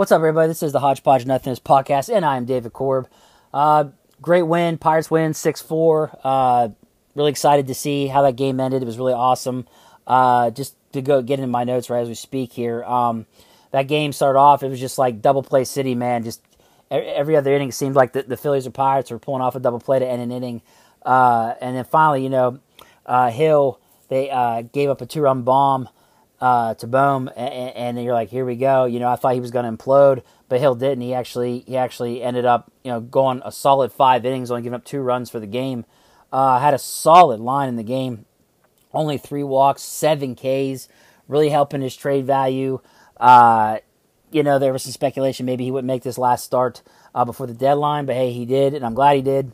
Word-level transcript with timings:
What's 0.00 0.12
up, 0.12 0.20
everybody? 0.20 0.48
This 0.48 0.62
is 0.62 0.72
the 0.72 0.80
Hodgepodge 0.80 1.26
Nothingness 1.26 1.60
podcast, 1.60 2.08
and 2.08 2.24
I 2.24 2.38
am 2.38 2.46
David 2.46 2.72
Corob. 2.72 3.06
Uh, 3.52 3.90
great 4.22 4.44
win. 4.44 4.78
Pirates 4.78 5.10
win 5.10 5.34
6 5.34 5.60
4. 5.60 6.20
Uh, 6.24 6.68
really 7.14 7.30
excited 7.30 7.66
to 7.66 7.74
see 7.74 8.06
how 8.06 8.22
that 8.22 8.34
game 8.34 8.60
ended. 8.60 8.80
It 8.80 8.86
was 8.86 8.96
really 8.96 9.12
awesome. 9.12 9.68
Uh, 10.06 10.52
just 10.52 10.74
to 10.94 11.02
go 11.02 11.20
get 11.20 11.38
in 11.38 11.50
my 11.50 11.64
notes 11.64 11.90
right 11.90 12.00
as 12.00 12.08
we 12.08 12.14
speak 12.14 12.50
here. 12.50 12.82
Um, 12.84 13.26
that 13.72 13.88
game 13.88 14.14
started 14.14 14.38
off, 14.38 14.62
it 14.62 14.70
was 14.70 14.80
just 14.80 14.96
like 14.96 15.20
double 15.20 15.42
play 15.42 15.64
city, 15.64 15.94
man. 15.94 16.24
Just 16.24 16.40
every 16.90 17.36
other 17.36 17.54
inning 17.54 17.70
seemed 17.70 17.94
like 17.94 18.14
the, 18.14 18.22
the 18.22 18.38
Phillies 18.38 18.66
or 18.66 18.70
Pirates 18.70 19.10
were 19.10 19.18
pulling 19.18 19.42
off 19.42 19.54
a 19.54 19.60
double 19.60 19.80
play 19.80 19.98
to 19.98 20.06
end 20.06 20.22
an 20.22 20.32
inning. 20.32 20.62
Uh, 21.04 21.52
and 21.60 21.76
then 21.76 21.84
finally, 21.84 22.22
you 22.22 22.30
know, 22.30 22.58
uh, 23.04 23.30
Hill, 23.30 23.78
they 24.08 24.30
uh, 24.30 24.62
gave 24.62 24.88
up 24.88 25.02
a 25.02 25.06
two 25.06 25.20
run 25.20 25.42
bomb 25.42 25.90
uh, 26.40 26.74
to 26.74 26.86
Bohm, 26.86 27.28
and, 27.36 27.98
and, 27.98 28.02
you're 28.02 28.14
like, 28.14 28.30
here 28.30 28.46
we 28.46 28.56
go. 28.56 28.86
You 28.86 28.98
know, 28.98 29.08
I 29.08 29.16
thought 29.16 29.34
he 29.34 29.40
was 29.40 29.50
going 29.50 29.64
to 29.64 29.76
implode, 29.76 30.22
but 30.48 30.58
Hill 30.58 30.74
didn't. 30.74 31.02
He 31.02 31.12
actually 31.12 31.60
he 31.66 31.76
actually 31.76 32.22
ended 32.22 32.46
up 32.46 32.72
you 32.82 32.90
know 32.90 33.00
going 33.00 33.42
a 33.44 33.52
solid 33.52 33.92
five 33.92 34.24
innings, 34.24 34.50
only 34.50 34.62
giving 34.62 34.76
up 34.76 34.84
two 34.84 35.00
runs 35.00 35.28
for 35.28 35.38
the 35.38 35.46
game. 35.46 35.84
Uh, 36.32 36.58
had 36.58 36.74
a 36.74 36.78
solid 36.78 37.40
line 37.40 37.68
in 37.68 37.76
the 37.76 37.82
game, 37.82 38.24
only 38.94 39.18
three 39.18 39.42
walks, 39.42 39.82
seven 39.82 40.34
Ks, 40.34 40.88
really 41.28 41.50
helping 41.50 41.82
his 41.82 41.94
trade 41.94 42.24
value. 42.24 42.80
Uh, 43.18 43.78
you 44.30 44.42
know, 44.42 44.58
there 44.58 44.72
was 44.72 44.84
some 44.84 44.92
speculation 44.92 45.44
maybe 45.44 45.64
he 45.64 45.70
wouldn't 45.70 45.88
make 45.88 46.04
this 46.04 46.16
last 46.16 46.44
start 46.44 46.82
uh, 47.14 47.24
before 47.24 47.46
the 47.46 47.54
deadline, 47.54 48.06
but 48.06 48.14
hey, 48.14 48.32
he 48.32 48.46
did, 48.46 48.74
and 48.74 48.86
I'm 48.86 48.94
glad 48.94 49.16
he 49.16 49.22
did. 49.22 49.52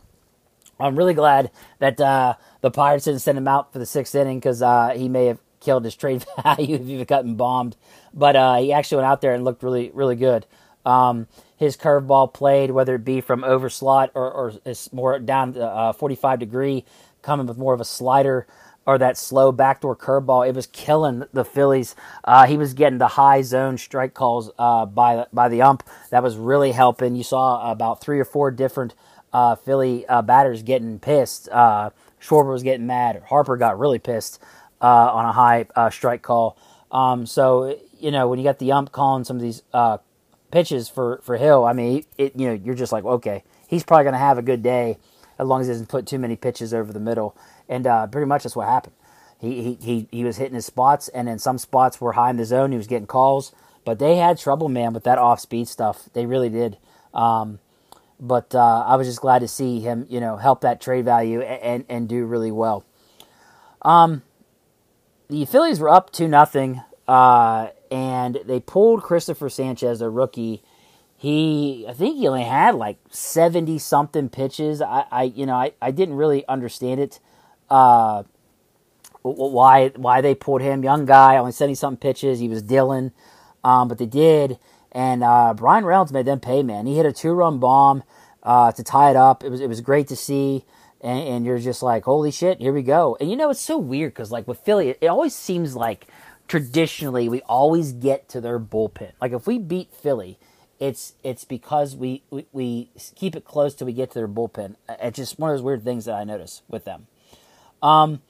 I'm 0.79 0.97
really 0.97 1.15
glad 1.15 1.51
that 1.79 1.98
uh, 2.01 2.34
the 2.61 2.71
Pirates 2.71 3.07
didn't 3.07 3.21
send 3.21 3.39
him 3.39 3.48
out 3.48 3.73
for 3.73 3.79
the 3.79 3.87
sixth 3.87 4.15
inning 4.15 4.39
because 4.39 4.61
uh, 4.61 4.91
he 4.91 5.09
may 5.09 5.27
have 5.27 5.39
killed 5.60 5.84
his 5.84 5.96
trade 5.96 6.24
value 6.42 6.77
if 6.77 6.87
he'd 6.87 7.06
gotten 7.06 7.37
bombed. 7.37 7.77
But 8.14 8.36
uh, 8.36 8.56
he 8.56 8.72
actually 8.72 8.98
went 8.98 9.08
out 9.08 9.20
there 9.20 9.34
and 9.34 9.44
looked 9.44 9.62
really, 9.62 9.91
really 9.94 10.17
good. 10.17 10.47
Um, 10.84 11.27
his 11.56 11.77
curveball 11.77 12.33
played, 12.33 12.70
whether 12.70 12.94
it 12.94 13.05
be 13.05 13.20
from 13.20 13.42
over 13.42 13.69
slot 13.69 14.11
or, 14.14 14.31
or 14.31 14.53
more 14.92 15.19
down 15.19 15.55
to 15.55 15.64
uh, 15.64 15.92
45 15.92 16.39
degree, 16.39 16.84
coming 17.22 17.47
with 17.47 17.58
more 17.58 17.75
of 17.75 17.81
a 17.81 17.84
slider 17.84 18.47
or 18.86 18.98
that 18.98 19.19
slow 19.19 19.50
backdoor 19.50 19.97
curveball, 19.97 20.48
it 20.48 20.55
was 20.55 20.69
killing 20.69 21.25
the 21.33 21.44
Phillies. 21.44 21.97
Uh, 22.22 22.47
he 22.47 22.56
was 22.56 22.72
getting 22.72 22.98
the 22.98 23.09
high 23.09 23.42
zone 23.42 23.77
strike 23.78 24.14
calls 24.14 24.50
uh, 24.59 24.86
by 24.86 25.27
by 25.33 25.48
the 25.48 25.61
ump. 25.61 25.83
That 26.11 26.22
was 26.22 26.36
really 26.36 26.72
helping. 26.72 27.16
You 27.16 27.25
saw 27.25 27.70
about 27.70 28.00
three 28.00 28.20
or 28.20 28.25
four 28.25 28.53
different 28.53 28.94
uh, 29.33 29.56
Philly 29.56 30.06
uh, 30.06 30.22
batters 30.22 30.62
getting 30.62 31.00
pissed. 31.00 31.48
Uh, 31.48 31.91
Schwarber 32.22 32.53
was 32.53 32.62
getting 32.62 32.86
mad. 32.86 33.22
Harper 33.28 33.56
got 33.56 33.78
really 33.78 33.98
pissed 33.98 34.41
uh, 34.41 34.66
on 34.84 35.24
a 35.24 35.32
high 35.32 35.66
uh, 35.74 35.91
strike 35.91 36.22
call. 36.22 36.56
Um, 36.91 37.27
so 37.27 37.78
you 37.98 38.10
know 38.10 38.28
when 38.28 38.38
you 38.38 38.44
got 38.44 38.58
the 38.58 38.72
ump 38.72 38.92
calling 38.92 39.24
some 39.24 39.36
of 39.36 39.42
these 39.42 39.62
uh, 39.72 39.98
pitches 40.50 40.88
for 40.88 41.20
for 41.22 41.36
Hill, 41.36 41.64
I 41.64 41.72
mean, 41.72 42.05
it, 42.16 42.36
you 42.36 42.48
know 42.48 42.55
you're 42.55 42.74
just 42.74 42.92
like 42.92 43.04
okay, 43.04 43.44
he's 43.69 43.84
probably 43.84 44.04
going 44.04 44.14
to 44.14 44.19
have 44.19 44.38
a 44.38 44.42
good 44.42 44.62
day 44.62 44.98
as 45.38 45.47
long 45.47 45.60
as 45.60 45.66
he 45.66 45.72
doesn't 45.72 45.88
put 45.88 46.06
too 46.06 46.19
many 46.19 46.36
pitches 46.36 46.72
over 46.72 46.92
the 46.92 47.00
middle. 47.00 47.36
And 47.69 47.86
uh, 47.86 48.06
pretty 48.06 48.27
much 48.27 48.44
that's 48.44 48.56
what 48.56 48.69
happened. 48.69 48.94
He, 49.38 49.62
he 49.62 49.78
he 49.80 50.08
he 50.10 50.24
was 50.24 50.38
hitting 50.38 50.54
his 50.54 50.66
spots, 50.66 51.08
and 51.08 51.28
then 51.28 51.38
some 51.38 51.58
spots 51.58 52.00
were 52.00 52.12
high 52.12 52.30
in 52.30 52.36
the 52.36 52.44
zone. 52.44 52.70
He 52.70 52.78
was 52.78 52.86
getting 52.86 53.06
calls, 53.06 53.52
but 53.84 53.98
they 53.98 54.16
had 54.16 54.38
trouble, 54.38 54.69
man, 54.69 54.94
with 54.94 55.04
that 55.04 55.19
off 55.19 55.41
speed 55.41 55.69
stuff. 55.69 56.08
They 56.14 56.24
really 56.24 56.48
did. 56.48 56.78
Um, 57.12 57.58
but 58.19 58.54
uh, 58.54 58.84
I 58.86 58.97
was 58.97 59.06
just 59.06 59.20
glad 59.20 59.41
to 59.41 59.48
see 59.48 59.80
him, 59.80 60.06
you 60.08 60.20
know, 60.20 60.36
help 60.36 60.62
that 60.62 60.80
trade 60.80 61.04
value 61.04 61.42
and 61.42 61.62
and, 61.62 61.84
and 61.88 62.08
do 62.08 62.24
really 62.24 62.50
well. 62.50 62.84
Um, 63.82 64.22
the 65.28 65.44
Phillies 65.44 65.80
were 65.80 65.88
up 65.88 66.10
to 66.12 66.28
nothing, 66.28 66.82
uh, 67.08 67.69
and 67.91 68.38
they 68.44 68.60
pulled 68.60 69.02
Christopher 69.02 69.48
Sanchez, 69.48 70.00
a 70.00 70.10
rookie. 70.10 70.62
He, 71.16 71.86
I 71.88 71.94
think 71.94 72.16
he 72.16 72.28
only 72.28 72.44
had 72.44 72.75
like 72.75 72.98
seventy 73.10 73.78
something 73.78 74.28
pitches. 74.28 74.82
I, 74.82 75.04
I 75.10 75.22
you 75.25 75.47
know, 75.47 75.54
I, 75.54 75.72
I 75.81 75.91
didn't 75.91 76.16
really 76.16 76.47
understand 76.47 77.00
it. 77.00 77.20
Uh, 77.70 78.25
why 79.22 79.88
why 79.97 80.20
they 80.20 80.34
pulled 80.34 80.62
him? 80.62 80.84
Young 80.84 81.06
guy, 81.06 81.36
only 81.36 81.53
seventy 81.53 81.75
something 81.75 81.98
pitches. 81.98 82.38
He 82.38 82.48
was 82.48 82.62
Dylan, 82.62 83.12
um, 83.65 83.88
but 83.88 83.98
they 83.98 84.06
did. 84.06 84.59
And 84.92 85.25
uh, 85.25 85.54
Bryan 85.54 85.84
Reynolds 85.84 86.12
made 86.12 86.26
them 86.26 86.41
pay. 86.41 86.62
Man, 86.62 86.86
he 86.86 86.97
hit 86.97 87.06
a 87.06 87.12
two 87.12 87.32
run 87.32 87.59
bomb 87.59 88.03
uh, 88.42 88.72
to 88.72 88.82
tie 88.82 89.10
it 89.10 89.16
up. 89.16 89.42
It 89.42 89.50
was 89.50 89.60
it 89.60 89.69
was 89.69 89.81
great 89.81 90.09
to 90.09 90.16
see 90.16 90.65
and, 91.01 91.29
and, 91.29 91.47
you're 91.47 91.59
just 91.59 91.83
like, 91.83 92.05
holy 92.05 92.31
shit, 92.31 92.61
here 92.61 92.73
we 92.73 92.83
go. 92.83 93.17
And 93.21 93.31
you 93.31 93.37
know, 93.37 93.51
it's 93.51 93.61
so 93.61 93.79
weird 93.79 94.12
because 94.12 94.31
like 94.31 94.49
with 94.49 94.61
Philly, 94.61 94.91
it, 95.01 95.07
always 95.07 95.34
seems 95.34 95.77
like 95.77 96.07
traditionally 96.49 97.29
we 97.29 97.43
always 97.43 97.93
get 97.93 98.29
to 98.31 98.41
their 98.41 98.59
bullpen. 98.59 99.12
Like 99.21 99.33
if 99.33 99.47
we 99.47 99.59
beat 99.59 99.93
Philly, 99.93 100.39
it's 100.79 101.15
it's 101.23 101.45
because 101.45 101.97
we, 101.97 102.23
we, 102.31 102.47
we 102.53 102.91
keep 103.15 103.37
it 103.37 103.45
close 103.45 103.75
till 103.75 103.87
we 103.87 103.93
get 103.93 104.11
to 104.11 104.19
their 104.19 104.29
bullpen. 104.29 104.77
It's 104.89 105.17
just 105.17 105.39
one 105.39 105.51
of 105.51 105.57
those 105.57 105.62
weird 105.62 105.84
things 105.84 106.07
that 106.07 106.15
I 106.15 106.25
notice 106.25 106.62
with 106.69 106.84
them. 106.84 107.07
Um, 107.83 108.23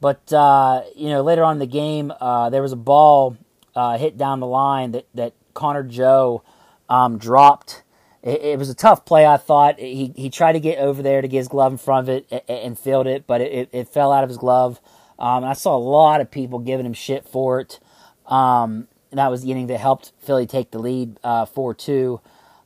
but 0.00 0.32
uh, 0.32 0.82
you 0.96 1.08
know, 1.08 1.22
later 1.22 1.44
on 1.44 1.54
in 1.54 1.58
the 1.60 1.66
game, 1.66 2.12
uh, 2.20 2.50
there 2.50 2.62
was 2.62 2.72
a 2.72 2.76
ball 2.76 3.36
uh, 3.74 3.98
hit 3.98 4.18
down 4.18 4.40
the 4.40 4.46
line 4.46 4.92
that 4.92 5.06
that 5.14 5.32
Connor 5.54 5.84
Joe 5.84 6.42
um, 6.88 7.18
dropped 7.18 7.83
it, 8.24 8.42
it, 8.42 8.58
was 8.58 8.70
a 8.70 8.74
tough 8.74 9.04
play. 9.04 9.26
I 9.26 9.36
thought 9.36 9.78
he 9.78 10.12
he 10.16 10.30
tried 10.30 10.52
to 10.52 10.60
get 10.60 10.78
over 10.78 11.02
there 11.02 11.20
to 11.20 11.28
get 11.28 11.38
his 11.38 11.48
glove 11.48 11.72
in 11.72 11.78
front 11.78 12.08
of 12.08 12.24
it 12.30 12.44
and, 12.48 12.78
filled 12.78 13.06
it, 13.06 13.26
but 13.26 13.42
it, 13.42 13.68
it, 13.70 13.88
fell 13.88 14.12
out 14.12 14.24
of 14.24 14.30
his 14.30 14.38
glove. 14.38 14.80
Um, 15.18 15.44
I 15.44 15.52
saw 15.52 15.76
a 15.76 15.78
lot 15.78 16.22
of 16.22 16.30
people 16.30 16.58
giving 16.58 16.86
him 16.86 16.94
shit 16.94 17.28
for 17.28 17.60
it. 17.60 17.78
Um, 18.26 18.88
that 19.12 19.30
was 19.30 19.42
the 19.42 19.50
inning 19.50 19.66
that 19.66 19.78
helped 19.78 20.12
Philly 20.18 20.46
take 20.46 20.70
the 20.70 20.78
lead 20.78 21.18
uh, 21.22 21.44
four 21.44 21.72
uh, 21.72 21.74
two. 21.76 22.20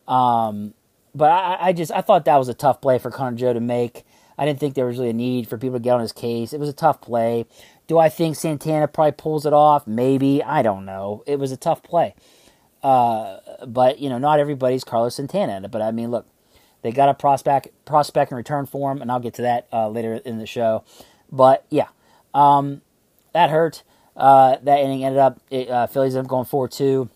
Um, 0.07 0.75
but 1.15 1.31
I, 1.31 1.59
I, 1.61 1.73
just 1.73 1.91
I 1.91 2.01
thought 2.01 2.25
that 2.25 2.37
was 2.37 2.49
a 2.49 2.55
tough 2.55 2.81
play 2.81 2.99
for 2.99 3.11
Connor 3.11 3.37
Joe 3.37 3.53
to 3.53 3.61
make. 3.61 4.05
I 4.39 4.47
didn't 4.47 4.61
think 4.61 4.75
there 4.75 4.87
was 4.87 4.97
really 4.97 5.11
a 5.11 5.15
need 5.15 5.49
for 5.49 5.59
people 5.59 5.79
to 5.79 5.83
get 5.83 5.95
on 5.95 6.01
his 6.01 6.13
case. 6.13 6.53
It 6.53 6.61
was 6.61 6.69
a 6.69 6.75
tough 6.75 7.01
play. 7.01 7.45
Do 7.89 7.99
I 7.99 8.09
think 8.09 8.37
Santana 8.37 8.87
probably 8.87 9.13
pulls 9.13 9.45
it 9.45 9.53
off? 9.53 9.87
Maybe. 9.87 10.43
I 10.43 10.63
don't 10.63 10.85
know. 10.85 11.25
It 11.27 11.41
was 11.41 11.51
a 11.51 11.57
tough 11.57 11.83
play. 11.83 12.15
Uh, 12.83 13.39
but 13.67 13.99
you 13.99 14.09
know, 14.09 14.19
not 14.19 14.39
everybody's 14.39 14.85
Carlos 14.85 15.17
Santana. 15.17 15.69
But 15.69 15.83
I 15.83 15.91
mean, 15.91 16.11
look, 16.11 16.27
they 16.83 16.93
got 16.93 17.09
a 17.09 17.15
prospect 17.15 17.69
prospect 17.85 18.31
in 18.31 18.37
return 18.37 18.67
for 18.67 18.93
him, 18.93 19.03
and 19.03 19.11
I'll 19.11 19.21
get 19.21 19.35
to 19.35 19.43
that 19.43 19.67
uh, 19.73 19.89
later 19.89 20.15
in 20.25 20.39
the 20.39 20.47
show. 20.47 20.85
But 21.31 21.65
yeah, 21.71 21.89
um, 22.35 22.83
that 23.33 23.51
hurt. 23.51 23.83
Uh, 24.17 24.57
that 24.63 24.81
inning 24.81 25.05
ended 25.05 25.21
up 25.21 25.41
it, 25.49 25.71
uh, 25.71 25.87
Phillies 25.87 26.15
ended 26.15 26.27
up 26.27 26.31
going 26.31 26.45
four 26.45 26.67
two, 26.69 27.09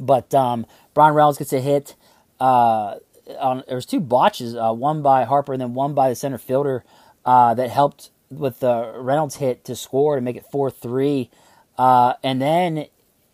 but 0.00 0.34
um, 0.34 0.66
Bryan 0.92 1.14
Reynolds 1.14 1.38
gets 1.38 1.52
a 1.52 1.60
hit. 1.60 1.94
Uh, 2.40 2.96
on, 3.38 3.62
there 3.66 3.76
was 3.76 3.86
two 3.86 4.00
botches, 4.00 4.56
uh, 4.56 4.72
one 4.72 5.00
by 5.00 5.24
Harper 5.24 5.52
and 5.52 5.62
then 5.62 5.74
one 5.74 5.94
by 5.94 6.08
the 6.08 6.14
center 6.16 6.38
fielder 6.38 6.84
uh, 7.24 7.54
that 7.54 7.70
helped 7.70 8.10
with 8.30 8.58
the 8.60 8.94
Reynolds 8.96 9.36
hit 9.36 9.64
to 9.64 9.76
score 9.76 10.16
to 10.16 10.20
make 10.20 10.36
it 10.36 10.44
four 10.50 10.70
three. 10.70 11.30
And 11.78 12.42
then 12.42 12.86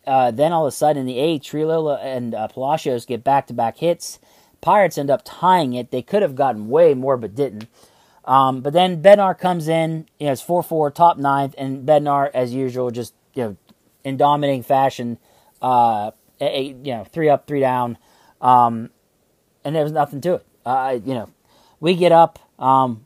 uh, 0.07 0.31
then 0.31 0.53
all 0.53 0.67
of 0.67 0.73
a 0.73 0.77
sudden 0.77 1.01
in 1.01 1.07
the 1.07 1.19
eighth, 1.19 1.43
Triolo 1.43 1.99
and 2.03 2.35
uh, 2.35 2.49
Palacios 2.49 3.07
get 3.07 3.23
back 3.23 3.47
to 3.49 3.53
back 3.53 3.79
hits. 3.79 4.19
Pirates 4.61 4.99
end 4.99 5.11
up 5.11 5.23
tying 5.25 5.73
it. 5.75 5.91
They 5.91 6.03
could 6.03 6.23
have 6.23 6.35
gotten 6.35 6.69
way 6.69 6.95
more, 6.95 7.17
but 7.17 7.35
didn't. 7.35 7.67
Um, 8.25 8.61
but 8.61 8.73
then 8.73 9.03
Bednar 9.03 9.39
comes 9.39 9.69
in. 9.69 10.07
You 10.19 10.27
know, 10.27 10.33
it's 10.33 10.43
four 10.43 10.63
four, 10.63 10.91
top 10.91 11.17
ninth, 11.17 11.55
and 11.57 11.87
Bednar, 11.87 12.31
as 12.35 12.53
usual, 12.53 12.91
just 12.91 13.15
you 13.35 13.43
know, 13.43 13.57
in 14.05 14.17
dominating 14.17 14.63
fashion. 14.63 15.19
Uh, 15.63 16.11
a, 16.41 16.63
you 16.63 16.93
know, 16.93 17.05
three 17.05 17.29
up, 17.29 17.47
three 17.47 17.61
down, 17.61 17.99
um, 18.41 18.91
and 19.65 19.75
there 19.75 19.83
was 19.83 19.93
nothing 19.93 20.21
to 20.23 20.35
it. 20.35 20.47
Uh, 20.65 20.99
you 21.05 21.15
know, 21.15 21.31
we 21.81 21.95
get 21.95 22.13
up. 22.13 22.39
Um, 22.59 23.05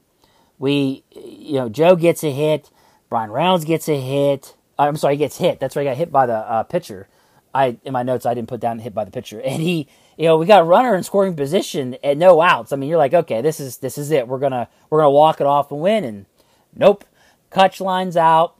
we, 0.59 1.05
you 1.11 1.55
know, 1.55 1.69
Joe 1.69 1.97
gets 1.97 2.22
a 2.22 2.31
hit. 2.31 2.71
Bryan 3.09 3.31
Reynolds 3.31 3.65
gets 3.65 3.88
a 3.88 4.00
hit. 4.00 4.55
I'm 4.79 4.97
sorry, 4.97 5.15
he 5.15 5.19
gets 5.19 5.38
hit. 5.38 5.61
That's 5.61 5.75
where 5.76 5.85
he 5.85 5.91
got 5.91 5.97
hit 5.97 6.11
by 6.11 6.26
the 6.26 6.37
uh, 6.37 6.62
pitcher. 6.65 7.09
I 7.55 7.79
in 7.85 7.93
my 7.93 8.03
notes 8.03 8.26
I 8.26 8.35
didn't 8.35 8.49
put 8.49 8.61
down 8.61 8.81
hit 8.81 8.94
by 8.94 9.05
the 9.05 9.11
pitcher, 9.11 9.41
and 9.41 9.62
he, 9.62 9.88
you 10.19 10.26
know, 10.26 10.37
we 10.37 10.47
got 10.47 10.61
a 10.61 10.65
runner 10.65 10.94
in 10.94 11.03
scoring 11.03 11.37
position 11.37 11.94
and 12.03 12.19
no 12.19 12.41
outs. 12.41 12.73
I 12.73 12.76
mean, 12.76 12.88
you're 12.88 12.99
like, 12.99 13.15
okay, 13.15 13.41
this 13.41 13.61
is 13.61 13.79
this 13.79 13.97
is 13.97 14.11
it. 14.11 14.26
We're 14.26 14.41
gonna 14.41 14.69
we're 14.91 15.00
gonna 15.00 15.11
walk 15.11 15.41
it 15.41 15.47
off 15.47 15.71
and 15.71 15.81
win, 15.81 16.05
and 16.05 16.26
nope. 16.75 17.05
Kutch 17.50 17.81
lines 17.81 18.17
out. 18.17 18.56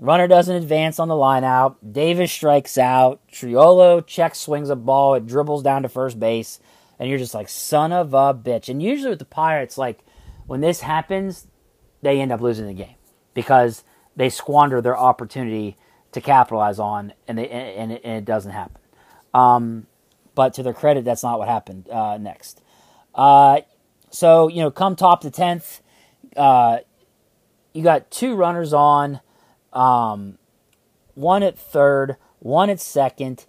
Runner 0.00 0.26
doesn't 0.26 0.56
advance 0.56 0.98
on 0.98 1.06
the 1.06 1.14
line 1.14 1.44
out. 1.44 1.92
Davis 1.92 2.32
strikes 2.32 2.76
out. 2.76 3.20
Triolo 3.32 4.04
check 4.04 4.34
swings 4.34 4.68
a 4.68 4.76
ball. 4.76 5.14
It 5.14 5.26
dribbles 5.26 5.62
down 5.62 5.82
to 5.82 5.88
first 5.88 6.18
base, 6.18 6.58
and 6.98 7.08
you're 7.08 7.18
just 7.18 7.34
like, 7.34 7.48
son 7.48 7.92
of 7.92 8.12
a 8.12 8.34
bitch. 8.34 8.68
And 8.68 8.82
usually 8.82 9.10
with 9.10 9.20
the 9.20 9.24
Pirates, 9.24 9.78
like 9.78 10.00
when 10.46 10.60
this 10.60 10.80
happens, 10.80 11.46
they 12.02 12.20
end 12.20 12.32
up 12.32 12.40
losing 12.40 12.66
the 12.66 12.74
game 12.74 12.96
because 13.34 13.84
they 14.16 14.28
squander 14.28 14.80
their 14.80 14.96
opportunity 14.96 15.76
to 16.12 16.20
capitalize 16.20 16.78
on, 16.78 17.12
and 17.26 17.38
they 17.38 17.48
and 17.48 17.92
it, 17.92 18.00
and 18.04 18.18
it 18.18 18.24
doesn't 18.24 18.52
happen. 18.52 18.80
Um, 19.32 19.86
but 20.34 20.54
to 20.54 20.62
their 20.62 20.72
credit, 20.74 21.04
that's 21.04 21.22
not 21.22 21.38
what 21.38 21.48
happened 21.48 21.88
uh, 21.90 22.18
next. 22.18 22.62
Uh, 23.14 23.60
so 24.10 24.48
you 24.48 24.60
know, 24.60 24.70
come 24.70 24.96
top 24.96 25.20
to 25.22 25.30
tenth, 25.30 25.80
uh, 26.36 26.78
you 27.72 27.82
got 27.82 28.10
two 28.10 28.36
runners 28.36 28.72
on, 28.72 29.20
um, 29.72 30.38
one 31.14 31.42
at 31.42 31.58
third, 31.58 32.16
one 32.38 32.70
at 32.70 32.80
second, 32.80 33.46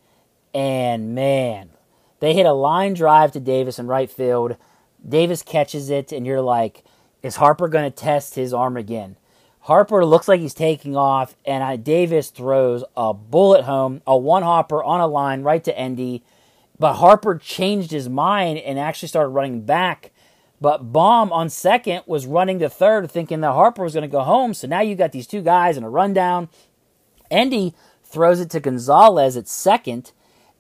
and 0.54 1.14
man, 1.14 1.70
They 2.20 2.34
hit 2.34 2.46
a 2.46 2.54
line 2.54 2.94
drive 2.94 3.32
to 3.34 3.40
Davis 3.40 3.78
in 3.78 3.88
right 3.88 4.10
field. 4.10 4.56
Davis 5.08 5.44
catches 5.44 5.90
it, 5.90 6.12
and 6.12 6.26
you're 6.26 6.42
like, 6.42 6.84
is 7.22 7.36
Harper 7.36 7.68
going 7.68 7.84
to 7.92 7.96
test 7.96 8.36
his 8.36 8.54
arm 8.54 8.78
again? 8.78 9.18
Harper 9.66 10.06
looks 10.06 10.28
like 10.28 10.42
he's 10.42 10.54
taking 10.54 10.96
off, 10.96 11.36
and 11.44 11.64
I, 11.64 11.76
Davis 11.76 12.30
throws 12.30 12.84
a 12.96 13.16
bullet 13.16 13.64
home, 13.64 14.04
a 14.06 14.16
one 14.16 14.44
hopper 14.44 14.84
on 14.84 15.02
a 15.02 15.08
line 15.08 15.42
right 15.42 15.64
to 15.64 15.76
Endy. 15.76 16.24
But 16.78 16.98
Harper 16.98 17.40
changed 17.40 17.90
his 17.90 18.08
mind 18.08 18.60
and 18.60 18.78
actually 18.78 19.08
started 19.08 19.30
running 19.30 19.62
back. 19.62 20.12
But 20.62 20.94
Bohm 20.94 21.32
on 21.32 21.50
second 21.50 22.04
was 22.06 22.28
running 22.28 22.60
to 22.60 22.70
third, 22.70 23.10
thinking 23.10 23.42
that 23.42 23.54
Harper 23.54 23.82
was 23.82 23.96
going 23.96 24.08
to 24.08 24.08
go 24.08 24.22
home. 24.22 24.54
So 24.54 24.68
now 24.68 24.82
you 24.82 24.94
got 24.94 25.14
these 25.14 25.26
two 25.26 25.42
guys 25.42 25.78
in 25.78 25.84
a 25.84 25.90
rundown. 25.90 26.48
Endy 27.32 27.74
throws 28.04 28.40
it 28.40 28.52
to 28.52 28.60
Gonzalez 28.60 29.36
at 29.36 29.48
second, 29.48 30.12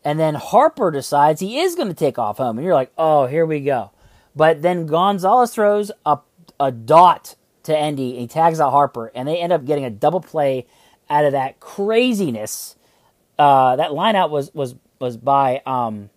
and 0.03 0.19
then 0.19 0.33
Harper 0.33 0.89
decides 0.89 1.41
he 1.41 1.59
is 1.59 1.75
going 1.75 1.89
to 1.89 1.93
take 1.93 2.17
off 2.17 2.37
home. 2.37 2.57
And 2.57 2.65
you're 2.65 2.73
like, 2.73 2.91
oh, 2.97 3.27
here 3.27 3.45
we 3.45 3.59
go. 3.59 3.91
But 4.35 4.63
then 4.63 4.87
Gonzalez 4.87 5.53
throws 5.53 5.91
a, 6.07 6.17
a 6.59 6.71
dot 6.71 7.35
to 7.65 7.77
Endy, 7.77 8.11
and 8.11 8.21
he 8.21 8.27
tags 8.27 8.59
out 8.59 8.71
Harper, 8.71 9.11
and 9.13 9.27
they 9.27 9.37
end 9.37 9.53
up 9.53 9.65
getting 9.65 9.85
a 9.85 9.89
double 9.89 10.21
play 10.21 10.65
out 11.09 11.25
of 11.25 11.33
that 11.33 11.59
craziness. 11.59 12.75
Uh, 13.37 13.75
that 13.75 13.91
lineout 13.91 14.29
was 14.29 14.53
was 14.53 14.75
was 14.99 15.17
by 15.17 15.61
um, 15.65 16.09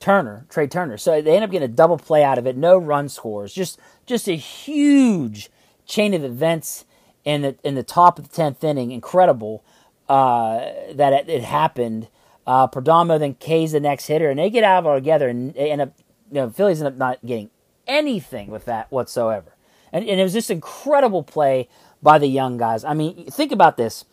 Turner, 0.00 0.46
Trea 0.48 0.68
Turner. 0.68 0.96
So 0.96 1.20
they 1.20 1.34
end 1.34 1.44
up 1.44 1.50
getting 1.50 1.68
a 1.68 1.72
double 1.72 1.98
play 1.98 2.22
out 2.22 2.38
of 2.38 2.46
it. 2.46 2.56
No 2.56 2.78
run 2.78 3.08
scores. 3.08 3.52
Just 3.52 3.78
just 4.06 4.28
a 4.28 4.36
huge 4.36 5.50
chain 5.86 6.14
of 6.14 6.22
events 6.24 6.84
in 7.24 7.42
the 7.42 7.56
in 7.64 7.74
the 7.74 7.82
top 7.82 8.18
of 8.18 8.28
the 8.28 8.34
tenth 8.34 8.62
inning. 8.62 8.90
Incredible 8.90 9.64
uh, 10.08 10.58
that 10.94 11.12
it, 11.12 11.28
it 11.28 11.42
happened. 11.42 12.08
Uh, 12.46 12.66
Perdomo 12.66 13.18
then 13.18 13.34
K's 13.34 13.72
the 13.72 13.80
next 13.80 14.06
hitter, 14.06 14.30
and 14.30 14.38
they 14.38 14.48
get 14.48 14.64
out 14.64 14.86
of 14.86 14.92
it 14.92 14.94
together, 15.00 15.28
and 15.28 15.52
they 15.54 15.70
end 15.70 15.82
up 15.82 15.92
you 16.30 16.36
know 16.36 16.50
Phillies 16.50 16.80
end 16.80 16.88
up 16.88 16.96
not 16.96 17.24
getting 17.24 17.50
anything 17.86 18.50
with 18.50 18.64
that 18.66 18.90
whatsoever. 18.90 19.54
And, 19.92 20.08
and 20.08 20.20
it 20.20 20.22
was 20.22 20.32
just 20.32 20.50
incredible 20.50 21.22
play 21.22 21.68
by 22.02 22.18
the 22.18 22.26
young 22.26 22.56
guys. 22.56 22.84
I 22.84 22.94
mean, 22.94 23.26
think 23.26 23.52
about 23.52 23.76
this. 23.76 24.04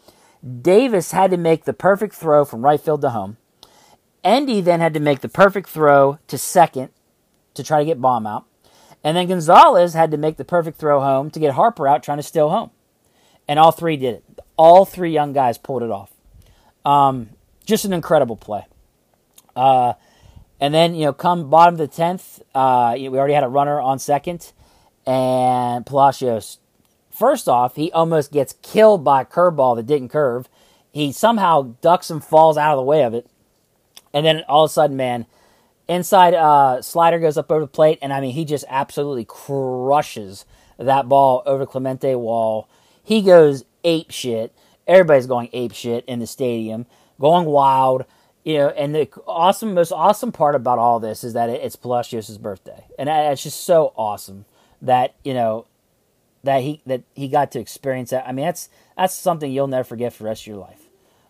Davis 0.61 1.11
had 1.11 1.31
to 1.31 1.37
make 1.37 1.65
the 1.65 1.73
perfect 1.73 2.15
throw 2.15 2.45
from 2.45 2.63
right 2.63 2.79
field 2.79 3.01
to 3.01 3.09
home. 3.09 3.37
Endy 4.23 4.61
then 4.61 4.79
had 4.79 4.93
to 4.93 4.99
make 4.99 5.21
the 5.21 5.29
perfect 5.29 5.69
throw 5.69 6.19
to 6.27 6.37
second 6.37 6.89
to 7.53 7.63
try 7.63 7.79
to 7.79 7.85
get 7.85 8.01
Bohm 8.01 8.27
out. 8.27 8.45
And 9.03 9.15
then 9.15 9.27
Gonzalez 9.27 9.93
had 9.93 10.11
to 10.11 10.17
make 10.17 10.37
the 10.37 10.45
perfect 10.45 10.79
throw 10.79 10.99
home 10.99 11.29
to 11.31 11.39
get 11.39 11.53
Harper 11.53 11.87
out 11.87 12.01
trying 12.03 12.17
to 12.17 12.23
steal 12.23 12.49
home. 12.49 12.71
And 13.47 13.59
all 13.59 13.71
three 13.71 13.97
did 13.97 14.15
it. 14.15 14.23
All 14.57 14.85
three 14.85 15.11
young 15.11 15.31
guys 15.31 15.57
pulled 15.59 15.83
it 15.83 15.91
off. 15.91 16.11
Um, 16.83 17.29
just 17.65 17.85
an 17.85 17.93
incredible 17.93 18.35
play. 18.35 18.65
Uh, 19.55 19.93
and 20.59 20.73
then, 20.73 20.95
you 20.95 21.05
know, 21.05 21.13
come 21.13 21.49
bottom 21.49 21.75
of 21.75 21.77
the 21.77 21.87
10th, 21.87 22.41
uh, 22.55 22.95
we 22.97 23.09
already 23.09 23.33
had 23.33 23.43
a 23.43 23.47
runner 23.47 23.79
on 23.79 23.99
second. 23.99 24.53
And 25.05 25.85
Palacios, 25.85 26.59
first 27.11 27.47
off, 27.47 27.75
he 27.75 27.91
almost 27.91 28.31
gets 28.31 28.55
killed 28.61 29.03
by 29.03 29.21
a 29.21 29.25
curveball 29.25 29.75
that 29.75 29.85
didn't 29.85 30.09
curve. 30.09 30.49
He 30.91 31.11
somehow 31.11 31.75
ducks 31.81 32.09
and 32.09 32.23
falls 32.23 32.57
out 32.57 32.73
of 32.73 32.77
the 32.77 32.83
way 32.83 33.03
of 33.03 33.13
it. 33.13 33.27
And 34.13 34.25
then 34.25 34.43
all 34.47 34.63
of 34.63 34.71
a 34.71 34.73
sudden, 34.73 34.95
man, 34.95 35.25
inside 35.87 36.33
uh, 36.33 36.81
slider 36.81 37.19
goes 37.19 37.37
up 37.37 37.51
over 37.51 37.61
the 37.61 37.67
plate, 37.67 37.99
and 38.01 38.13
I 38.13 38.21
mean, 38.21 38.33
he 38.33 38.45
just 38.45 38.65
absolutely 38.69 39.25
crushes 39.25 40.45
that 40.77 41.09
ball 41.09 41.43
over 41.45 41.65
Clemente 41.65 42.15
Wall. 42.15 42.67
He 43.03 43.21
goes 43.21 43.65
ape 43.83 44.11
shit. 44.11 44.53
Everybody's 44.87 45.27
going 45.27 45.49
ape 45.53 45.73
shit 45.73 46.05
in 46.05 46.19
the 46.19 46.27
stadium, 46.27 46.85
going 47.19 47.45
wild. 47.45 48.05
You 48.43 48.59
know, 48.59 48.69
and 48.69 48.93
the 48.93 49.09
awesome, 49.25 49.73
most 49.73 49.91
awesome 49.91 50.31
part 50.31 50.53
about 50.53 50.77
all 50.77 50.99
this 50.99 51.23
is 51.23 51.33
that 51.33 51.49
it's 51.49 51.75
Palacios' 51.75 52.37
birthday, 52.37 52.85
and 52.97 53.09
it's 53.09 53.43
just 53.43 53.63
so 53.63 53.91
awesome 53.97 54.45
that 54.81 55.15
you 55.23 55.33
know 55.33 55.65
that 56.43 56.61
he 56.61 56.81
that 56.85 57.03
he 57.13 57.27
got 57.27 57.51
to 57.51 57.59
experience 57.59 58.11
that. 58.11 58.27
I 58.27 58.31
mean, 58.31 58.45
that's 58.45 58.69
that's 58.97 59.13
something 59.13 59.51
you'll 59.51 59.67
never 59.67 59.83
forget 59.83 60.13
for 60.13 60.23
the 60.23 60.29
rest 60.29 60.43
of 60.43 60.47
your 60.47 60.57
life. 60.57 60.81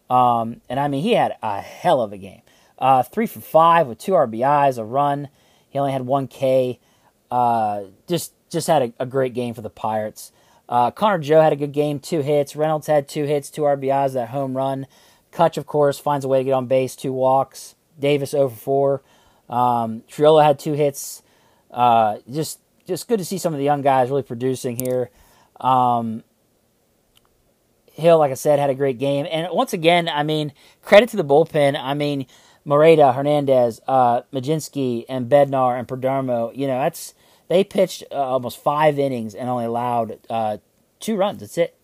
Um, 0.10 0.62
and 0.70 0.80
I 0.80 0.88
mean, 0.88 1.04
he 1.04 1.14
had 1.14 1.36
a 1.42 1.62
hell 1.62 2.02
of 2.02 2.14
a 2.14 2.18
game. 2.18 2.42
Uh, 2.78 3.04
three 3.04 3.26
for 3.26 3.40
five 3.40 3.88
with 3.88 3.98
two 3.98 4.12
RBIs, 4.12 4.78
a 4.78 4.84
run. 4.84 5.30
He 5.70 5.80
only 5.80 5.92
had 5.92 6.06
one 6.06 6.28
K. 6.28 6.80
Uh, 7.32 7.86
just 8.08 8.34
just 8.50 8.68
had 8.68 8.82
a, 8.82 8.94
a, 9.00 9.06
great 9.06 9.34
game 9.34 9.54
for 9.54 9.62
the 9.62 9.70
Pirates. 9.70 10.32
Uh, 10.70 10.92
Connor 10.92 11.20
Joe 11.20 11.42
had 11.42 11.54
a 11.54 11.58
good 11.58 11.72
game, 11.72 12.00
two 12.00 12.22
hits. 12.22 12.56
Reynolds 12.56 12.88
had 12.88 13.08
two 13.08 13.26
hits, 13.26 13.50
two 13.50 13.64
RBIs, 13.64 14.14
that 14.14 14.30
home 14.30 14.56
run. 14.56 14.88
Kutch, 15.32 15.58
of 15.58 15.66
course, 15.66 16.00
finds 16.00 16.24
a 16.24 16.28
way 16.28 16.40
to 16.40 16.44
get 16.44 16.54
on 16.54 16.68
base, 16.68 16.96
two 16.96 17.12
walks. 17.12 17.76
Davis 18.00 18.34
over 18.34 18.56
4. 18.56 19.02
Um, 19.50 20.04
Triolo 20.10 20.44
had 20.44 20.60
two 20.60 20.74
hits. 20.74 21.24
Uh, 21.72 22.18
just 22.32 22.60
just 22.86 23.08
good 23.08 23.20
to 23.20 23.26
see 23.26 23.38
some 23.38 23.54
of 23.54 23.60
the 23.60 23.66
young 23.66 23.82
guys 23.82 24.10
really 24.10 24.24
producing 24.24 24.78
here. 24.78 25.10
Um, 25.60 26.24
Hill, 27.92 28.20
like 28.20 28.32
I 28.32 28.36
said, 28.36 28.60
had 28.60 28.70
a 28.70 28.76
great 28.76 29.00
game. 29.00 29.26
And 29.30 29.48
once 29.52 29.72
again, 29.72 30.10
I 30.10 30.24
mean, 30.24 30.52
credit 30.82 31.10
to 31.10 31.18
the 31.18 31.24
bullpen. 31.24 31.80
I 31.82 31.94
mean, 31.94 32.28
Moreta, 32.66 33.14
Hernandez, 33.14 33.80
uh, 33.88 34.24
Mlodzinski, 34.34 35.06
and 35.08 35.30
Bednar 35.30 35.80
and 35.80 35.88
Perdomo, 35.88 36.56
you 36.56 36.68
know, 36.68 36.80
that's 36.80 37.14
they 37.48 37.64
pitched 37.64 38.04
uh, 38.12 38.16
almost 38.16 38.62
five 38.62 39.00
innings 39.00 39.36
and 39.36 39.50
only 39.50 39.66
allowed 39.66 40.20
uh, 40.30 40.58
two 41.00 41.16
runs. 41.16 41.40
That's 41.40 41.58
it. 41.58 41.78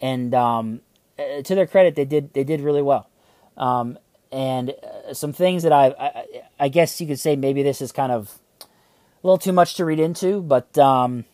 And 0.00 0.34
um, 0.34 0.82
uh, 1.18 1.42
to 1.42 1.54
their 1.54 1.66
credit, 1.66 1.96
they 1.96 2.04
did 2.04 2.34
they 2.34 2.44
did 2.44 2.60
really 2.60 2.82
well. 2.82 3.08
Um, 3.56 3.98
and 4.30 4.70
uh, 4.70 5.14
some 5.14 5.32
things 5.32 5.62
that 5.62 5.72
I, 5.72 5.86
I, 5.98 6.42
I 6.60 6.68
guess 6.68 7.00
you 7.00 7.06
could 7.06 7.18
say 7.18 7.34
maybe 7.34 7.62
this 7.62 7.80
is 7.80 7.90
kind 7.90 8.12
of 8.12 8.38
a 9.22 9.26
little 9.26 9.38
too 9.38 9.52
much 9.52 9.74
to 9.74 9.84
read 9.84 9.98
into, 9.98 10.40
but 10.40 10.76
um, 10.78 11.24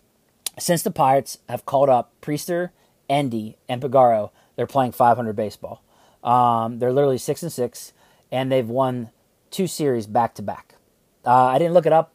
since 0.58 0.82
the 0.82 0.90
Pirates 0.90 1.38
have 1.48 1.66
called 1.66 1.88
up 1.88 2.12
Priester, 2.20 2.70
Endy, 3.08 3.56
and 3.68 3.82
Peguero, 3.82 4.30
they're 4.56 4.66
playing 4.66 4.92
500 4.92 5.34
baseball. 5.34 5.82
Um, 6.22 6.78
they're 6.78 6.92
literally 6.92 7.18
six 7.18 7.42
and 7.42 7.52
six 7.52 7.92
and 8.34 8.50
they've 8.50 8.68
won 8.68 9.10
two 9.50 9.66
series 9.66 10.06
back 10.06 10.34
to 10.34 10.42
back. 10.42 10.74
I 11.24 11.58
didn't 11.58 11.72
look 11.72 11.86
it 11.86 11.92
up 11.92 12.12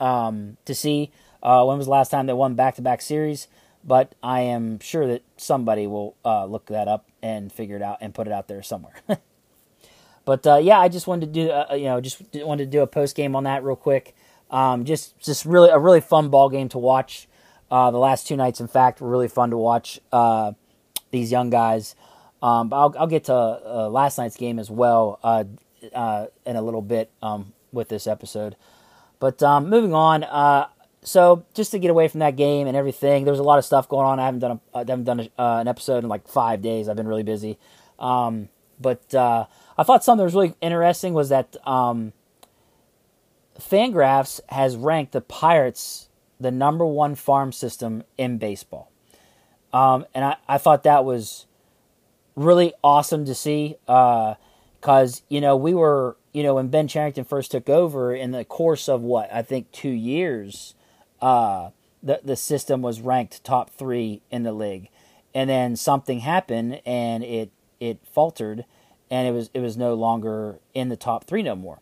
um, 0.00 0.56
to 0.64 0.74
see 0.74 1.10
uh, 1.42 1.64
when 1.64 1.78
was 1.78 1.86
the 1.86 1.92
last 1.92 2.10
time 2.10 2.26
they 2.26 2.32
won 2.32 2.54
back 2.54 2.74
to 2.76 2.82
back 2.82 3.00
series, 3.00 3.46
but 3.84 4.14
I 4.22 4.40
am 4.40 4.80
sure 4.80 5.06
that 5.06 5.22
somebody 5.36 5.86
will 5.86 6.16
uh, 6.24 6.44
look 6.46 6.66
that 6.66 6.88
up 6.88 7.06
and 7.22 7.52
figure 7.52 7.76
it 7.76 7.82
out 7.82 7.98
and 8.00 8.12
put 8.12 8.26
it 8.26 8.32
out 8.32 8.48
there 8.48 8.62
somewhere. 8.62 8.94
but 10.24 10.46
uh, 10.46 10.56
yeah, 10.56 10.80
I 10.80 10.88
just 10.88 11.06
wanted 11.06 11.32
to 11.32 11.32
do 11.32 11.50
uh, 11.50 11.74
you 11.74 11.84
know 11.84 12.00
just 12.00 12.22
wanted 12.34 12.64
to 12.64 12.70
do 12.70 12.82
a 12.82 12.86
post 12.86 13.16
game 13.16 13.36
on 13.36 13.44
that 13.44 13.62
real 13.62 13.76
quick. 13.76 14.14
Um, 14.52 14.84
just 14.84 15.18
just 15.18 15.44
really 15.46 15.70
a 15.70 15.78
really 15.78 16.02
fun 16.02 16.28
ball 16.28 16.48
game 16.50 16.68
to 16.68 16.78
watch. 16.78 17.26
Uh, 17.70 17.90
the 17.90 17.98
last 17.98 18.28
two 18.28 18.36
nights, 18.36 18.60
in 18.60 18.68
fact, 18.68 19.00
were 19.00 19.08
really 19.08 19.28
fun 19.28 19.48
to 19.50 19.56
watch 19.56 19.98
uh, 20.12 20.52
these 21.10 21.32
young 21.32 21.48
guys. 21.48 21.96
Um, 22.42 22.68
but 22.68 22.76
I'll, 22.76 22.94
I'll, 22.98 23.06
get 23.06 23.24
to 23.24 23.34
uh, 23.34 23.88
last 23.88 24.18
night's 24.18 24.36
game 24.36 24.58
as 24.58 24.68
well 24.68 25.18
uh, 25.22 25.44
uh, 25.94 26.26
in 26.44 26.56
a 26.56 26.60
little 26.60 26.82
bit 26.82 27.10
um, 27.22 27.54
with 27.72 27.88
this 27.88 28.06
episode. 28.06 28.56
But 29.20 29.42
um, 29.42 29.70
moving 29.70 29.94
on, 29.94 30.24
uh, 30.24 30.66
so 31.02 31.46
just 31.54 31.70
to 31.70 31.78
get 31.78 31.90
away 31.90 32.08
from 32.08 32.20
that 32.20 32.36
game 32.36 32.66
and 32.66 32.76
everything, 32.76 33.24
there 33.24 33.32
was 33.32 33.40
a 33.40 33.44
lot 33.44 33.58
of 33.58 33.64
stuff 33.64 33.88
going 33.88 34.06
on. 34.06 34.20
I 34.20 34.26
haven't 34.26 34.40
done 34.40 34.50
a, 34.50 34.76
I 34.76 34.78
haven't 34.80 35.04
done 35.04 35.20
a, 35.20 35.42
an 35.42 35.68
episode 35.68 36.02
in 36.02 36.10
like 36.10 36.28
five 36.28 36.60
days. 36.60 36.88
I've 36.88 36.96
been 36.96 37.08
really 37.08 37.22
busy. 37.22 37.58
Um, 37.98 38.48
but 38.78 39.14
I 39.14 39.46
thought 39.84 40.04
something 40.04 40.18
that 40.18 40.24
was 40.24 40.34
really 40.34 40.54
interesting 40.60 41.14
was 41.14 41.30
that 41.30 41.56
um, 41.64 42.12
Fangraphs 43.72 44.38
has 44.50 44.76
ranked 44.76 45.12
the 45.12 45.22
Pirates 45.22 46.10
the 46.38 46.50
number 46.50 46.84
one 46.84 47.14
farm 47.14 47.52
system 47.52 48.04
in 48.18 48.36
baseball. 48.36 48.90
Um, 49.72 50.04
and 50.14 50.26
I, 50.26 50.36
I 50.46 50.58
thought 50.58 50.82
that 50.82 51.06
was 51.06 51.46
really 52.36 52.74
awesome 52.84 53.24
to 53.24 53.34
see 53.34 53.76
because 53.86 54.36
uh, 55.20 55.24
you 55.30 55.40
know 55.40 55.56
we 55.56 55.72
were 55.72 56.18
you 56.34 56.42
know 56.42 56.56
when 56.56 56.68
Ben 56.68 56.86
Cherington 56.86 57.24
first 57.24 57.50
took 57.50 57.70
over 57.70 58.14
in 58.14 58.32
the 58.32 58.44
course 58.44 58.90
of 58.90 59.00
what 59.00 59.32
I 59.32 59.40
think 59.40 59.72
two 59.72 59.88
years, 59.88 60.74
uh, 61.22 61.70
the 62.02 62.20
the 62.22 62.36
system 62.36 62.82
was 62.82 63.00
ranked 63.00 63.42
top 63.42 63.70
three 63.70 64.20
in 64.30 64.42
the 64.42 64.52
league, 64.52 64.90
and 65.34 65.48
then 65.48 65.76
something 65.76 66.20
happened 66.20 66.82
and 66.84 67.24
it 67.24 67.50
it 67.80 68.00
faltered, 68.12 68.66
and 69.10 69.26
it 69.26 69.30
was 69.30 69.48
it 69.54 69.60
was 69.60 69.78
no 69.78 69.94
longer 69.94 70.58
in 70.74 70.90
the 70.90 70.96
top 70.96 71.24
three 71.24 71.42
no 71.42 71.56
more. 71.56 71.80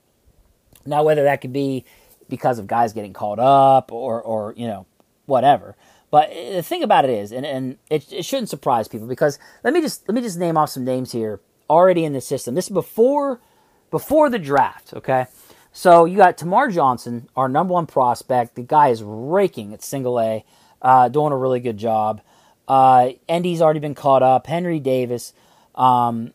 Now 0.87 1.03
whether 1.03 1.25
that 1.25 1.41
could 1.41 1.53
be 1.53 1.85
because 2.29 2.59
of 2.59 2.67
guys 2.67 2.93
getting 2.93 3.13
called 3.13 3.39
up 3.39 3.93
or 3.93 4.21
or 4.21 4.55
you 4.57 4.67
know 4.67 4.87
whatever. 5.27 5.77
But 6.11 6.31
the 6.31 6.63
thing 6.63 6.83
about 6.83 7.05
it 7.05 7.11
is, 7.11 7.31
and, 7.31 7.47
and 7.47 7.79
it, 7.89 8.13
it 8.13 8.25
shouldn't 8.25 8.49
surprise 8.49 8.89
people 8.89 9.07
because 9.07 9.39
let 9.63 9.73
me 9.73 9.81
just 9.81 10.09
let 10.09 10.15
me 10.15 10.21
just 10.21 10.39
name 10.39 10.57
off 10.57 10.71
some 10.71 10.85
names 10.85 11.13
here 11.13 11.41
already 11.69 12.05
in 12.05 12.13
the 12.13 12.21
system. 12.21 12.55
This 12.55 12.67
is 12.67 12.73
before 12.73 13.41
before 13.91 14.29
the 14.29 14.39
draft, 14.39 14.93
okay? 14.95 15.27
So 15.73 16.05
you 16.05 16.17
got 16.17 16.37
Termarr 16.37 16.73
Johnson, 16.73 17.29
our 17.37 17.49
number 17.49 17.75
one 17.75 17.87
prospect. 17.87 18.57
The 18.57 18.63
guy 18.63 18.89
is 18.89 19.03
raking 19.05 19.73
at 19.73 19.83
single 19.83 20.21
A, 20.21 20.45
uh, 20.83 21.09
doing 21.09 21.33
a 21.33 21.37
really 21.37 21.61
good 21.61 21.77
job. 21.77 22.21
Uh, 22.67 23.11
Endy's 23.29 23.63
already 23.63 23.81
been 23.81 23.95
caught 23.95 24.23
up. 24.23 24.47
Henry 24.47 24.81
Davis, 24.81 25.33
um, 25.77 26.35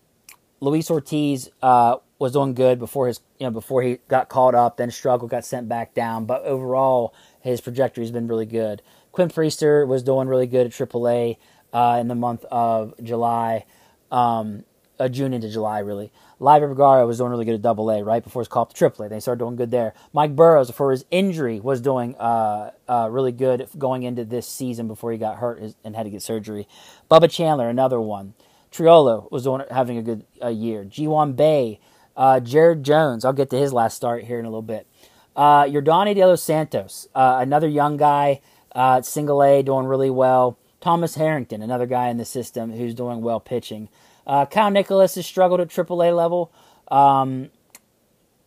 Luis 0.62 0.90
Ortiz 0.90 1.50
uh, 1.62 1.98
was 2.18 2.34
doing 2.34 2.54
good 2.54 2.80
before 2.80 3.08
his 3.08 3.20
you 3.39 3.46
know, 3.46 3.51
before 3.51 3.82
he 3.82 4.00
got 4.08 4.30
called 4.30 4.56
up, 4.56 4.77
then 4.77 4.92
struggled, 4.92 5.32
got 5.32 5.46
sent 5.46 5.68
back 5.68 5.94
down. 5.94 6.25
But 6.25 6.44
overall, 6.44 7.13
his 7.42 7.62
trajectory 7.62 8.04
has 8.04 8.12
been 8.12 8.27
really 8.27 8.46
good. 8.46 8.82
Quinn 9.12 9.30
Priester 9.30 9.88
was 9.88 10.04
doing 10.04 10.27
really 10.27 10.48
good 10.48 10.68
at 10.68 10.72
AAA 10.72 11.38
uh, 11.74 11.98
in 12.00 12.08
the 12.08 12.15
month 12.15 12.46
of 12.46 12.94
July, 13.04 13.65
um, 14.12 14.63
uh, 15.00 15.10
June 15.10 15.34
into 15.34 15.50
July, 15.50 15.80
really. 15.80 16.12
Liover 16.39 16.74
Peguero 16.74 17.08
was 17.08 17.18
doing 17.18 17.32
really 17.32 17.46
good 17.46 17.56
at 17.56 17.62
Double 17.62 17.89
A 17.92 18.04
right 18.04 18.24
before 18.24 18.42
his 18.42 18.48
call 18.48 18.63
up 18.63 18.70
to 18.70 18.75
Triple 18.75 19.06
A. 19.06 19.10
They 19.10 19.20
started 19.20 19.39
doing 19.39 19.56
good 19.56 19.72
there. 19.72 19.94
Mike 20.13 20.36
Burrows, 20.36 20.70
for 20.70 20.92
his 20.92 21.06
injury, 21.12 21.60
was 21.60 21.80
doing 21.80 22.15
uh, 22.15 22.72
uh, 22.88 23.08
really 23.12 23.32
good 23.32 23.68
going 23.77 24.04
into 24.04 24.25
this 24.25 24.48
season 24.48 24.88
before 24.88 25.12
he 25.12 25.18
got 25.18 25.38
hurt 25.38 25.62
and 25.84 25.96
had 25.96 26.04
to 26.04 26.10
get 26.10 26.22
surgery. 26.22 26.68
Bubba 27.10 27.30
Chandler, 27.30 27.70
another 27.70 28.01
one. 28.01 28.34
Triolo 28.72 29.32
was 29.32 29.44
doing 29.44 29.63
having 29.72 29.98
a 29.98 30.01
good 30.01 30.25
uh, 30.44 30.50
year. 30.50 30.84
Ji-hwan 30.84 31.34
Bae, 31.34 31.80
uh, 32.16 32.40
Jared 32.40 32.84
Jones. 32.84 33.26
I'll 33.26 33.34
get 33.34 33.50
to 33.52 33.58
his 33.58 33.74
last 33.74 33.96
start 33.96 34.24
here 34.24 34.40
in 34.40 34.46
a 34.46 34.50
little 34.50 34.62
bit. 34.62 34.88
Uh, 35.36 35.64
Yordany 35.66 36.16
De 36.16 36.26
Los 36.26 36.42
Santos, 36.42 37.08
uh, 37.14 37.40
another 37.42 37.68
young 37.68 37.98
guy, 37.98 38.42
uh, 38.74 39.02
single 39.02 39.44
A, 39.44 39.62
doing 39.62 39.86
really 39.86 40.10
well. 40.10 40.58
Thomas 40.80 41.16
Harrington, 41.16 41.62
another 41.62 41.88
guy 41.88 42.10
in 42.10 42.18
the 42.18 42.26
system 42.26 42.72
who's 42.72 42.94
doing 42.94 43.22
well 43.22 43.40
pitching. 43.40 43.90
Uh, 44.28 44.46
Kyle 44.46 44.72
Nicolas 44.72 45.16
has 45.16 45.26
struggled 45.26 45.60
at 45.60 45.68
AAA 45.68 46.16
level, 46.16 46.52
um, 46.90 47.50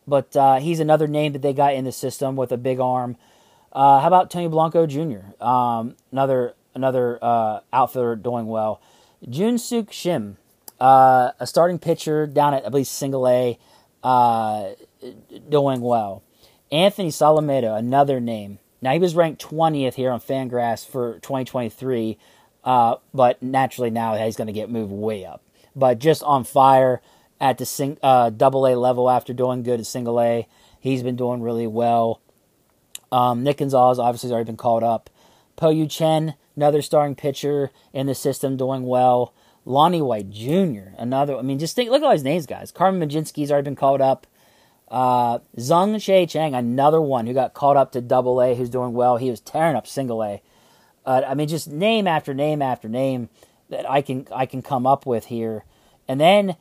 but 0.06 0.34
uh, 0.36 0.56
he's 0.56 0.80
another 0.80 1.06
name 1.06 1.32
that 1.32 1.42
they 1.42 1.52
got 1.52 1.74
in 1.74 1.84
the 1.84 1.92
system 1.92 2.36
with 2.36 2.52
a 2.52 2.56
big 2.56 2.80
arm. 2.80 3.16
Uh, 3.72 4.00
how 4.00 4.06
about 4.06 4.30
Tony 4.30 4.48
Blanco 4.48 4.86
Jr., 4.86 5.42
um, 5.44 5.96
another 6.10 6.54
another 6.74 7.18
uh, 7.20 7.60
outfielder 7.72 8.16
doing 8.16 8.46
well. 8.46 8.80
Jun 9.28 9.58
Suk 9.58 9.86
Shim, 9.86 10.36
uh, 10.80 11.32
a 11.38 11.46
starting 11.46 11.78
pitcher 11.78 12.26
down 12.26 12.54
at 12.54 12.64
at 12.64 12.74
least 12.74 12.94
single 12.94 13.26
A, 13.28 13.58
uh, 14.02 14.70
doing 15.48 15.80
well. 15.80 16.22
Anthony 16.70 17.08
Solometo, 17.08 17.76
another 17.76 18.20
name. 18.20 18.58
Now 18.80 18.92
he 18.92 18.98
was 18.98 19.14
ranked 19.14 19.42
20th 19.44 19.94
here 19.94 20.10
on 20.10 20.20
Fangraphs 20.20 20.86
for 20.86 21.14
2023, 21.14 22.18
uh, 22.64 22.96
but 23.12 23.42
naturally 23.42 23.90
now 23.90 24.14
he's 24.14 24.36
going 24.36 24.46
to 24.46 24.52
get 24.52 24.70
moved 24.70 24.92
way 24.92 25.24
up 25.24 25.42
but 25.78 25.98
just 25.98 26.22
on 26.22 26.44
fire 26.44 27.00
at 27.40 27.58
the 27.58 27.64
sing, 27.64 27.98
uh, 28.02 28.30
double 28.30 28.66
A 28.66 28.74
level 28.74 29.08
after 29.08 29.32
doing 29.32 29.62
good 29.62 29.80
at 29.80 29.86
single 29.86 30.20
A. 30.20 30.46
He's 30.80 31.02
been 31.02 31.16
doing 31.16 31.40
really 31.40 31.66
well. 31.66 32.20
Um, 33.12 33.42
Nick 33.42 33.58
Gonzalez 33.58 33.98
obviously 33.98 34.28
has 34.28 34.32
already 34.32 34.46
been 34.46 34.56
called 34.56 34.82
up. 34.82 35.08
Po 35.56 35.70
Yu 35.70 35.86
Chen, 35.86 36.34
another 36.56 36.82
starting 36.82 37.14
pitcher 37.14 37.70
in 37.92 38.06
the 38.06 38.14
system, 38.14 38.56
doing 38.56 38.82
well. 38.82 39.32
Lonnie 39.68 40.00
White 40.00 40.30
Jr., 40.30 40.94
another. 40.96 41.36
I 41.36 41.42
mean, 41.42 41.58
just 41.58 41.76
think, 41.76 41.90
look 41.90 42.00
at 42.00 42.06
all 42.06 42.12
these 42.12 42.24
names, 42.24 42.46
guys. 42.46 42.72
Carmen 42.72 43.06
Mlodzinski's 43.06 43.52
already 43.52 43.66
been 43.66 43.76
called 43.76 44.00
up. 44.00 44.26
Uh, 44.90 45.40
Tsung-Che 45.58 46.24
Cheng, 46.24 46.54
another 46.54 47.02
one 47.02 47.26
who 47.26 47.34
got 47.34 47.52
called 47.52 47.76
up 47.76 47.92
to 47.92 48.00
Double 48.00 48.40
A, 48.40 48.54
who's 48.54 48.70
doing 48.70 48.94
well. 48.94 49.18
He 49.18 49.28
was 49.28 49.40
tearing 49.40 49.76
up 49.76 49.86
Single 49.86 50.24
A. 50.24 50.40
Uh, 51.04 51.20
I 51.28 51.34
mean, 51.34 51.48
just 51.48 51.68
name 51.70 52.06
after 52.06 52.32
name 52.32 52.62
after 52.62 52.88
name 52.88 53.28
that 53.68 53.88
I 53.88 54.00
can 54.00 54.26
I 54.34 54.46
can 54.46 54.62
come 54.62 54.86
up 54.86 55.04
with 55.04 55.26
here. 55.26 55.64
And 56.08 56.18
then 56.18 56.56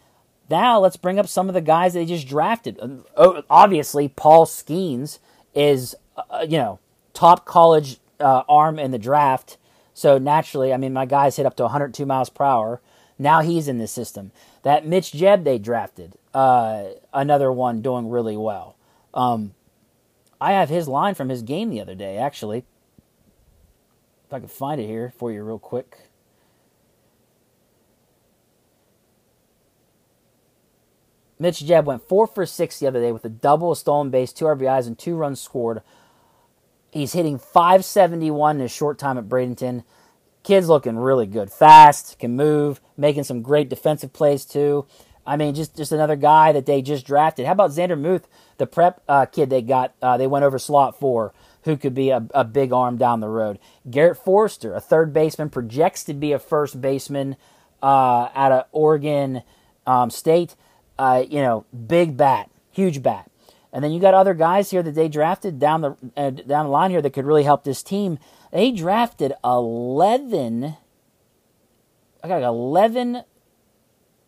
now 0.50 0.78
let's 0.80 0.98
bring 0.98 1.18
up 1.18 1.28
some 1.28 1.48
of 1.48 1.54
the 1.54 1.62
guys 1.62 1.94
they 1.94 2.06
just 2.06 2.28
drafted. 2.28 2.78
Um, 2.82 3.06
oh, 3.16 3.44
obviously, 3.50 4.10
Paul 4.10 4.46
Skenes 4.46 5.20
is 5.56 5.96
uh, 6.18 6.24
uh, 6.30 6.46
you 6.48 6.58
know 6.58 6.80
top 7.14 7.46
college 7.46 8.00
uh, 8.20 8.44
arm 8.50 8.78
in 8.80 8.92
the 8.92 9.00
draft. 9.00 9.58
So 9.94 10.18
naturally, 10.18 10.74
I 10.74 10.78
mean, 10.78 10.92
my 10.92 11.06
guys 11.06 11.38
hit 11.38 11.46
up 11.46 11.56
to 11.56 11.64
102 11.64 12.06
miles 12.06 12.30
per 12.30 12.44
hour. 12.44 12.82
Now 13.20 13.42
he's 13.42 13.68
in 13.68 13.78
the 13.78 13.88
system. 13.88 14.32
That 14.64 14.86
Mitch 14.86 15.12
Jebb 15.12 15.44
they 15.44 15.58
drafted, 15.58 16.16
uh, 16.34 16.86
another 17.14 17.52
one 17.52 17.82
doing 17.82 18.10
really 18.10 18.38
well. 18.38 18.76
Um, 19.14 19.54
I 20.40 20.54
have 20.54 20.70
his 20.70 20.88
line 20.88 21.16
from 21.16 21.30
his 21.30 21.42
game 21.42 21.70
the 21.70 21.82
other 21.82 21.96
day, 21.96 22.18
actually. 22.18 22.66
If 24.28 24.34
I 24.34 24.40
can 24.40 24.50
find 24.50 24.80
it 24.80 24.88
here 24.88 25.14
for 25.18 25.32
you 25.32 25.42
real 25.42 25.58
quick. 25.58 25.98
Mitch 31.40 31.60
Jebb 31.60 31.86
went 31.86 32.08
four 32.08 32.28
for 32.28 32.46
six 32.46 32.80
the 32.80 32.88
other 32.88 33.00
day 33.00 33.12
with 33.12 33.24
a 33.26 33.30
double, 33.30 33.72
a 33.72 33.76
stolen 33.76 34.10
base, 34.10 34.34
two 34.34 34.46
RBIs, 34.46 34.88
and 34.88 34.98
two 34.98 35.16
runs 35.16 35.40
scored. 35.40 35.82
He's 36.92 37.14
hitting 37.14 37.38
571 37.38 38.58
in 38.58 38.66
a 38.66 38.68
short 38.68 38.98
time 38.98 39.18
at 39.18 39.30
Bradenton. 39.30 39.84
Kid's 40.48 40.70
looking 40.70 40.98
really 40.98 41.28
good. 41.28 41.52
Fast, 41.52 42.18
can 42.20 42.38
move, 42.38 42.80
making 42.96 43.26
some 43.26 43.42
great 43.42 43.68
defensive 43.68 44.14
plays 44.14 44.46
too. 44.46 44.86
I 45.26 45.36
mean, 45.36 45.54
just 45.54 45.76
just 45.76 45.92
another 45.92 46.16
guy 46.16 46.54
that 46.54 46.66
they 46.66 46.82
just 46.82 47.06
drafted. 47.06 47.46
How 47.46 47.52
about 47.52 47.72
Zander 47.72 48.00
Mueth, 48.00 48.24
the 48.58 48.66
prep 48.66 49.04
uh, 49.10 49.26
kid 49.26 49.50
they 49.50 49.62
got? 49.62 49.94
Uh, 50.02 50.16
they 50.16 50.26
went 50.26 50.46
over 50.46 50.58
slot 50.58 50.98
four, 50.98 51.34
who 51.66 51.76
could 51.76 51.94
be 51.94 52.12
a, 52.12 52.26
a 52.34 52.46
big 52.46 52.72
arm 52.72 52.96
down 52.96 53.20
the 53.20 53.28
road. 53.28 53.60
Garrett 53.92 54.24
Forrester, 54.24 54.74
a 54.74 54.80
third 54.80 55.12
baseman, 55.12 55.50
projects 55.50 56.06
to 56.06 56.14
be 56.14 56.32
a 56.32 56.40
first 56.40 56.80
baseman 56.80 57.36
uh, 57.84 58.30
out 58.34 58.54
of 58.54 58.66
Oregon 58.72 59.44
um, 59.86 60.10
State 60.10 60.56
uh, 60.98 61.24
you 61.30 61.42
know, 61.42 61.66
big 61.88 62.18
bat, 62.18 62.50
huge 62.72 63.04
bat. 63.04 63.30
And 63.74 63.84
then 63.84 63.92
you 63.92 64.00
got 64.00 64.14
other 64.14 64.34
guys 64.34 64.72
here 64.72 64.82
that 64.82 64.96
they 64.96 65.10
drafted 65.10 65.60
down 65.60 65.82
the 65.82 65.98
uh, 66.16 66.30
down 66.30 66.66
the 66.66 66.72
line 66.72 66.90
here 66.90 67.02
that 67.02 67.12
could 67.12 67.26
really 67.26 67.44
help 67.44 67.64
this 67.64 67.84
team. 67.84 68.18
They 68.52 68.72
drafted 68.72 69.34
eleven. 69.44 70.78
I 72.24 72.28
got 72.28 72.44
eleven 72.44 73.24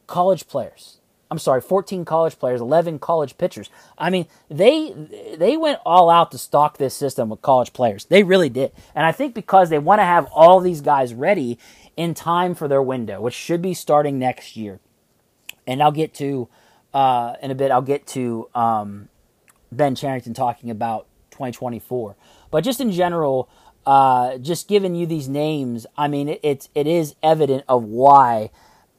college 0.08 0.48
players. 0.48 1.00
I'm 1.32 1.38
sorry, 1.38 1.62
14 1.62 2.06
college 2.06 2.40
players, 2.40 2.60
11 2.60 2.98
college 2.98 3.38
pitchers. 3.38 3.70
I 4.00 4.10
mean, 4.10 4.26
they 4.50 4.96
they 5.38 5.58
went 5.58 5.80
all 5.86 6.10
out 6.10 6.32
to 6.32 6.40
stock 6.40 6.78
this 6.78 6.96
system 6.96 7.30
with 7.30 7.42
college 7.44 7.72
players. 7.72 8.06
They 8.06 8.24
really 8.24 8.50
did. 8.50 8.72
And 8.96 9.06
I 9.06 9.12
think 9.12 9.36
because 9.36 9.70
they 9.70 9.78
want 9.78 10.00
to 10.00 10.06
have 10.06 10.26
all 10.34 10.60
these 10.60 10.82
guys 10.82 11.14
ready 11.14 11.60
in 11.96 12.16
time 12.16 12.56
for 12.56 12.68
their 12.68 12.82
window, 12.82 13.22
which 13.22 13.36
should 13.36 13.62
be 13.62 13.76
starting 13.76 14.18
next 14.18 14.58
year. 14.58 14.80
And 15.68 15.84
I'll 15.84 15.92
get 15.92 16.16
to 16.16 16.50
uh, 16.94 17.36
in 17.42 17.52
a 17.52 17.56
bit, 17.56 17.72
I'll 17.72 17.82
get 17.82 18.08
to 18.08 18.50
um, 18.56 19.10
Ben 19.72 19.96
Cherington 19.96 20.34
talking 20.34 20.72
about 20.72 21.06
2024. 21.32 22.16
But 22.50 22.64
just 22.64 22.82
in 22.82 22.92
general, 22.92 23.50
uh, 23.86 24.38
just 24.38 24.68
giving 24.68 24.96
you 24.96 25.06
these 25.06 25.28
names, 25.28 25.86
I 25.98 26.08
mean, 26.08 26.30
it, 26.30 26.40
it's 26.44 26.70
it 26.76 26.88
is 26.88 27.16
evident 27.24 27.64
of 27.68 27.84
why 27.84 28.52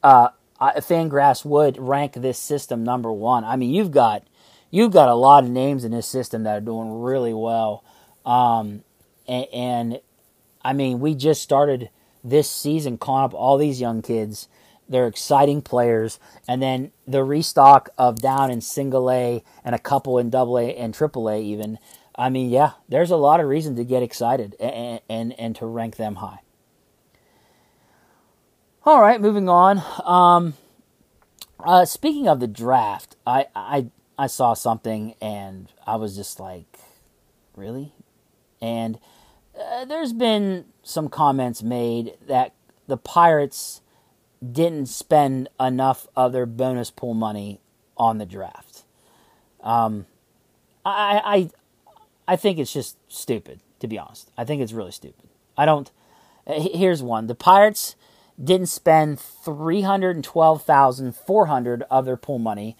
uh, 0.02 0.28
Fangraphs 0.60 1.44
would 1.44 1.78
rank 1.78 2.14
this 2.14 2.38
system 2.38 2.84
number 2.84 3.12
one. 3.12 3.44
I 3.44 3.56
mean, 3.56 3.70
you've 3.70 3.92
got 3.92 4.26
you've 4.70 4.92
got 4.92 5.08
a 5.08 5.14
lot 5.14 5.44
of 5.44 5.50
names 5.50 5.84
in 5.84 5.92
this 5.92 6.06
system 6.06 6.42
that 6.44 6.56
are 6.56 6.60
doing 6.60 7.00
really 7.00 7.34
well, 7.34 7.84
um, 8.24 8.84
and, 9.28 9.46
and 9.52 10.00
I 10.62 10.72
mean, 10.72 11.00
we 11.00 11.14
just 11.14 11.42
started 11.42 11.90
this 12.22 12.50
season 12.50 12.98
calling 12.98 13.24
up 13.24 13.34
all 13.34 13.56
these 13.56 13.80
young 13.80 14.02
kids 14.02 14.48
they're 14.90 15.06
exciting 15.06 15.62
players. 15.62 16.18
And 16.46 16.60
then 16.60 16.90
the 17.06 17.24
restock 17.24 17.88
of 17.96 18.20
down 18.20 18.50
in 18.50 18.60
single 18.60 19.10
A 19.10 19.42
and 19.64 19.74
a 19.74 19.78
couple 19.78 20.18
in 20.18 20.28
double 20.28 20.58
A 20.58 20.74
and 20.74 20.92
triple 20.92 21.30
A, 21.30 21.40
even. 21.40 21.78
I 22.14 22.28
mean, 22.28 22.50
yeah, 22.50 22.72
there's 22.88 23.10
a 23.10 23.16
lot 23.16 23.40
of 23.40 23.46
reason 23.46 23.76
to 23.76 23.84
get 23.84 24.02
excited 24.02 24.56
and, 24.60 25.00
and, 25.08 25.38
and 25.38 25.56
to 25.56 25.66
rank 25.66 25.96
them 25.96 26.16
high. 26.16 26.40
All 28.84 29.00
right, 29.00 29.20
moving 29.20 29.48
on. 29.48 29.82
Um, 30.04 30.54
uh, 31.64 31.84
speaking 31.84 32.28
of 32.28 32.40
the 32.40 32.46
draft, 32.46 33.16
I, 33.26 33.46
I 33.54 33.86
I 34.20 34.26
saw 34.26 34.52
something 34.52 35.14
and 35.22 35.72
I 35.86 35.96
was 35.96 36.14
just 36.14 36.38
like, 36.38 36.78
really? 37.56 37.94
And 38.60 38.98
uh, 39.58 39.86
there's 39.86 40.12
been 40.12 40.66
some 40.82 41.08
comments 41.08 41.62
made 41.62 42.18
that 42.26 42.52
the 42.86 42.98
Pirates 42.98 43.80
didn't 44.46 44.88
spend 44.88 45.48
enough 45.58 46.06
of 46.14 46.32
their 46.32 46.44
bonus 46.44 46.90
pool 46.90 47.14
money 47.14 47.60
on 47.96 48.18
the 48.18 48.26
draft. 48.26 48.84
Um, 49.62 50.04
I, 50.84 51.50
I, 52.32 52.36
think 52.36 52.58
it's 52.58 52.72
just 52.72 52.96
stupid, 53.08 53.60
to 53.80 53.88
be 53.88 53.98
honest. 53.98 54.30
I 54.36 54.44
think 54.44 54.62
it's 54.62 54.72
really 54.72 54.92
stupid. 54.92 55.28
I 55.56 55.64
don't. 55.64 55.90
Here's 56.46 57.02
one: 57.02 57.26
the 57.26 57.34
Pirates 57.34 57.96
didn't 58.42 58.68
spend 58.68 59.20
three 59.20 59.82
hundred 59.82 60.22
twelve 60.24 60.62
thousand 60.62 61.14
four 61.14 61.46
hundred 61.46 61.82
of 61.90 62.04
their 62.04 62.16
pool 62.16 62.38
money, 62.38 62.76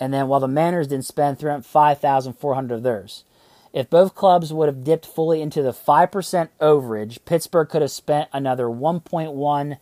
and 0.00 0.12
then 0.12 0.28
while 0.28 0.40
the 0.40 0.48
Mariners 0.48 0.88
didn't 0.88 1.04
spend 1.04 1.38
three 1.38 1.50
hundred 1.50 1.66
five 1.66 2.00
thousand 2.00 2.34
four 2.34 2.54
hundred 2.54 2.76
of 2.76 2.82
theirs. 2.82 3.24
If 3.72 3.90
both 3.90 4.14
clubs 4.14 4.52
would 4.52 4.66
have 4.66 4.82
dipped 4.82 5.04
fully 5.04 5.42
into 5.42 5.62
the 5.62 5.72
five 5.72 6.10
percent 6.10 6.50
overage, 6.58 7.18
Pittsburgh 7.24 7.68
could 7.68 7.82
have 7.82 7.90
spent 7.90 8.28
another 8.32 8.68
one 8.68 9.00
point 9.00 9.32
one 9.32 9.78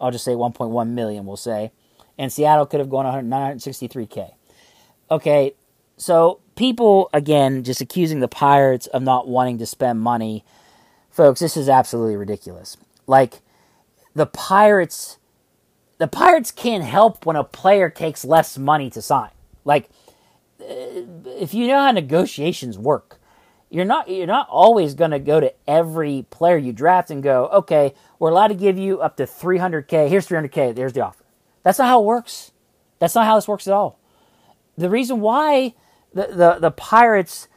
I'll 0.00 0.10
just 0.10 0.24
say 0.24 0.32
1.1 0.32 0.88
million, 0.90 1.26
we'll 1.26 1.36
say. 1.36 1.72
And 2.16 2.32
Seattle 2.32 2.66
could 2.66 2.80
have 2.80 2.90
gone 2.90 3.04
963K. 3.04 4.32
Okay, 5.10 5.54
so 5.96 6.40
people, 6.58 7.08
again, 7.12 7.62
just 7.62 7.80
accusing 7.80 8.18
the 8.18 8.28
Pirates 8.28 8.88
of 8.88 9.00
not 9.02 9.28
wanting 9.28 9.58
to 9.58 9.66
spend 9.66 10.00
money. 10.00 10.44
Folks, 11.08 11.40
this 11.40 11.56
is 11.56 11.68
absolutely 11.68 12.16
ridiculous. 12.16 12.76
Like, 13.06 13.40
the 14.14 14.26
Pirates, 14.26 15.18
the 15.98 16.08
Pirates 16.08 16.50
can't 16.50 16.82
help 16.82 17.24
when 17.24 17.36
a 17.36 17.44
player 17.44 17.88
takes 17.88 18.24
less 18.24 18.58
money 18.58 18.90
to 18.90 19.00
sign. 19.00 19.30
Like, 19.64 19.88
uh, 20.60 21.06
if 21.38 21.54
you 21.54 21.68
know 21.68 21.78
how 21.78 21.92
negotiations 21.92 22.76
work, 22.76 23.20
you're 23.70 23.84
not 23.84 24.08
you're 24.08 24.26
not 24.26 24.48
always 24.48 24.94
going 24.94 25.10
to 25.10 25.18
go 25.18 25.40
to 25.40 25.52
every 25.66 26.26
player 26.30 26.56
you 26.56 26.72
draft 26.72 27.10
and 27.10 27.22
go, 27.22 27.48
okay, 27.48 27.94
we're 28.18 28.30
allowed 28.30 28.48
to 28.48 28.54
give 28.54 28.78
you 28.78 29.00
up 29.00 29.16
to 29.18 29.24
300k. 29.24 30.08
Here's 30.08 30.26
300k. 30.26 30.74
There's 30.74 30.94
the 30.94 31.02
offer. 31.02 31.24
That's 31.62 31.78
not 31.78 31.86
how 31.86 32.00
it 32.00 32.06
works. 32.06 32.50
That's 32.98 33.14
not 33.14 33.26
how 33.26 33.36
this 33.36 33.46
works 33.46 33.68
at 33.68 33.74
all. 33.74 33.98
The 34.76 34.90
reason 34.90 35.20
why 35.20 35.74
the 36.12 36.26
the, 36.26 36.58
the 36.60 36.70
Pirates, 36.70 37.48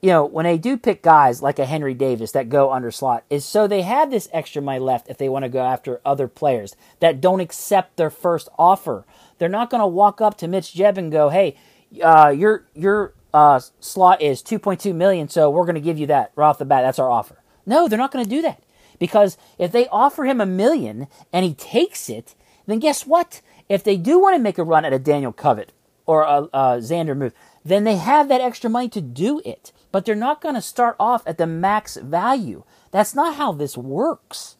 you 0.00 0.10
know, 0.10 0.24
when 0.24 0.44
they 0.44 0.58
do 0.58 0.76
pick 0.76 1.02
guys 1.02 1.42
like 1.42 1.58
a 1.58 1.66
Henry 1.66 1.94
Davis 1.94 2.32
that 2.32 2.48
go 2.48 2.72
under 2.72 2.90
slot, 2.90 3.24
is 3.30 3.44
so 3.44 3.66
they 3.66 3.82
have 3.82 4.10
this 4.10 4.28
extra 4.32 4.62
money 4.62 4.78
left 4.78 5.08
if 5.08 5.18
they 5.18 5.28
want 5.28 5.44
to 5.44 5.48
go 5.48 5.62
after 5.62 6.00
other 6.04 6.28
players 6.28 6.76
that 7.00 7.20
don't 7.20 7.40
accept 7.40 7.96
their 7.96 8.10
first 8.10 8.48
offer. 8.58 9.04
They're 9.38 9.48
not 9.48 9.70
going 9.70 9.80
to 9.80 9.86
walk 9.86 10.20
up 10.20 10.36
to 10.38 10.48
Mitch 10.48 10.74
Jebb 10.74 10.98
and 10.98 11.10
go, 11.10 11.28
"Hey, 11.30 11.56
uh, 12.02 12.34
your 12.36 12.66
your 12.74 13.14
uh, 13.32 13.60
slot 13.80 14.22
is 14.22 14.42
2.2 14.42 14.94
million, 14.94 15.28
so 15.28 15.50
we're 15.50 15.64
going 15.64 15.74
to 15.74 15.80
give 15.80 15.98
you 15.98 16.06
that 16.06 16.32
right 16.36 16.48
off 16.48 16.58
the 16.58 16.64
bat. 16.64 16.82
That's 16.82 16.98
our 16.98 17.10
offer." 17.10 17.40
No, 17.66 17.88
they're 17.88 17.98
not 17.98 18.12
going 18.12 18.24
to 18.24 18.30
do 18.30 18.42
that 18.42 18.62
because 18.98 19.36
if 19.58 19.72
they 19.72 19.88
offer 19.88 20.24
him 20.24 20.40
a 20.40 20.46
million 20.46 21.08
and 21.32 21.44
he 21.44 21.54
takes 21.54 22.08
it, 22.08 22.34
then 22.66 22.78
guess 22.78 23.06
what? 23.06 23.40
If 23.68 23.84
they 23.84 23.96
do 23.96 24.18
want 24.20 24.36
to 24.36 24.42
make 24.42 24.58
a 24.58 24.64
run 24.64 24.84
at 24.84 24.92
a 24.92 24.98
Daniel 24.98 25.32
Cuvet 25.32 25.68
or 26.06 26.22
a, 26.22 26.42
a 26.52 26.78
Zander 26.78 27.16
Mueth, 27.16 27.32
then 27.64 27.84
they 27.84 27.96
have 27.96 28.28
that 28.28 28.40
extra 28.40 28.68
money 28.68 28.88
to 28.90 29.00
do 29.00 29.40
it. 29.44 29.72
But 29.90 30.04
they're 30.04 30.14
not 30.14 30.40
going 30.40 30.56
to 30.56 30.60
start 30.60 30.96
off 30.98 31.26
at 31.26 31.38
the 31.38 31.46
max 31.46 31.96
value. 31.96 32.64
That's 32.90 33.14
not 33.14 33.36
how 33.36 33.52
this 33.52 33.76
works. 33.76 34.56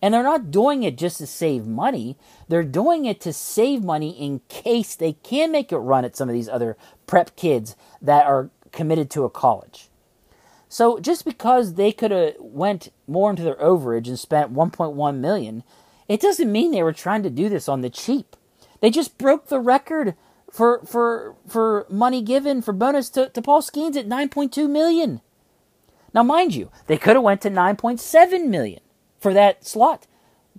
And 0.00 0.14
they're 0.14 0.22
not 0.22 0.50
doing 0.52 0.84
it 0.84 0.96
just 0.96 1.18
to 1.18 1.26
save 1.26 1.66
money. 1.66 2.16
They're 2.48 2.62
doing 2.62 3.04
it 3.04 3.20
to 3.22 3.32
save 3.32 3.82
money 3.82 4.10
in 4.10 4.40
case 4.48 4.94
they 4.94 5.14
can 5.14 5.50
make 5.50 5.72
it 5.72 5.78
run 5.78 6.04
at 6.04 6.16
some 6.16 6.28
of 6.28 6.32
these 6.32 6.48
other 6.48 6.76
prep 7.06 7.34
kids 7.34 7.74
that 8.00 8.26
are 8.26 8.50
committed 8.70 9.10
to 9.10 9.24
a 9.24 9.30
college. 9.30 9.88
So 10.68 11.00
just 11.00 11.24
because 11.24 11.74
they 11.74 11.90
could 11.90 12.10
have 12.10 12.34
went 12.38 12.92
more 13.06 13.30
into 13.30 13.42
their 13.42 13.56
overage 13.56 14.06
and 14.06 14.18
spent 14.18 14.54
1.1 14.54 15.16
million, 15.16 15.64
it 16.06 16.20
doesn't 16.20 16.52
mean 16.52 16.70
they 16.70 16.82
were 16.82 16.92
trying 16.92 17.22
to 17.24 17.30
do 17.30 17.48
this 17.48 17.68
on 17.68 17.80
the 17.80 17.90
cheap. 17.90 18.36
They 18.80 18.90
just 18.90 19.18
broke 19.18 19.48
the 19.48 19.60
record 19.60 20.14
for 20.50 20.80
for 20.84 21.36
for 21.46 21.86
money 21.88 22.22
given 22.22 22.62
for 22.62 22.72
bonus 22.72 23.10
to, 23.10 23.28
to 23.30 23.42
Paul 23.42 23.62
Skenes 23.62 23.96
at 23.96 24.08
9.2 24.08 24.68
million. 24.68 25.20
Now, 26.14 26.22
mind 26.22 26.54
you, 26.54 26.70
they 26.86 26.96
could 26.96 27.16
have 27.16 27.22
went 27.22 27.42
to 27.42 27.50
9.7 27.50 28.48
million 28.48 28.80
for 29.20 29.34
that 29.34 29.66
slot, 29.66 30.06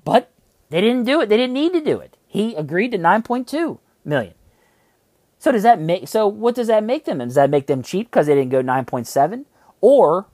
but 0.06 0.32
they 0.70 0.80
didn't 0.80 1.06
do 1.06 1.22
it. 1.22 1.30
They 1.30 1.38
didn't 1.38 1.54
need 1.54 1.74
to 1.74 1.82
do 1.82 2.00
it. 2.00 2.18
He 2.28 2.54
agreed 2.56 2.92
to 2.92 3.00
9.2 3.00 3.80
million. 4.06 4.36
So 5.40 5.52
does 5.52 5.64
that 5.64 5.80
make 5.80 6.08
so 6.08 6.28
what 6.28 6.56
does 6.56 6.68
that 6.68 6.84
make 6.84 7.06
them? 7.06 7.20
Does 7.20 7.36
that 7.36 7.50
make 7.50 7.68
them 7.68 7.82
cheap 7.82 8.08
because 8.08 8.28
they 8.28 8.36
didn't 8.36 8.52
go 8.52 8.62
9.7 8.62 9.46
or 9.82 10.28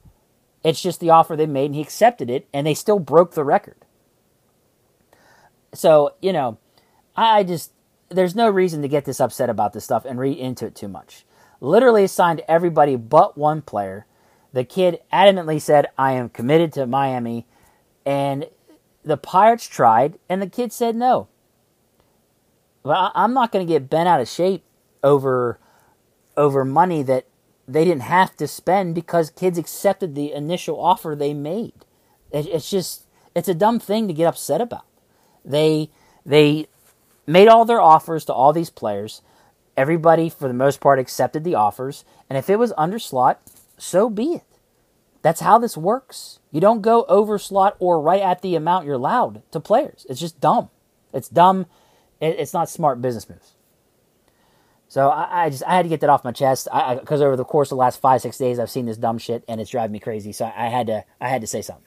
it's 0.63 0.81
just 0.81 1.00
the 1.00 1.12
offer 1.12 1.35
they 1.35 1.45
made 1.45 1.67
and 1.67 1.75
he 1.75 1.81
accepted 1.81 2.29
it 2.29 2.47
and 2.51 2.65
they 2.65 2.74
still 2.74 2.97
broke 2.97 3.35
the 3.35 3.43
record. 3.43 3.77
So, 5.74 6.15
you 6.21 6.33
know, 6.33 6.57
I 7.15 7.43
just 7.43 7.71
there's 8.09 8.35
no 8.35 8.50
reason 8.50 8.81
to 8.81 8.88
get 8.88 9.05
this 9.05 9.19
upset 9.19 9.50
about 9.50 9.74
this 9.74 9.83
stuff 9.83 10.05
and 10.05 10.19
read 10.19 10.38
into 10.38 10.65
it 10.65 10.75
too 10.75 10.88
much. 10.88 11.25
Literally 11.62 12.07
signed 12.07 12.41
everybody 12.47 12.95
but 12.95 13.38
one 13.38 13.62
player. 13.62 14.05
The 14.53 14.63
kid 14.63 15.00
adamantly 15.12 15.62
said, 15.62 15.88
I 15.97 16.13
am 16.13 16.29
committed 16.29 16.71
to 16.74 16.85
Miami. 16.85 17.47
And 18.05 18.47
the 19.03 19.17
Pirates 19.17 19.67
tried, 19.67 20.19
and 20.29 20.41
the 20.41 20.50
kid 20.50 20.71
said 20.71 20.95
no. 20.95 21.27
But 22.83 23.12
I'm 23.15 23.33
not 23.33 23.51
going 23.51 23.65
to 23.65 23.71
get 23.71 23.89
bent 23.89 24.07
out 24.07 24.21
of 24.21 24.27
shape 24.27 24.63
over 25.03 25.59
over 26.37 26.65
money 26.65 27.01
that 27.01 27.25
they 27.68 27.85
didn't 27.85 28.01
have 28.01 28.35
to 28.37 28.48
spend 28.48 28.94
because 28.94 29.29
kids 29.29 29.57
accepted 29.57 30.13
the 30.13 30.33
initial 30.33 30.79
offer 30.79 31.15
they 31.15 31.33
made. 31.33 31.74
It's 32.31 32.70
just 32.70 33.07
it's 33.33 33.48
a 33.48 33.55
dumb 33.55 33.79
thing 33.79 34.07
to 34.07 34.13
get 34.13 34.27
upset 34.27 34.61
about. 34.61 34.85
They 35.44 35.89
they 36.25 36.68
made 37.27 37.48
all 37.48 37.66
their 37.66 37.81
offers 37.81 38.25
to 38.25 38.33
all 38.33 38.53
these 38.53 38.70
players. 38.70 39.22
Everybody, 39.77 40.29
for 40.29 40.48
the 40.48 40.53
most 40.53 40.79
part, 40.79 41.00
accepted 41.00 41.44
the 41.44 41.55
offers. 41.55 42.05
And 42.29 42.38
if 42.38 42.50
it 42.50 42.57
was 42.57 42.74
under 42.77 43.00
slot, 43.00 43.42
so 43.77 44.09
be 44.09 44.33
it. 44.33 44.44
That's 45.22 45.42
how 45.42 45.57
this 45.57 45.75
works. 45.75 46.40
You 46.51 46.61
don't 46.61 46.81
go 46.81 47.03
over 47.05 47.38
slot 47.38 47.75
or 47.79 48.00
right 48.00 48.22
at 48.22 48.42
the 48.42 48.55
amount 48.55 48.85
you're 48.85 48.96
allowed 48.96 49.42
to 49.51 49.59
players. 49.59 50.05
It's 50.07 50.20
just 50.20 50.40
dumb. 50.40 50.70
It's 51.14 51.29
dumb. 51.29 51.66
It's 52.22 52.53
not 52.53 52.70
smart 52.70 53.01
business 53.01 53.27
moves. 53.27 53.53
So 54.88 55.09
I, 55.09 55.46
I 55.46 55.50
just 55.50 55.64
I 55.66 55.75
had 55.75 55.81
to 55.81 55.90
get 55.90 56.01
that 56.01 56.09
off 56.09 56.24
my 56.24 56.31
chest 56.31 56.68
because 57.00 57.22
over 57.22 57.35
the 57.35 57.44
course 57.44 57.68
of 57.68 57.77
the 57.77 57.79
last 57.79 58.00
five 58.00 58.22
six 58.22 58.38
days 58.38 58.59
I've 58.59 58.70
seen 58.70 58.85
this 58.85 58.98
dumb 58.98 59.18
shit 59.18 59.44
and 59.48 59.59
it's 59.59 59.72
driving 59.72 59.94
me 59.94 60.00
crazy. 60.00 60.31
So 60.31 60.46
I, 60.46 60.70
had 60.70 60.88
to 60.88 61.03
I 61.20 61.27
had 61.27 61.42
to 61.42 61.48
say 61.48 61.61
something. 61.61 61.83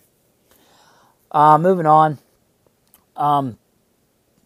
Uh, 1.30 1.58
moving 1.58 1.86
on. 1.86 2.18
Um, 3.16 3.58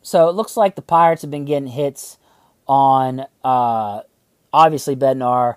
so 0.03 0.29
it 0.29 0.33
looks 0.33 0.57
like 0.57 0.75
the 0.75 0.83
Pirates 0.83 1.23
have 1.23 1.31
been 1.31 1.45
getting 1.45 1.69
hits 1.69 2.19
on 2.67 3.25
uh, 3.45 4.03
obviously 4.53 4.97
Bednar, 4.97 5.57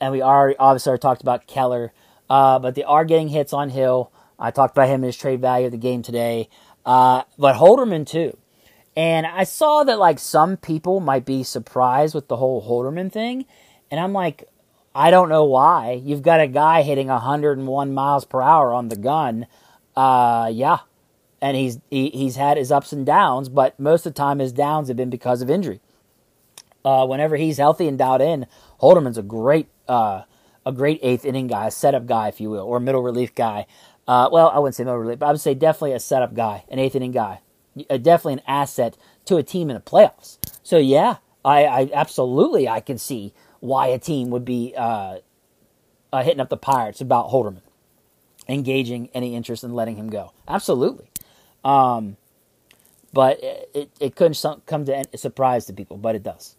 and 0.00 0.12
we 0.12 0.22
already 0.22 0.56
obviously 0.58 0.90
already 0.90 1.02
talked 1.02 1.22
about 1.22 1.46
Keller, 1.46 1.92
uh, 2.28 2.58
but 2.58 2.74
they 2.74 2.82
are 2.82 3.04
getting 3.04 3.28
hits 3.28 3.52
on 3.52 3.70
Hill. 3.70 4.10
I 4.38 4.50
talked 4.50 4.76
about 4.76 4.88
him 4.88 4.96
and 4.96 5.04
his 5.04 5.16
trade 5.16 5.40
value 5.40 5.66
of 5.66 5.72
the 5.72 5.78
game 5.78 6.02
today, 6.02 6.48
uh, 6.84 7.22
but 7.38 7.56
Holderman 7.56 8.06
too. 8.06 8.36
And 8.96 9.26
I 9.26 9.44
saw 9.44 9.84
that 9.84 9.98
like 9.98 10.18
some 10.18 10.56
people 10.56 11.00
might 11.00 11.24
be 11.24 11.42
surprised 11.42 12.14
with 12.14 12.28
the 12.28 12.36
whole 12.36 12.62
Holderman 12.62 13.12
thing, 13.12 13.44
and 13.90 14.00
I'm 14.00 14.12
like, 14.12 14.48
I 14.94 15.10
don't 15.10 15.28
know 15.28 15.44
why. 15.44 16.00
You've 16.04 16.22
got 16.22 16.40
a 16.40 16.46
guy 16.46 16.82
hitting 16.82 17.08
101 17.08 17.94
miles 17.94 18.24
per 18.24 18.40
hour 18.40 18.72
on 18.72 18.88
the 18.88 18.96
gun. 18.96 19.46
Uh, 19.96 20.50
yeah, 20.52 20.78
and 21.44 21.58
he's 21.58 21.78
he, 21.90 22.08
he's 22.08 22.36
had 22.36 22.56
his 22.56 22.72
ups 22.72 22.90
and 22.90 23.04
downs, 23.04 23.50
but 23.50 23.78
most 23.78 24.06
of 24.06 24.14
the 24.14 24.18
time 24.18 24.38
his 24.38 24.50
downs 24.50 24.88
have 24.88 24.96
been 24.96 25.10
because 25.10 25.42
of 25.42 25.50
injury. 25.50 25.82
Uh, 26.82 27.06
whenever 27.06 27.36
he's 27.36 27.58
healthy 27.58 27.86
and 27.86 27.98
dialed 27.98 28.22
in, 28.22 28.46
Holderman's 28.80 29.18
a 29.18 29.22
great 29.22 29.68
uh, 29.86 30.22
a 30.64 30.72
great 30.72 31.00
eighth 31.02 31.26
inning 31.26 31.46
guy, 31.46 31.66
a 31.66 31.70
setup 31.70 32.06
guy, 32.06 32.28
if 32.28 32.40
you 32.40 32.48
will, 32.48 32.64
or 32.64 32.80
middle 32.80 33.02
relief 33.02 33.34
guy. 33.34 33.66
Uh, 34.08 34.30
well, 34.32 34.48
I 34.54 34.58
wouldn't 34.58 34.74
say 34.74 34.84
middle 34.84 34.98
relief, 34.98 35.18
but 35.18 35.26
I 35.26 35.32
would 35.32 35.40
say 35.40 35.52
definitely 35.52 35.92
a 35.92 36.00
setup 36.00 36.32
guy, 36.32 36.64
an 36.70 36.78
eighth 36.78 36.96
inning 36.96 37.12
guy, 37.12 37.40
uh, 37.90 37.98
definitely 37.98 38.34
an 38.34 38.42
asset 38.46 38.96
to 39.26 39.36
a 39.36 39.42
team 39.42 39.68
in 39.68 39.74
the 39.74 39.82
playoffs. 39.82 40.38
So 40.62 40.78
yeah, 40.78 41.16
I, 41.44 41.66
I 41.66 41.90
absolutely 41.92 42.66
I 42.70 42.80
can 42.80 42.96
see 42.96 43.34
why 43.60 43.88
a 43.88 43.98
team 43.98 44.30
would 44.30 44.46
be 44.46 44.72
uh, 44.74 45.18
uh, 46.10 46.22
hitting 46.22 46.40
up 46.40 46.48
the 46.48 46.56
Pirates 46.56 47.02
about 47.02 47.28
Holderman, 47.28 47.62
engaging 48.48 49.10
any 49.12 49.34
interest 49.34 49.62
in 49.62 49.74
letting 49.74 49.96
him 49.96 50.08
go. 50.08 50.32
Absolutely. 50.48 51.10
Um, 51.64 52.16
but 53.12 53.38
it, 53.42 53.90
it 54.00 54.16
couldn't 54.16 54.44
come 54.66 54.84
to 54.84 55.04
a 55.12 55.18
surprise 55.18 55.66
to 55.66 55.72
people, 55.72 55.96
but 55.96 56.14
it 56.14 56.22
does. 56.22 56.56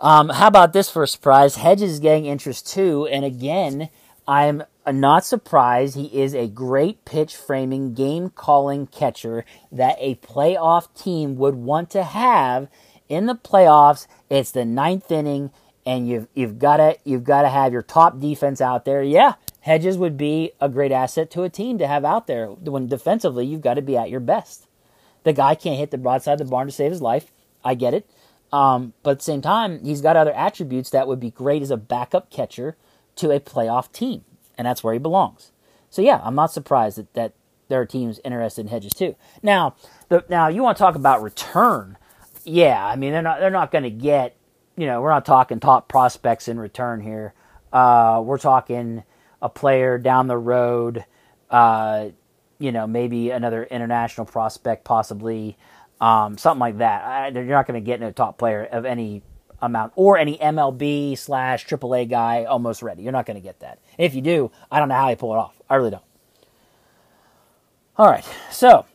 Um, 0.00 0.28
how 0.28 0.48
about 0.48 0.72
this 0.72 0.90
for 0.90 1.02
a 1.02 1.08
surprise? 1.08 1.56
Hedges 1.56 1.92
is 1.92 2.00
getting 2.00 2.26
interest 2.26 2.68
too, 2.68 3.06
and 3.06 3.24
again, 3.24 3.88
I'm 4.28 4.62
not 4.86 5.24
surprised. 5.24 5.96
He 5.96 6.06
is 6.20 6.34
a 6.34 6.46
great 6.46 7.04
pitch 7.04 7.34
framing, 7.34 7.94
game 7.94 8.30
calling 8.30 8.86
catcher 8.86 9.44
that 9.72 9.96
a 9.98 10.16
playoff 10.16 10.88
team 10.94 11.36
would 11.36 11.54
want 11.54 11.90
to 11.90 12.04
have 12.04 12.68
in 13.08 13.26
the 13.26 13.34
playoffs. 13.34 14.06
It's 14.28 14.50
the 14.50 14.64
ninth 14.64 15.10
inning, 15.10 15.50
and 15.86 16.06
you've 16.08 16.28
you've 16.34 16.58
got 16.58 16.76
to 16.76 16.96
you've 17.04 17.24
got 17.24 17.42
to 17.42 17.48
have 17.48 17.72
your 17.72 17.82
top 17.82 18.20
defense 18.20 18.60
out 18.60 18.84
there. 18.84 19.02
Yeah, 19.02 19.34
Hedges 19.68 19.98
would 19.98 20.16
be 20.16 20.52
a 20.62 20.68
great 20.70 20.92
asset 20.92 21.30
to 21.32 21.42
a 21.42 21.50
team 21.50 21.76
to 21.76 21.86
have 21.86 22.02
out 22.02 22.26
there 22.26 22.46
when 22.46 22.86
defensively 22.86 23.44
you've 23.44 23.60
got 23.60 23.74
to 23.74 23.82
be 23.82 23.98
at 23.98 24.08
your 24.08 24.18
best. 24.18 24.66
The 25.24 25.34
guy 25.34 25.54
can't 25.54 25.78
hit 25.78 25.90
the 25.90 25.98
broadside 25.98 26.40
of 26.40 26.46
the 26.46 26.50
barn 26.50 26.68
to 26.68 26.72
save 26.72 26.90
his 26.90 27.02
life. 27.02 27.30
I 27.62 27.74
get 27.74 27.92
it. 27.92 28.08
Um, 28.50 28.94
but 29.02 29.10
at 29.10 29.18
the 29.18 29.24
same 29.24 29.42
time, 29.42 29.84
he's 29.84 30.00
got 30.00 30.16
other 30.16 30.32
attributes 30.32 30.88
that 30.88 31.06
would 31.06 31.20
be 31.20 31.30
great 31.30 31.60
as 31.60 31.70
a 31.70 31.76
backup 31.76 32.30
catcher 32.30 32.78
to 33.16 33.30
a 33.30 33.40
playoff 33.40 33.92
team, 33.92 34.24
and 34.56 34.66
that's 34.66 34.82
where 34.82 34.94
he 34.94 34.98
belongs. 34.98 35.52
So 35.90 36.00
yeah, 36.00 36.22
I'm 36.24 36.34
not 36.34 36.50
surprised 36.50 36.96
that, 36.96 37.12
that 37.12 37.34
there 37.68 37.78
are 37.78 37.84
teams 37.84 38.20
interested 38.24 38.62
in 38.62 38.68
Hedges 38.68 38.94
too. 38.94 39.16
Now, 39.42 39.74
the, 40.08 40.24
now 40.30 40.48
you 40.48 40.62
want 40.62 40.78
to 40.78 40.82
talk 40.82 40.94
about 40.94 41.22
return? 41.22 41.98
Yeah, 42.42 42.82
I 42.86 42.96
mean 42.96 43.12
they're 43.12 43.20
not 43.20 43.40
they're 43.40 43.50
not 43.50 43.70
going 43.70 43.84
to 43.84 43.90
get 43.90 44.34
you 44.78 44.86
know 44.86 45.02
we're 45.02 45.10
not 45.10 45.26
talking 45.26 45.60
top 45.60 45.88
prospects 45.88 46.48
in 46.48 46.58
return 46.58 47.02
here. 47.02 47.34
Uh, 47.70 48.22
we're 48.24 48.38
talking 48.38 49.02
a 49.40 49.48
player 49.48 49.98
down 49.98 50.26
the 50.26 50.38
road, 50.38 51.04
uh, 51.50 52.08
you 52.58 52.72
know, 52.72 52.86
maybe 52.86 53.30
another 53.30 53.64
international 53.64 54.26
prospect, 54.26 54.84
possibly 54.84 55.56
um, 56.00 56.38
something 56.38 56.60
like 56.60 56.78
that. 56.78 57.04
I, 57.04 57.28
you're 57.28 57.44
not 57.44 57.66
going 57.66 57.82
to 57.82 57.84
get 57.84 58.02
a 58.02 58.12
top 58.12 58.38
player 58.38 58.64
of 58.64 58.84
any 58.84 59.22
amount 59.60 59.92
or 59.96 60.18
any 60.18 60.38
MLB 60.38 61.16
slash 61.18 61.66
AAA 61.66 62.08
guy 62.08 62.44
almost 62.44 62.82
ready. 62.82 63.02
You're 63.02 63.12
not 63.12 63.26
going 63.26 63.36
to 63.36 63.42
get 63.42 63.60
that. 63.60 63.80
If 63.96 64.14
you 64.14 64.22
do, 64.22 64.50
I 64.70 64.78
don't 64.78 64.88
know 64.88 64.94
how 64.94 65.08
you 65.08 65.16
pull 65.16 65.34
it 65.34 65.38
off. 65.38 65.54
I 65.68 65.76
really 65.76 65.90
don't. 65.90 66.02
All 67.96 68.06
right, 68.06 68.24
so 68.52 68.86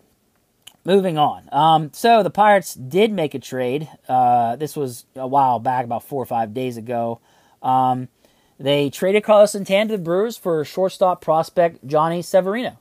moving 0.86 1.18
on. 1.18 1.50
Um, 1.52 1.92
so 1.94 2.24
the 2.24 2.30
Pirates 2.30 2.74
did 2.74 3.12
make 3.12 3.34
a 3.34 3.40
trade. 3.40 3.90
Uh, 4.08 4.56
this 4.56 4.78
was 4.78 5.06
a 5.16 5.28
while 5.28 5.60
back, 5.60 5.84
about 5.84 6.04
four 6.04 6.24
or 6.24 6.26
five 6.26 6.54
days 6.54 6.78
ago. 6.78 7.20
Um, 7.62 8.08
they 8.60 8.90
traded 8.90 9.24
Carlos 9.24 9.52
Santana 9.52 9.90
to 9.90 9.98
the 9.98 10.04
Brewers 10.04 10.38
for 10.38 10.64
shortstop 10.64 11.22
prospect 11.22 11.86
Johnny 11.86 12.22
Severino. 12.22 12.80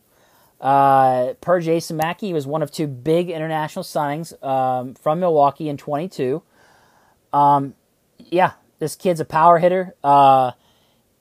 Uh, 0.61 1.35
per 1.41 1.61
Jason 1.61 1.97
Mackey, 1.97 2.29
he 2.29 2.33
was 2.33 2.47
one 2.47 2.63
of 2.63 2.71
two 2.71 2.87
big 2.87 3.31
international 3.31 3.83
signings 3.83 4.33
um, 4.45 4.95
from 4.95 5.19
Milwaukee 5.19 5.69
in 5.69 5.77
22. 5.77 6.43
Um, 7.33 7.75
yeah, 8.19 8.53
this 8.79 8.95
kid's 8.95 9.19
a 9.19 9.25
power 9.25 9.59
hitter. 9.59 9.95
Uh, 10.05 10.53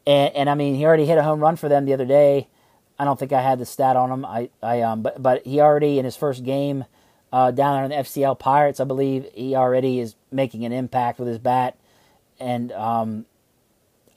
and, 0.05 0.35
and, 0.35 0.49
I 0.49 0.55
mean, 0.55 0.75
he 0.75 0.85
already 0.85 1.05
hit 1.05 1.17
a 1.17 1.23
home 1.23 1.39
run 1.39 1.55
for 1.55 1.69
them 1.69 1.85
the 1.85 1.93
other 1.93 2.05
day. 2.05 2.49
I 2.99 3.03
don't 3.03 3.17
think 3.17 3.33
I 3.33 3.41
had 3.41 3.57
the 3.57 3.65
stat 3.65 3.95
on 3.95 4.11
him. 4.11 4.25
I, 4.25 4.49
I 4.61 4.81
um, 4.81 5.01
but 5.01 5.21
but 5.21 5.45
he 5.45 5.59
already 5.59 5.97
in 5.97 6.05
his 6.05 6.15
first 6.15 6.43
game 6.43 6.85
uh, 7.33 7.51
down 7.51 7.75
there 7.75 7.83
in 7.85 7.89
the 7.89 7.95
FCL 7.97 8.39
Pirates, 8.39 8.79
I 8.79 8.83
believe 8.83 9.25
he 9.33 9.55
already 9.55 9.99
is 9.99 10.15
making 10.31 10.65
an 10.65 10.71
impact 10.71 11.17
with 11.17 11.27
his 11.27 11.39
bat, 11.39 11.77
and 12.39 12.71
um, 12.73 13.25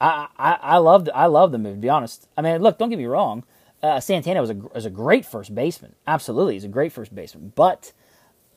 I, 0.04 0.28
I 0.38 0.52
I 0.62 0.76
love 0.78 1.08
I 1.14 1.26
love 1.26 1.52
the 1.52 1.58
move. 1.58 1.76
To 1.76 1.80
be 1.80 1.88
honest, 1.88 2.28
I 2.36 2.42
mean, 2.42 2.60
look, 2.60 2.78
don't 2.78 2.90
get 2.90 2.98
me 2.98 3.06
wrong. 3.06 3.44
Uh, 3.82 4.00
Santana 4.00 4.40
was 4.40 4.50
a 4.50 4.54
was 4.54 4.84
a 4.84 4.90
great 4.90 5.24
first 5.24 5.54
baseman. 5.54 5.94
Absolutely, 6.06 6.54
he's 6.54 6.64
a 6.64 6.68
great 6.68 6.92
first 6.92 7.14
baseman. 7.14 7.52
But, 7.54 7.92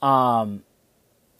um, 0.01 0.63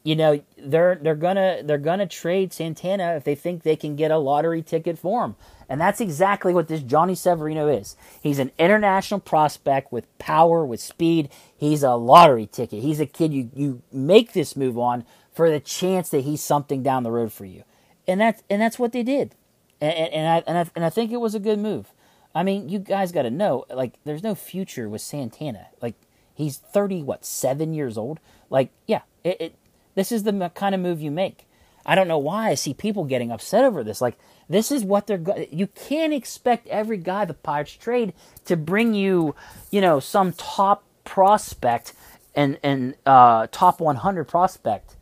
you 0.03 0.15
know, 0.15 0.41
they're 0.57 0.95
they're 0.95 1.15
gonna 1.15 1.61
they're 1.63 1.77
gonna 1.77 2.05
trade 2.05 2.53
Santana 2.53 3.15
if 3.15 3.23
they 3.23 3.35
think 3.35 3.63
they 3.63 3.75
can 3.75 3.95
get 3.95 4.11
a 4.11 4.17
lottery 4.17 4.61
ticket 4.61 4.97
for 4.97 5.25
him. 5.25 5.35
And 5.69 5.81
that's 5.81 5.99
exactly 5.99 6.53
what 6.53 6.69
this 6.69 6.81
Johnny 6.81 7.15
Severino 7.15 7.67
is. 7.67 7.97
He's 8.21 8.39
an 8.39 8.51
international 8.57 9.19
prospect 9.19 9.91
with 9.91 10.05
power, 10.17 10.65
with 10.65 10.79
speed. 10.79 11.29
He's 11.55 11.83
a 11.83 11.95
lottery 11.95 12.45
ticket. 12.45 12.81
He's 12.81 13.01
a 13.01 13.05
kid 13.05 13.33
you, 13.33 13.51
you 13.53 13.81
make 13.91 14.31
this 14.31 14.55
move 14.55 14.77
on 14.77 15.03
for 15.33 15.49
the 15.49 15.59
chance 15.59 16.07
that 16.09 16.21
he's 16.21 16.41
something 16.41 16.83
down 16.83 17.03
the 17.03 17.11
road 17.11 17.33
for 17.33 17.43
you. 17.43 17.63
And 18.07 18.21
that's, 18.21 18.43
and 18.49 18.61
that's 18.61 18.79
what 18.79 18.93
they 18.93 19.03
did. 19.03 19.35
And, 19.79 19.93
and, 19.93 20.27
I, 20.27 20.43
and, 20.47 20.57
I, 20.57 20.65
and 20.75 20.85
I 20.85 20.89
think 20.89 21.11
it 21.11 21.17
was 21.17 21.35
a 21.35 21.39
good 21.39 21.59
move. 21.59 21.93
I 22.33 22.43
mean, 22.43 22.69
you 22.69 22.79
guys 22.79 23.11
got 23.11 23.23
to 23.23 23.31
know, 23.31 23.65
like, 23.69 23.93
there's 24.03 24.23
no 24.23 24.35
future 24.35 24.89
with 24.89 25.01
Santana. 25.01 25.67
Like, 25.81 25.95
he's 26.33 26.57
30, 26.57 27.03
what, 27.03 27.25
seven 27.25 27.73
years 27.73 27.97
old? 27.97 28.19
Like, 28.49 28.69
yeah, 28.85 29.01
it, 29.23 29.37
it 29.39 29.55
this 29.95 30.11
is 30.11 30.23
the 30.23 30.51
kind 30.53 30.75
of 30.75 30.81
move 30.81 31.01
you 31.01 31.09
make. 31.09 31.47
I 31.83 31.95
don't 31.95 32.07
know 32.07 32.17
why 32.17 32.49
I 32.49 32.53
see 32.53 32.73
people 32.73 33.05
getting 33.05 33.31
upset 33.31 33.63
over 33.63 33.83
this. 33.83 34.01
Like, 34.01 34.17
this 34.49 34.71
is 34.71 34.83
what 34.83 35.07
they're 35.07 35.17
going. 35.17 35.47
You 35.51 35.67
can't 35.67 36.13
expect 36.13 36.67
every 36.67 36.97
guy 36.97 37.25
the 37.25 37.33
Pirates 37.33 37.73
trade 37.73 38.13
to 38.45 38.57
bring 38.57 38.93
you, 38.93 39.35
you 39.71 39.81
know, 39.81 39.99
some 39.99 40.33
top 40.33 40.83
prospect 41.05 41.93
and 42.35 42.59
and 42.61 42.95
uh, 43.05 43.47
top 43.51 43.79
100 43.79 44.25
prospect. 44.25 44.96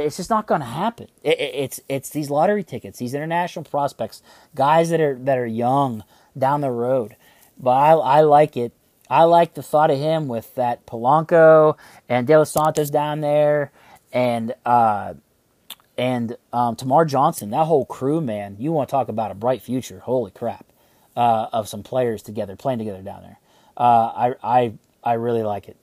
It's 0.00 0.16
just 0.16 0.30
not 0.30 0.46
going 0.46 0.60
to 0.60 0.66
happen. 0.66 1.08
It, 1.22 1.38
it, 1.40 1.54
it's 1.54 1.80
it's 1.88 2.10
these 2.10 2.30
lottery 2.30 2.64
tickets, 2.64 2.98
these 2.98 3.14
international 3.14 3.64
prospects, 3.64 4.22
guys 4.54 4.90
that 4.90 5.00
are 5.00 5.16
that 5.16 5.38
are 5.38 5.46
young 5.46 6.04
down 6.36 6.60
the 6.60 6.70
road. 6.70 7.16
But 7.58 7.70
I, 7.70 7.92
I 7.92 8.20
like 8.22 8.56
it. 8.56 8.72
I 9.08 9.24
like 9.24 9.54
the 9.54 9.62
thought 9.62 9.90
of 9.90 9.98
him 9.98 10.28
with 10.28 10.54
that 10.56 10.86
Polanco 10.86 11.76
and 12.08 12.26
De 12.26 12.36
Los 12.36 12.50
Santos 12.50 12.90
down 12.90 13.20
there, 13.20 13.72
and 14.12 14.54
uh, 14.64 15.14
and 15.96 16.36
um, 16.52 16.76
Termarr 16.76 17.06
Johnson, 17.06 17.50
that 17.50 17.66
whole 17.66 17.86
crew, 17.86 18.20
man, 18.20 18.56
you 18.58 18.72
want 18.72 18.88
to 18.88 18.90
talk 18.90 19.08
about 19.08 19.30
a 19.30 19.34
bright 19.34 19.62
future. 19.62 20.00
Holy 20.00 20.30
crap. 20.30 20.66
Uh, 21.16 21.48
of 21.50 21.66
some 21.66 21.82
players 21.82 22.22
together, 22.22 22.56
playing 22.56 22.78
together 22.78 23.00
down 23.00 23.22
there. 23.22 23.38
Uh, 23.74 24.12
I, 24.14 24.34
I, 24.42 24.72
I 25.02 25.12
really 25.14 25.42
like 25.42 25.66
it. 25.66 25.78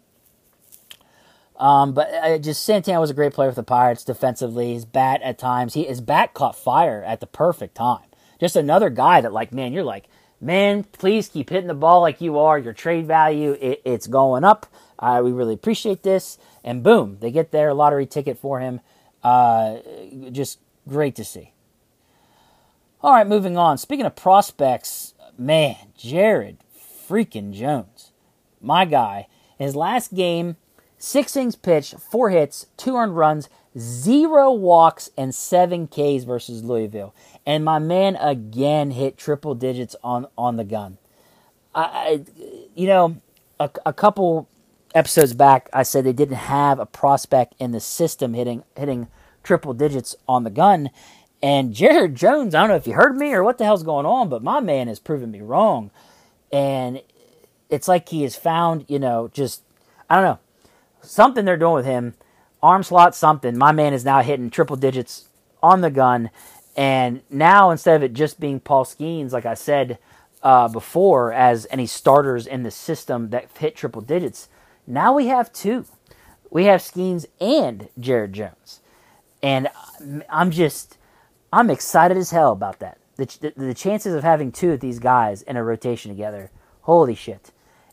Um, 1.64 1.94
but 1.94 2.14
uh, 2.14 2.38
just 2.40 2.66
Santana 2.66 3.00
was 3.00 3.10
a 3.10 3.14
great 3.14 3.32
player 3.32 3.50
for 3.50 3.56
the 3.56 3.64
Pirates 3.64 4.04
defensively. 4.04 4.74
His 4.74 4.84
bat 4.84 5.22
at 5.22 5.38
times, 5.38 5.76
he 5.76 5.86
his 5.86 6.02
bat 6.02 6.34
caught 6.34 6.58
fire 6.58 7.02
at 7.06 7.22
the 7.22 7.26
perfect 7.26 7.76
time. 7.76 8.04
Just 8.38 8.58
another 8.58 8.90
guy 8.90 9.22
that, 9.22 9.32
like, 9.32 9.54
man, 9.54 9.72
you're 9.72 9.86
like, 9.86 10.10
man, 10.42 10.84
please 10.84 11.30
keep 11.30 11.50
hitting 11.50 11.70
the 11.70 11.74
ball 11.74 12.02
like 12.02 12.20
you 12.20 12.38
are. 12.38 12.60
Your 12.60 12.74
trade 12.74 13.08
value, 13.08 13.56
it, 13.62 13.82
it's 13.86 14.08
going 14.08 14.44
up. 14.44 14.66
Uh, 15.00 15.22
we 15.24 15.32
really 15.32 15.54
appreciate 15.54 16.04
this. 16.04 16.38
And 16.66 16.84
boom, 16.84 17.20
they 17.22 17.32
get 17.32 17.52
their 17.52 17.74
lottery 17.74 18.08
ticket 18.08 18.38
for 18.38 18.60
him. 18.60 18.82
Uh, 19.24 19.78
just 20.34 20.60
great 20.86 21.16
to 21.16 21.24
see. 21.24 21.54
All 23.00 23.14
right, 23.14 23.26
moving 23.26 23.58
on. 23.58 23.78
Speaking 23.78 24.06
of 24.06 24.18
prospects, 24.18 25.14
man, 25.38 25.78
Jared 25.96 26.58
freaking 27.08 27.54
Jones, 27.54 28.12
my 28.60 28.84
guy, 28.84 29.28
his 29.58 29.78
last 29.78 30.14
game, 30.14 30.58
six 31.04 31.36
innings 31.36 31.58
pitched, 31.58 32.00
four 32.00 32.30
hits, 32.30 32.68
two 32.78 32.96
earned 32.96 33.18
runs, 33.18 33.50
zero 33.78 34.54
walks, 34.54 35.10
and 35.18 35.36
seven 35.36 35.86
Ks 35.86 36.24
versus 36.24 36.64
Louisville. 36.64 37.14
And 37.46 37.66
my 37.66 37.78
man 37.78 38.16
again 38.16 38.92
hit 38.92 39.18
triple 39.18 39.54
digits 39.54 39.98
on 40.02 40.28
on 40.38 40.56
the 40.56 40.64
gun. 40.64 40.98
I, 41.76 42.24
you 42.74 42.88
know, 42.88 43.18
a, 43.60 43.70
a 43.86 43.92
couple 43.92 44.48
episodes 44.96 45.34
back, 45.34 45.70
I 45.74 45.84
said 45.84 46.06
they 46.06 46.14
didn't 46.14 46.36
have 46.38 46.80
a 46.80 46.86
prospect 46.86 47.56
in 47.60 47.72
the 47.72 47.82
system 47.82 48.34
hitting 48.34 48.64
hitting 48.78 49.08
triple 49.44 49.74
digits 49.74 50.16
on 50.26 50.46
the 50.46 50.50
gun. 50.50 50.90
And 51.42 51.74
Jared 51.74 52.16
Jones, 52.16 52.56
I 52.56 52.62
don't 52.62 52.70
know 52.70 52.76
if 52.76 52.88
you 52.88 52.94
heard 52.94 53.18
me 53.18 53.34
or 53.34 53.44
what 53.44 53.58
the 53.58 53.66
hell's 53.66 53.84
going 53.84 54.06
on, 54.06 54.30
but 54.30 54.42
my 54.42 54.62
man 54.62 54.88
has 54.88 55.00
proven 55.00 55.32
me 55.32 55.42
wrong. 55.42 55.92
And 56.50 57.02
it's 57.70 57.90
like 57.90 58.08
he 58.08 58.22
has 58.22 58.38
found, 58.38 58.86
you 58.88 59.00
know, 59.00 59.30
just 59.34 59.64
I 60.10 60.16
don't 60.16 60.24
know 60.24 60.40
something 61.04 61.46
they're 61.46 61.58
doing 61.58 61.74
with 61.74 61.86
him. 61.86 62.16
Arm 62.62 62.84
slot 62.84 63.14
something. 63.14 63.58
My 63.58 63.72
man 63.72 63.94
is 63.94 64.06
now 64.06 64.22
hitting 64.22 64.50
triple 64.50 64.76
digits 64.76 65.28
on 65.62 65.82
the 65.82 65.92
gun, 65.92 66.30
and 66.76 67.22
now 67.30 67.70
instead 67.70 67.96
of 67.96 68.04
it 68.04 68.14
just 68.14 68.40
being 68.40 68.60
Paul 68.60 68.86
Skenes, 68.86 69.32
like 69.32 69.46
I 69.46 69.54
said 69.54 70.00
uh, 70.42 70.68
before, 70.68 71.32
as 71.32 71.68
any 71.70 71.86
starters 71.86 72.48
in 72.48 72.64
the 72.64 72.72
system 72.72 73.30
that 73.30 73.56
hit 73.58 73.76
triple 73.76 74.02
digits, 74.02 74.50
now 74.88 75.14
we 75.14 75.28
have 75.28 75.54
two. 75.54 75.86
We 76.50 76.66
have 76.66 76.82
Skenes 76.82 77.26
and 77.40 77.90
Jared 78.00 78.34
Jones. 78.34 78.82
And 79.42 79.70
I'm 80.30 80.52
just, 80.52 80.98
I'm 81.52 81.70
excited 81.70 82.18
as 82.18 82.32
hell 82.32 82.52
about 82.52 82.80
that. 82.80 82.98
The, 83.16 83.26
the, 83.26 83.66
the 83.66 83.74
chances 83.74 84.16
of 84.16 84.24
having 84.24 84.52
two 84.52 84.72
of 84.72 84.80
these 84.80 85.00
guys 85.00 85.42
in 85.42 85.58
a 85.58 85.64
rotation 85.64 86.12
together, 86.12 86.52
holy 86.82 87.16
shit. 87.16 87.52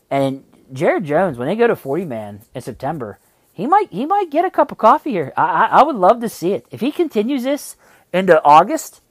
And 0.09 0.43
Jared 0.71 1.05
Jones, 1.05 1.37
when 1.37 1.47
they 1.47 1.55
go 1.55 1.67
to 1.67 1.75
40 1.75 2.05
man 2.05 2.41
in 2.53 2.61
September, 2.61 3.19
he 3.53 3.67
might 3.67 3.87
he 3.91 4.05
might 4.05 4.31
get 4.31 4.45
a 4.45 4.51
cup 4.51 4.71
of 4.71 4.77
coffee 4.77 5.11
here. 5.11 5.33
I, 5.35 5.43
I, 5.43 5.65
I 5.79 5.83
would 5.83 5.95
love 5.95 6.21
to 6.21 6.29
see 6.29 6.53
it. 6.53 6.65
If 6.71 6.79
he 6.79 6.91
continues 6.91 7.43
this 7.43 7.75
into 8.13 8.41
August, 8.43 9.01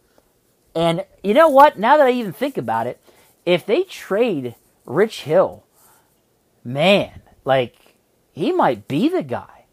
and 0.75 1.05
you 1.23 1.35
know 1.35 1.49
what? 1.49 1.79
Now 1.79 1.97
that 1.97 2.07
I 2.07 2.11
even 2.13 2.33
think 2.33 2.57
about 2.57 2.87
it, 2.87 3.01
if 3.45 3.67
they 3.67 3.83
trade 3.83 4.55
Rich 4.87 5.23
Hill, 5.23 5.65
man, 6.65 7.23
like 7.45 7.77
he 8.33 8.53
might 8.53 8.89
be 8.89 9.09
the 9.09 9.23
guy. 9.23 9.65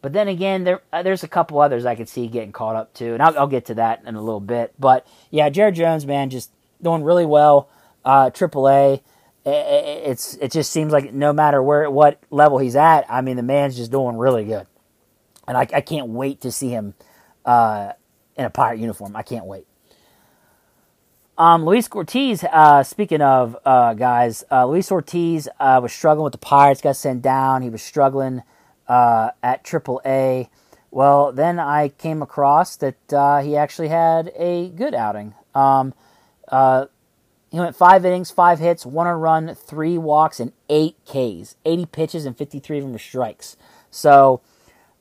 But 0.00 0.12
then 0.12 0.28
again, 0.28 0.64
there 0.64 0.82
uh, 0.92 1.02
there's 1.02 1.22
a 1.24 1.28
couple 1.28 1.60
others 1.60 1.86
I 1.86 1.94
could 1.94 2.08
see 2.08 2.28
getting 2.28 2.52
caught 2.52 2.76
up 2.76 2.92
too, 2.92 3.14
and 3.14 3.22
I'll, 3.22 3.38
I'll, 3.38 3.46
get 3.46 3.66
to 3.66 3.74
that 3.74 4.02
in 4.04 4.14
a 4.14 4.22
little 4.22 4.40
bit. 4.40 4.74
But 4.78 5.06
yeah, 5.30 5.48
Jared 5.48 5.76
Jones, 5.76 6.04
man, 6.06 6.28
just 6.28 6.50
doing 6.82 7.02
really 7.02 7.24
well. 7.24 7.68
Uh, 8.04 8.28
AAA, 8.30 9.00
it's 9.44 10.34
it 10.36 10.52
just 10.52 10.72
seems 10.72 10.92
like 10.92 11.12
no 11.12 11.32
matter 11.32 11.62
where 11.62 11.90
what 11.90 12.20
level 12.30 12.58
he's 12.58 12.76
at, 12.76 13.04
I 13.10 13.20
mean, 13.20 13.36
the 13.36 13.42
man's 13.42 13.76
just 13.76 13.90
doing 13.90 14.16
really 14.16 14.44
good, 14.44 14.66
and 15.46 15.56
I, 15.56 15.66
I 15.72 15.80
can't 15.80 16.08
wait 16.08 16.40
to 16.42 16.52
see 16.52 16.70
him 16.70 16.94
uh, 17.44 17.92
in 18.36 18.44
a 18.44 18.50
pirate 18.50 18.80
uniform. 18.80 19.16
I 19.16 19.22
can't 19.22 19.46
wait. 19.46 19.66
Um, 21.36 21.64
Luis 21.64 21.90
Ortiz, 21.90 22.44
uh, 22.44 22.84
speaking 22.84 23.20
of 23.20 23.56
uh, 23.64 23.94
guys, 23.94 24.44
uh, 24.52 24.66
Luis 24.66 24.92
Ortiz 24.92 25.48
uh, 25.58 25.80
was 25.82 25.92
struggling 25.92 26.24
with 26.24 26.32
the 26.32 26.38
Pirates, 26.38 26.80
got 26.80 26.96
sent 26.96 27.22
down. 27.22 27.62
He 27.62 27.70
was 27.70 27.82
struggling 27.82 28.42
uh, 28.86 29.30
at 29.42 29.64
AAA. 29.64 30.48
Well, 30.92 31.32
then 31.32 31.58
I 31.58 31.88
came 31.88 32.22
across 32.22 32.76
that 32.76 33.12
uh, 33.12 33.40
he 33.42 33.56
actually 33.56 33.88
had 33.88 34.30
a 34.36 34.68
good 34.70 34.94
outing. 34.94 35.34
Um, 35.56 35.92
he 37.54 37.60
went 37.60 37.76
five 37.76 38.04
innings, 38.04 38.32
five 38.32 38.58
hits, 38.58 38.84
one 38.84 39.06
run, 39.06 39.54
three 39.54 39.96
walks, 39.96 40.40
and 40.40 40.50
eight 40.68 40.96
Ks. 41.06 41.54
80 41.64 41.86
pitches, 41.86 42.26
and 42.26 42.36
53 42.36 42.78
of 42.78 42.82
them 42.82 42.92
were 42.92 42.98
strikes. 42.98 43.56
So 43.92 44.40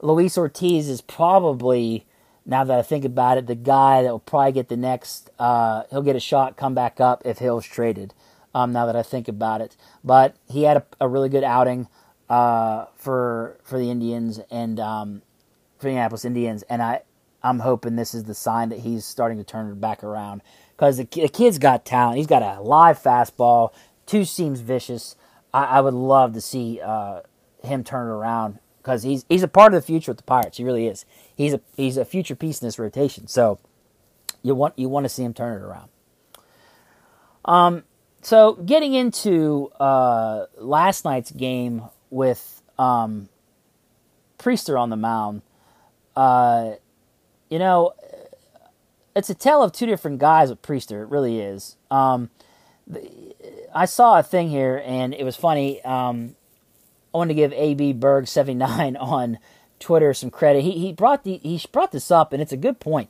Luis 0.02 0.38
Ortiz 0.38 0.88
is 0.88 1.02
probably 1.02 2.06
now 2.46 2.64
that 2.64 2.78
I 2.78 2.84
think 2.84 3.06
about 3.06 3.40
it, 3.40 3.48
the 3.48 3.56
guy 3.56 4.04
that 4.04 4.12
will 4.12 4.20
probably 4.20 4.52
get 4.52 4.70
the 4.70 4.78
next, 4.78 5.32
uh, 5.40 5.86
he'll 5.90 6.04
get 6.04 6.16
a 6.16 6.20
shot, 6.20 6.56
come 6.56 6.76
back 6.76 7.00
up 7.00 7.24
if 7.26 7.40
Hill's 7.40 7.66
traded. 7.66 8.14
Um, 8.54 8.72
now 8.72 8.86
that 8.86 8.96
I 8.96 9.02
think 9.02 9.28
about 9.28 9.62
it, 9.62 9.76
but 10.04 10.36
he 10.48 10.62
had 10.62 10.78
a, 10.78 10.86
a 11.02 11.08
really 11.08 11.30
good 11.30 11.44
outing 11.44 11.88
uh, 12.30 12.86
for 12.96 13.58
for 13.64 13.80
the 13.80 13.90
Indians 13.90 14.40
and 14.52 14.80
um, 14.80 15.24
for 15.80 15.86
the 15.86 15.90
Indianapolis 15.90 16.24
Indians, 16.24 16.62
and 16.70 16.84
I 16.84 17.02
I'm 17.42 17.62
hoping 17.62 17.96
this 17.96 18.14
is 18.14 18.26
the 18.26 18.36
sign 18.36 18.70
that 18.70 18.82
he's 18.82 19.06
starting 19.06 19.40
to 19.40 19.44
turn 19.44 19.80
back 19.80 20.04
around 20.04 20.44
because 20.76 20.98
the, 20.98 21.08
the 21.12 21.30
kid's 21.30 21.58
got 21.58 21.86
talent. 21.86 22.18
He's 22.18 22.28
got 22.28 22.42
a 22.42 22.62
live 22.62 23.02
fastball, 23.02 23.74
two 24.06 24.26
seams 24.26 24.60
vicious. 24.60 25.16
I, 25.54 25.66
I 25.66 25.82
would 25.82 25.94
love 25.94 26.34
to 26.34 26.42
see 26.42 26.80
uh, 26.84 27.22
him 27.64 27.84
turn 27.84 28.08
it 28.08 28.12
around 28.12 28.60
because 28.78 29.04
he's 29.04 29.26
he's 29.30 29.44
a 29.44 29.48
part 29.48 29.74
of 29.74 29.82
the 29.82 29.86
future 29.86 30.12
with 30.12 30.18
the 30.18 30.24
Pirates. 30.24 30.58
He 30.58 30.64
really 30.64 30.88
is. 30.88 31.06
He's 31.36 31.54
a 31.54 31.62
he's 31.76 31.98
a 31.98 32.06
future 32.06 32.36
piece 32.36 32.62
in 32.62 32.68
this 32.68 32.78
rotation. 32.78 33.28
So 33.28 33.60
you 34.42 34.56
want 34.56 34.78
you 34.78 34.90
want 34.90 35.06
to 35.06 35.10
see 35.10 35.24
him 35.24 35.34
turn 35.34 35.62
it 35.62 35.66
around. 35.66 35.90
Um, 37.46 37.84
so 38.22 38.54
getting 38.54 38.94
into 38.94 39.70
uh, 39.80 40.46
last 40.58 41.06
night's 41.06 41.32
game 41.32 41.84
with 42.10 42.62
um, 42.78 43.30
Priester 44.38 44.80
on 44.80 44.90
the 44.90 44.96
mound, 44.96 45.42
uh, 46.16 46.74
you 47.50 47.60
know, 47.60 47.94
it's 49.16 49.30
a 49.30 49.36
tale 49.36 49.64
of 49.64 49.72
two 49.72 49.86
different 49.86 50.20
guys 50.20 50.50
with 50.50 50.62
Priester. 50.62 51.04
It 51.04 51.10
really 51.10 51.40
is. 51.40 51.78
Um, 51.92 52.30
I 53.74 53.86
saw 53.86 54.20
a 54.20 54.24
thing 54.24 54.50
here, 54.50 54.82
and 54.86 55.14
it 55.14 55.24
was 55.24 55.36
funny. 55.36 55.82
Um, 55.84 56.36
I 57.14 57.18
want 57.18 57.30
to 57.30 57.36
give 57.36 57.54
AB 57.54 57.94
Berg 57.94 58.28
seventy 58.28 58.56
nine 58.56 58.96
on 58.98 59.40
Twitter 59.80 60.14
some 60.14 60.32
credit. 60.32 60.64
He 60.64 60.72
he 60.72 60.94
brought 60.94 61.24
the 61.24 61.38
he 61.38 61.62
brought 61.72 61.92
this 61.92 62.12
up, 62.12 62.34
and 62.34 62.42
it's 62.42 62.52
a 62.52 62.58
good 62.58 62.80
point. 62.80 63.10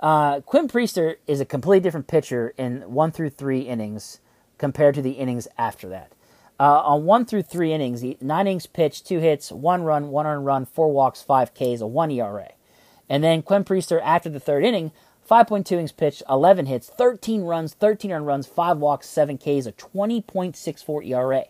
Uh, 0.00 0.40
Quinn 0.40 0.66
Priester 0.66 1.16
is 1.26 1.40
a 1.40 1.44
completely 1.44 1.80
different 1.80 2.06
pitcher 2.06 2.54
in 2.56 2.80
one 2.82 3.12
through 3.12 3.30
three 3.30 3.60
innings 3.60 4.20
compared 4.56 4.94
to 4.94 5.02
the 5.02 5.12
innings 5.12 5.46
after 5.58 5.88
that. 5.90 6.12
Uh, 6.58 6.82
on 6.82 7.04
one 7.04 7.24
through 7.24 7.42
three 7.42 7.72
innings, 7.72 8.02
nine 8.20 8.46
innings 8.46 8.66
pitched, 8.66 9.06
two 9.06 9.18
hits, 9.18 9.50
one 9.50 9.82
run, 9.82 10.08
one 10.08 10.26
earned 10.26 10.44
run, 10.44 10.66
four 10.66 10.90
walks, 10.90 11.22
five 11.22 11.52
Ks, 11.54 11.80
a 11.80 11.86
one 11.86 12.10
ERA. 12.10 12.50
And 13.08 13.24
then 13.24 13.42
Quinn 13.42 13.64
Priester 13.64 14.00
after 14.02 14.28
the 14.28 14.40
third 14.40 14.64
inning, 14.64 14.92
5.2 15.30 15.72
innings 15.72 15.92
pitched, 15.92 16.22
11 16.28 16.66
hits, 16.66 16.88
13 16.88 17.42
runs, 17.42 17.74
13 17.74 18.10
earned 18.10 18.26
runs, 18.26 18.46
five 18.46 18.78
walks, 18.78 19.08
seven 19.08 19.38
Ks, 19.38 19.66
a 19.66 19.72
20.64 19.72 21.06
ERA. 21.06 21.44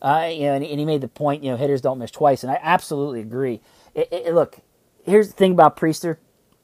Uh, 0.00 0.28
you 0.32 0.40
know, 0.40 0.54
and, 0.54 0.64
and, 0.64 0.80
he 0.80 0.84
made 0.84 1.00
the 1.00 1.06
point, 1.06 1.44
you 1.44 1.50
know, 1.50 1.56
hitters 1.56 1.80
don't 1.80 1.98
miss 1.98 2.10
twice, 2.10 2.42
and 2.42 2.50
I 2.50 2.58
absolutely 2.60 3.20
agree. 3.20 3.60
It, 3.94 4.08
it, 4.10 4.34
look, 4.34 4.58
here's 5.04 5.28
the 5.28 5.34
thing 5.34 5.52
about 5.52 5.76
Priester: 5.76 6.16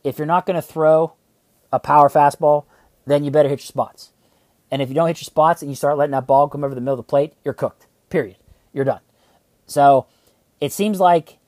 if 0.02 0.18
you're 0.18 0.26
not 0.26 0.44
going 0.44 0.56
to 0.56 0.62
throw 0.62 1.12
a 1.72 1.78
power 1.78 2.08
fastball, 2.08 2.64
then 3.06 3.22
you 3.22 3.30
better 3.30 3.48
hit 3.48 3.60
your 3.60 3.66
spots. 3.66 4.10
And 4.72 4.82
if 4.82 4.88
you 4.88 4.94
don't 4.96 5.06
hit 5.06 5.18
your 5.18 5.26
spots 5.26 5.62
and 5.62 5.70
you 5.70 5.76
start 5.76 5.96
letting 5.96 6.10
that 6.10 6.26
ball 6.26 6.48
come 6.48 6.64
over 6.64 6.74
the 6.74 6.80
middle 6.80 6.98
of 6.98 7.06
the 7.06 7.08
plate, 7.08 7.34
you're 7.44 7.54
cooked. 7.54 7.86
Period. 8.10 8.36
You're 8.72 8.84
done. 8.84 9.00
So 9.66 10.06
it 10.60 10.72
seems 10.72 10.98
like 10.98 11.38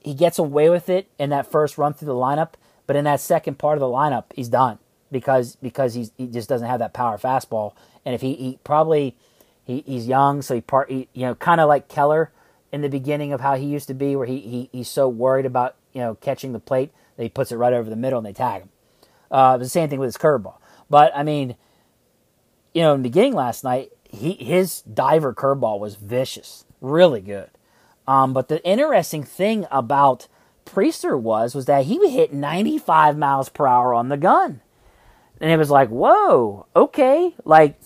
he 0.00 0.14
gets 0.14 0.38
away 0.38 0.70
with 0.70 0.88
it 0.88 1.10
in 1.18 1.28
that 1.30 1.50
first 1.50 1.76
run 1.76 1.92
through 1.92 2.06
the 2.06 2.14
lineup, 2.14 2.54
but 2.88 2.96
in 2.96 3.04
that 3.04 3.20
second 3.20 3.58
part 3.58 3.76
of 3.76 3.80
the 3.80 3.86
lineup, 3.86 4.24
he's 4.34 4.48
done 4.48 4.78
because 5.12 5.56
because 5.56 5.92
he's, 5.92 6.10
he 6.16 6.26
just 6.26 6.48
doesn't 6.48 6.66
have 6.66 6.78
that 6.80 6.94
power 6.94 7.18
fastball. 7.18 7.74
And 8.02 8.14
if 8.14 8.22
he, 8.22 8.34
he 8.34 8.58
probably 8.64 9.14
he, 9.62 9.84
he's 9.86 10.08
young, 10.08 10.40
so 10.40 10.54
he 10.54 10.62
part 10.62 10.90
he, 10.90 11.06
you 11.12 11.26
know 11.26 11.34
kind 11.34 11.60
of 11.60 11.68
like 11.68 11.88
Keller 11.88 12.32
in 12.72 12.80
the 12.80 12.88
beginning 12.88 13.32
of 13.34 13.42
how 13.42 13.56
he 13.56 13.66
used 13.66 13.88
to 13.88 13.94
be, 13.94 14.16
where 14.16 14.26
he, 14.26 14.40
he 14.40 14.70
he's 14.72 14.88
so 14.88 15.06
worried 15.06 15.44
about 15.44 15.76
you 15.92 16.00
know 16.00 16.14
catching 16.14 16.54
the 16.54 16.58
plate 16.58 16.90
that 17.16 17.22
he 17.22 17.28
puts 17.28 17.52
it 17.52 17.56
right 17.56 17.74
over 17.74 17.90
the 17.90 17.94
middle 17.94 18.18
and 18.18 18.26
they 18.26 18.32
tag 18.32 18.62
him. 18.62 18.70
Uh, 19.30 19.58
the 19.58 19.68
same 19.68 19.90
thing 19.90 19.98
with 19.98 20.08
his 20.08 20.16
curveball. 20.16 20.56
But 20.88 21.12
I 21.14 21.22
mean, 21.22 21.56
you 22.72 22.80
know, 22.80 22.94
in 22.94 23.02
the 23.02 23.08
beginning 23.10 23.34
last 23.34 23.64
night, 23.64 23.92
he 24.08 24.32
his 24.32 24.80
diver 24.80 25.34
curveball 25.34 25.78
was 25.78 25.96
vicious, 25.96 26.64
really 26.80 27.20
good. 27.20 27.50
Um, 28.06 28.32
but 28.32 28.48
the 28.48 28.64
interesting 28.64 29.24
thing 29.24 29.66
about 29.70 30.26
Priester 30.70 31.18
was 31.18 31.54
was 31.54 31.66
that 31.66 31.86
he 31.86 31.98
would 31.98 32.10
hit 32.10 32.32
95 32.32 33.16
miles 33.16 33.48
per 33.48 33.66
hour 33.66 33.94
on 33.94 34.08
the 34.08 34.16
gun, 34.16 34.60
and 35.40 35.50
it 35.50 35.56
was 35.56 35.70
like, 35.70 35.88
whoa, 35.88 36.66
okay, 36.76 37.34
like 37.44 37.78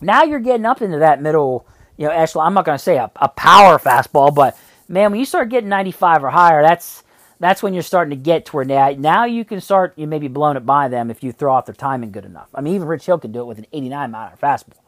now 0.00 0.22
you're 0.22 0.40
getting 0.40 0.66
up 0.66 0.82
into 0.82 0.98
that 0.98 1.20
middle, 1.20 1.66
you 1.96 2.06
know, 2.06 2.12
echelon. 2.12 2.46
I'm 2.46 2.54
not 2.54 2.64
going 2.64 2.78
to 2.78 2.82
say 2.82 2.96
a, 2.96 3.10
a 3.16 3.28
power 3.28 3.78
fastball, 3.78 4.34
but 4.34 4.58
man, 4.88 5.10
when 5.10 5.20
you 5.20 5.26
start 5.26 5.48
getting 5.48 5.68
95 5.68 6.24
or 6.24 6.30
higher, 6.30 6.62
that's 6.62 7.02
that's 7.40 7.62
when 7.62 7.74
you're 7.74 7.82
starting 7.82 8.10
to 8.10 8.22
get 8.22 8.46
to 8.46 8.52
where 8.56 8.64
Now 8.64 8.90
now 8.90 9.24
you 9.24 9.44
can 9.44 9.60
start 9.60 9.92
you 9.96 10.06
maybe 10.06 10.28
blowing 10.28 10.56
it 10.56 10.64
by 10.64 10.88
them 10.88 11.10
if 11.10 11.22
you 11.22 11.32
throw 11.32 11.54
off 11.54 11.66
their 11.66 11.74
timing 11.74 12.12
good 12.12 12.24
enough. 12.24 12.48
I 12.54 12.60
mean, 12.60 12.74
even 12.74 12.88
Rich 12.88 13.06
Hill 13.06 13.18
can 13.18 13.32
do 13.32 13.40
it 13.40 13.46
with 13.46 13.58
an 13.58 13.66
89 13.72 14.10
mile 14.10 14.28
hour 14.28 14.38
fastball. 14.40 14.78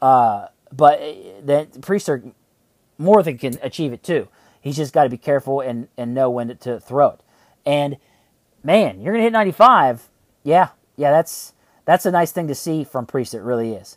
Uh, 0.00 0.48
but 0.72 1.00
uh, 1.00 1.12
then 1.42 1.66
Priester 1.66 2.32
more 2.98 3.22
than 3.22 3.38
can 3.38 3.58
achieve 3.62 3.92
it 3.92 4.02
too. 4.02 4.28
He's 4.66 4.76
just 4.76 4.92
got 4.92 5.04
to 5.04 5.08
be 5.08 5.16
careful 5.16 5.60
and, 5.60 5.86
and 5.96 6.12
know 6.12 6.28
when 6.28 6.56
to, 6.56 6.80
throw 6.80 7.10
it. 7.10 7.20
And 7.64 7.98
man, 8.64 9.00
you're 9.00 9.12
gonna 9.12 9.22
hit 9.22 9.32
95. 9.32 10.08
Yeah, 10.42 10.70
yeah, 10.96 11.12
that's 11.12 11.52
that's 11.84 12.04
a 12.04 12.10
nice 12.10 12.32
thing 12.32 12.48
to 12.48 12.54
see 12.56 12.82
from 12.82 13.06
Priest. 13.06 13.32
It 13.32 13.42
really 13.42 13.74
is. 13.74 13.96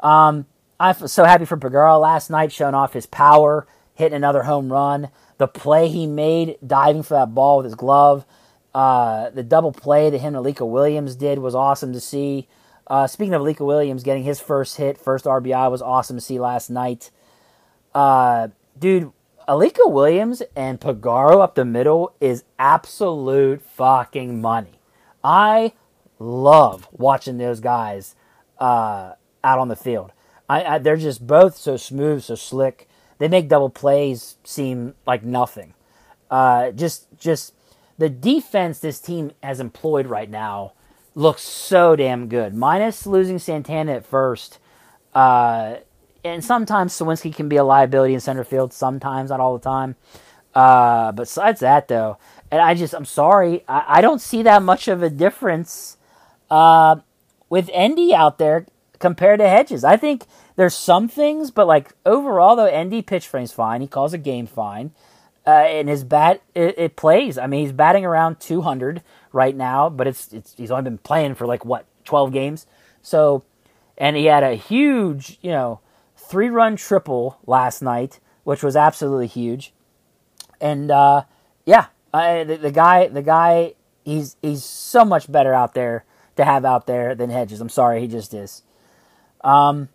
Um, 0.00 0.46
I'm 0.80 1.06
so 1.06 1.22
happy 1.22 1.44
for 1.44 1.56
Peguero 1.56 2.00
last 2.00 2.30
night, 2.30 2.50
showing 2.50 2.74
off 2.74 2.94
his 2.94 3.06
power, 3.06 3.68
hitting 3.94 4.16
another 4.16 4.42
home 4.42 4.72
run. 4.72 5.08
The 5.38 5.46
play 5.46 5.86
he 5.86 6.08
made, 6.08 6.58
diving 6.66 7.04
for 7.04 7.14
that 7.14 7.32
ball 7.32 7.58
with 7.58 7.66
his 7.66 7.76
glove. 7.76 8.26
Uh, 8.74 9.30
the 9.30 9.44
double 9.44 9.70
play 9.70 10.10
that 10.10 10.18
him 10.18 10.34
and 10.34 10.44
Alika 10.44 10.68
Williams 10.68 11.14
did 11.14 11.38
was 11.38 11.54
awesome 11.54 11.92
to 11.92 12.00
see. 12.00 12.48
Uh, 12.88 13.06
speaking 13.06 13.34
of 13.34 13.42
Alika 13.42 13.64
Williams 13.64 14.02
getting 14.02 14.24
his 14.24 14.40
first 14.40 14.78
hit, 14.78 14.98
first 14.98 15.26
RBI 15.26 15.70
was 15.70 15.80
awesome 15.80 16.16
to 16.16 16.20
see 16.20 16.40
last 16.40 16.70
night. 16.70 17.12
Uh, 17.94 18.48
dude, 18.76 19.12
Alika 19.48 19.88
Williams 19.88 20.42
and 20.56 20.80
Peguero 20.80 21.40
up 21.40 21.54
the 21.54 21.64
middle 21.64 22.14
is 22.20 22.42
absolute 22.58 23.62
fucking 23.62 24.40
money. 24.40 24.80
I 25.22 25.72
love 26.18 26.88
watching 26.90 27.38
those 27.38 27.60
guys 27.60 28.16
uh, 28.58 29.12
out 29.44 29.58
on 29.58 29.68
the 29.68 29.76
field. 29.76 30.10
I, 30.48 30.64
I, 30.64 30.78
they're 30.78 30.96
just 30.96 31.26
both 31.26 31.56
so 31.56 31.76
smooth, 31.76 32.24
so 32.24 32.34
slick. 32.34 32.88
They 33.18 33.28
make 33.28 33.48
double 33.48 33.70
plays 33.70 34.36
seem 34.42 34.94
like 35.06 35.22
nothing. 35.22 35.74
Uh, 36.28 36.72
just, 36.72 37.06
just 37.16 37.54
the 37.98 38.08
defense 38.08 38.80
this 38.80 39.00
team 39.00 39.30
has 39.44 39.60
employed 39.60 40.08
right 40.08 40.28
now 40.28 40.72
looks 41.14 41.42
so 41.42 41.94
damn 41.94 42.28
good. 42.28 42.52
Minus 42.52 43.06
losing 43.06 43.38
Santana 43.38 43.92
at 43.92 44.06
first, 44.06 44.58
uh, 45.14 45.76
and 46.26 46.44
sometimes 46.44 46.92
Suwinski 46.92 47.34
can 47.34 47.48
be 47.48 47.56
a 47.56 47.64
liability 47.64 48.14
in 48.14 48.20
center 48.20 48.44
field. 48.44 48.72
Sometimes, 48.72 49.30
not 49.30 49.40
all 49.40 49.56
the 49.56 49.64
time. 49.64 49.96
Uh, 50.54 51.12
besides 51.12 51.60
that, 51.60 51.88
though, 51.88 52.18
and 52.50 52.60
I 52.60 52.74
just, 52.74 52.94
I'm 52.94 53.04
sorry, 53.04 53.62
I, 53.68 53.84
I 53.98 54.00
don't 54.00 54.20
see 54.20 54.42
that 54.42 54.62
much 54.62 54.88
of 54.88 55.02
a 55.02 55.10
difference 55.10 55.96
uh, 56.50 56.96
with 57.48 57.68
Endy 57.72 58.14
out 58.14 58.38
there 58.38 58.66
compared 58.98 59.40
to 59.40 59.48
Hedges. 59.48 59.84
I 59.84 59.96
think 59.96 60.24
there's 60.56 60.74
some 60.74 61.08
things, 61.08 61.50
but 61.50 61.66
like 61.66 61.92
overall, 62.04 62.56
though, 62.56 62.66
Endy 62.66 63.02
pitch 63.02 63.28
frame's 63.28 63.52
fine. 63.52 63.80
He 63.80 63.86
calls 63.86 64.12
a 64.12 64.18
game 64.18 64.46
fine. 64.46 64.92
Uh, 65.46 65.50
and 65.50 65.88
his 65.88 66.02
bat 66.02 66.42
it, 66.56 66.76
it, 66.76 66.96
plays. 66.96 67.38
I 67.38 67.46
mean, 67.46 67.60
he's 67.60 67.72
batting 67.72 68.04
around 68.04 68.40
200 68.40 69.00
right 69.32 69.54
now, 69.54 69.88
but 69.88 70.08
it's 70.08 70.32
it's 70.32 70.54
he's 70.56 70.72
only 70.72 70.82
been 70.82 70.98
playing 70.98 71.36
for 71.36 71.46
like 71.46 71.64
what 71.64 71.86
12 72.04 72.32
games. 72.32 72.66
So, 73.00 73.44
and 73.96 74.16
he 74.16 74.24
had 74.24 74.42
a 74.42 74.54
huge, 74.54 75.38
you 75.42 75.52
know, 75.52 75.78
three 76.28 76.48
run 76.48 76.76
triple 76.76 77.38
last 77.46 77.82
night, 77.82 78.20
which 78.44 78.62
was 78.62 78.76
absolutely 78.76 79.26
huge. 79.26 79.72
And 80.60 80.90
uh, 80.90 81.24
yeah, 81.64 81.86
I, 82.12 82.44
the, 82.44 82.56
the 82.56 82.72
guy, 82.72 83.08
the 83.08 83.22
guy, 83.22 83.74
he's 84.04 84.36
he's 84.42 84.64
so 84.64 85.04
much 85.04 85.30
better 85.30 85.52
out 85.52 85.74
there 85.74 86.04
to 86.36 86.44
have 86.44 86.64
out 86.64 86.86
there 86.86 87.14
than 87.14 87.30
Hedges. 87.30 87.60
I'm 87.60 87.68
sorry, 87.68 88.00
he 88.00 88.08
just 88.08 88.34
is. 88.34 88.62
Um, 89.42 89.88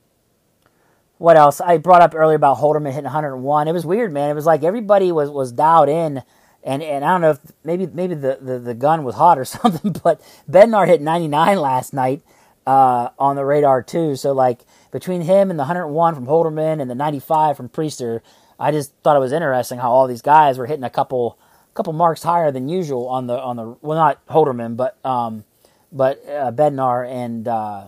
what 1.17 1.37
else? 1.37 1.61
I 1.61 1.77
brought 1.77 2.01
up 2.01 2.15
earlier 2.15 2.35
about 2.35 2.57
Holderman 2.57 2.91
hitting 2.91 3.03
101. 3.03 3.67
It 3.67 3.71
was 3.73 3.85
weird, 3.85 4.11
man. 4.11 4.29
It 4.29 4.33
was 4.33 4.45
like 4.45 4.63
everybody 4.63 5.11
was 5.11 5.29
was 5.29 5.51
dialed 5.51 5.89
in, 5.89 6.23
and 6.63 6.81
and 6.81 7.05
I 7.05 7.11
don't 7.11 7.21
know 7.21 7.31
if 7.31 7.39
maybe 7.63 7.87
maybe 7.87 8.15
the 8.15 8.39
the, 8.41 8.59
the 8.59 8.73
gun 8.73 9.03
was 9.03 9.15
hot 9.15 9.37
or 9.37 9.45
something, 9.45 9.95
but 10.03 10.21
Bednar 10.49 10.87
hit 10.87 11.01
99 11.01 11.57
last 11.57 11.93
night 11.93 12.21
uh, 12.65 13.09
on 13.19 13.35
the 13.35 13.45
radar 13.45 13.83
too. 13.83 14.15
So 14.15 14.31
like 14.31 14.61
between 14.91 15.21
him 15.21 15.49
and 15.49 15.57
the 15.57 15.63
101 15.63 16.15
from 16.15 16.25
Holderman 16.25 16.81
and 16.81 16.89
the 16.89 16.95
95 16.95 17.57
from 17.57 17.69
Priester, 17.69 18.21
I 18.59 18.71
just 18.71 18.93
thought 19.03 19.15
it 19.15 19.19
was 19.19 19.31
interesting 19.31 19.79
how 19.79 19.91
all 19.91 20.07
these 20.07 20.21
guys 20.21 20.57
were 20.57 20.67
hitting 20.67 20.83
a 20.83 20.89
couple 20.89 21.37
couple 21.73 21.93
marks 21.93 22.23
higher 22.23 22.51
than 22.51 22.67
usual 22.67 23.07
on 23.07 23.27
the 23.27 23.39
on 23.39 23.55
the 23.55 23.77
well 23.81 23.97
not 23.97 24.25
Holderman 24.27 24.75
but 24.75 25.03
um 25.05 25.45
but 25.91 26.23
uh, 26.27 26.51
Bednar 26.51 27.07
and 27.09 27.47
uh, 27.47 27.85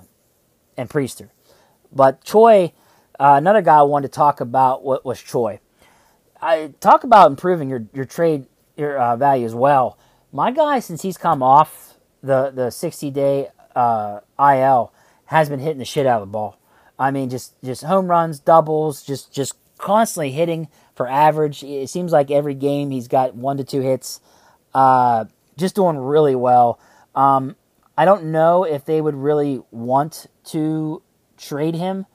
and 0.78 0.90
Priester. 0.90 1.30
But 1.92 2.24
Choi, 2.24 2.74
uh, 3.20 3.36
another 3.38 3.62
guy 3.62 3.78
I 3.78 3.84
wanted 3.84 4.10
to 4.10 4.14
talk 4.14 4.42
about 4.42 4.84
what 4.84 5.06
was 5.06 5.22
Choi. 5.22 5.60
I 6.42 6.74
talk 6.80 7.04
about 7.04 7.30
improving 7.30 7.70
your 7.70 7.86
your 7.94 8.06
trade 8.06 8.48
your 8.76 8.98
uh, 8.98 9.16
value 9.16 9.46
as 9.46 9.56
well. 9.56 9.98
My 10.32 10.52
guy, 10.52 10.80
since 10.80 11.04
he's 11.04 11.18
come 11.18 11.42
off 11.42 11.98
the 12.22 12.52
the 12.52 12.70
sixty 12.70 13.10
day 13.12 13.50
uh, 13.76 14.20
IL, 14.40 14.92
has 15.26 15.50
been 15.50 15.60
hitting 15.60 15.78
the 15.78 15.86
shit 15.86 16.06
out 16.06 16.22
of 16.22 16.28
the 16.28 16.32
ball. 16.32 16.58
I 16.98 17.12
mean, 17.12 17.30
just 17.30 17.54
just 17.64 17.84
home 17.84 18.08
runs, 18.08 18.40
doubles, 18.40 19.04
just 19.04 19.34
just 19.34 19.56
constantly 19.78 20.32
hitting 20.32 20.68
for 20.96 21.08
average. 21.08 21.64
It 21.64 21.90
seems 21.90 22.12
like 22.12 22.32
every 22.32 22.54
game 22.54 22.92
he's 22.92 23.08
got 23.08 23.36
one 23.36 23.58
to 23.58 23.64
two 23.64 23.82
hits. 23.82 24.22
Uh, 24.74 25.26
just 25.58 25.76
doing 25.76 25.98
really 25.98 26.36
well. 26.36 26.80
Um, 27.16 27.56
I 27.98 28.06
don't 28.06 28.26
know 28.26 28.64
if 28.64 28.86
they 28.86 29.02
would 29.02 29.16
really 29.16 29.62
want 29.72 30.28
to 30.46 31.02
trade 31.38 31.76
him 31.76 32.06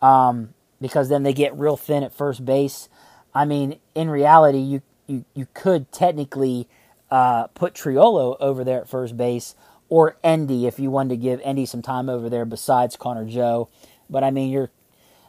um, 0.00 0.54
because 0.80 1.08
then 1.08 1.22
they 1.22 1.32
get 1.32 1.58
real 1.58 1.76
thin 1.76 2.02
at 2.02 2.14
first 2.14 2.44
base. 2.44 2.88
I 3.34 3.44
mean, 3.44 3.80
in 3.94 4.10
reality, 4.10 4.58
you 4.58 4.82
you, 5.06 5.24
you 5.34 5.46
could 5.52 5.92
technically 5.92 6.68
uh, 7.10 7.48
put 7.48 7.74
Triolo 7.74 8.36
over 8.40 8.64
there 8.64 8.80
at 8.80 8.88
first 8.88 9.16
base 9.16 9.54
or 9.88 10.16
Endy 10.24 10.66
if 10.66 10.78
you 10.78 10.90
wanted 10.90 11.10
to 11.10 11.16
give 11.16 11.40
Endy 11.44 11.66
some 11.66 11.82
time 11.82 12.08
over 12.08 12.30
there 12.30 12.44
besides 12.44 12.96
Connor 12.96 13.26
Joe. 13.26 13.68
But 14.08 14.24
I 14.24 14.30
mean, 14.30 14.50
you're 14.50 14.70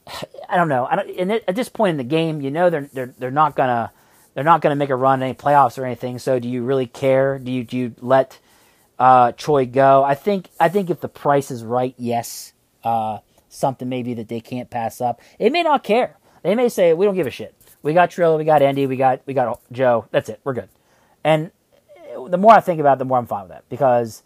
I 0.50 0.58
don't 0.58 0.70
know. 0.70 0.86
I 0.86 0.96
don't, 0.96 1.32
at 1.48 1.56
this 1.56 1.70
point 1.70 1.92
in 1.92 1.98
the 1.98 2.04
game, 2.04 2.42
you 2.42 2.52
know 2.52 2.70
they're 2.70 2.90
they're 2.94 3.14
they're 3.18 3.32
not 3.32 3.56
gonna 3.56 3.92
they're 4.34 4.44
not 4.44 4.62
gonna 4.62 4.76
make 4.76 4.90
a 4.90 4.96
run 4.96 5.22
in 5.22 5.30
any 5.30 5.34
playoffs 5.34 5.78
or 5.78 5.86
anything. 5.86 6.20
So 6.20 6.40
do 6.40 6.48
you 6.48 6.64
really 6.64 6.88
care? 6.88 7.40
Do 7.40 7.52
you 7.52 7.64
do 7.64 7.78
you 7.78 7.96
let 8.00 8.40
uh, 9.00 9.32
Choi 9.34 9.66
go? 9.66 10.04
I 10.04 10.16
think 10.16 10.50
I 10.60 10.70
think 10.70 10.90
if 10.90 11.02
the 11.02 11.10
price 11.10 11.52
is 11.52 11.64
right, 11.64 11.96
yes, 11.98 12.54
uh, 12.84 13.20
something 13.50 13.90
maybe 13.90 14.14
that 14.16 14.28
they 14.28 14.40
can't 14.42 14.70
pass 14.70 15.02
up. 15.02 15.22
They 15.40 15.50
may 15.50 15.64
not 15.64 15.84
care. 15.84 16.18
They 16.44 16.56
may 16.56 16.70
say 16.70 16.94
we 16.94 17.06
don't 17.06 17.16
give 17.16 17.28
a 17.28 17.32
shit. 17.32 17.56
We 17.82 17.94
got 17.94 18.10
Triolo, 18.10 18.38
we 18.38 18.46
got 18.46 18.62
Endy, 18.62 18.88
we 18.88 18.98
got 18.98 19.22
we 19.26 19.34
got 19.34 19.60
Joe. 19.72 20.08
That's 20.12 20.30
it. 20.30 20.40
We're 20.44 20.54
good. 20.54 20.70
And 21.24 21.52
the 22.28 22.38
more 22.38 22.54
I 22.54 22.60
think 22.60 22.80
about 22.80 22.94
it, 22.94 23.00
the 23.00 23.06
more 23.06 23.18
I'm 23.18 23.28
fine 23.28 23.44
with 23.44 23.52
that 23.52 23.64
because 23.70 24.24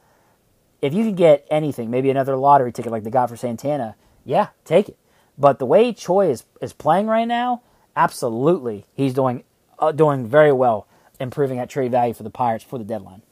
if 0.82 0.94
you 0.94 1.04
can 1.04 1.16
get 1.16 1.46
anything, 1.50 1.90
maybe 1.90 2.10
another 2.10 2.36
lottery 2.36 2.72
ticket 2.72 2.92
like 2.92 3.04
they 3.04 3.10
got 3.10 3.30
for 3.30 3.36
Santana, 3.36 3.96
yeah, 4.30 4.50
take 4.64 4.88
it. 4.88 4.98
But 5.38 5.58
the 5.58 5.66
way 5.66 5.92
Choi 5.92 6.30
is 6.30 6.44
is 6.62 6.74
playing 6.74 7.08
right 7.08 7.28
now, 7.28 7.64
absolutely, 7.96 8.86
he's 8.94 9.14
doing 9.14 9.44
uh, 9.80 9.92
doing 9.92 10.28
very 10.28 10.52
well, 10.52 10.88
improving 11.20 11.58
at 11.58 11.70
trade 11.70 11.92
value 11.92 12.14
for 12.14 12.24
the 12.24 12.30
Pirates 12.30 12.64
for 12.64 12.78
the 12.78 12.84
deadline. 12.84 13.24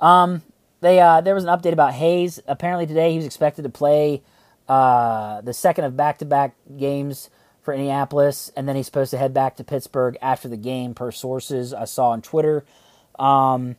Um, 0.00 0.42
they 0.80 1.00
uh, 1.00 1.22
there 1.22 1.34
was 1.34 1.44
an 1.44 1.50
update 1.50 1.72
about 1.72 1.94
Hayes. 1.94 2.40
Apparently 2.46 2.86
today 2.86 3.12
he 3.12 3.16
was 3.16 3.24
expected 3.24 3.62
to 3.62 3.70
play 3.70 4.22
uh, 4.68 5.40
the 5.40 5.54
second 5.54 5.84
of 5.84 5.96
back 5.96 6.18
to 6.18 6.26
back 6.26 6.54
games 6.76 7.30
for 7.62 7.72
Indianapolis, 7.72 8.52
and 8.54 8.68
then 8.68 8.76
he's 8.76 8.84
supposed 8.84 9.10
to 9.12 9.16
head 9.16 9.32
back 9.32 9.56
to 9.56 9.64
Pittsburgh 9.64 10.18
after 10.20 10.48
the 10.48 10.58
game, 10.58 10.92
per 10.92 11.10
sources 11.10 11.72
I 11.72 11.86
saw 11.86 12.10
on 12.10 12.20
Twitter. 12.20 12.66
Um, 13.18 13.76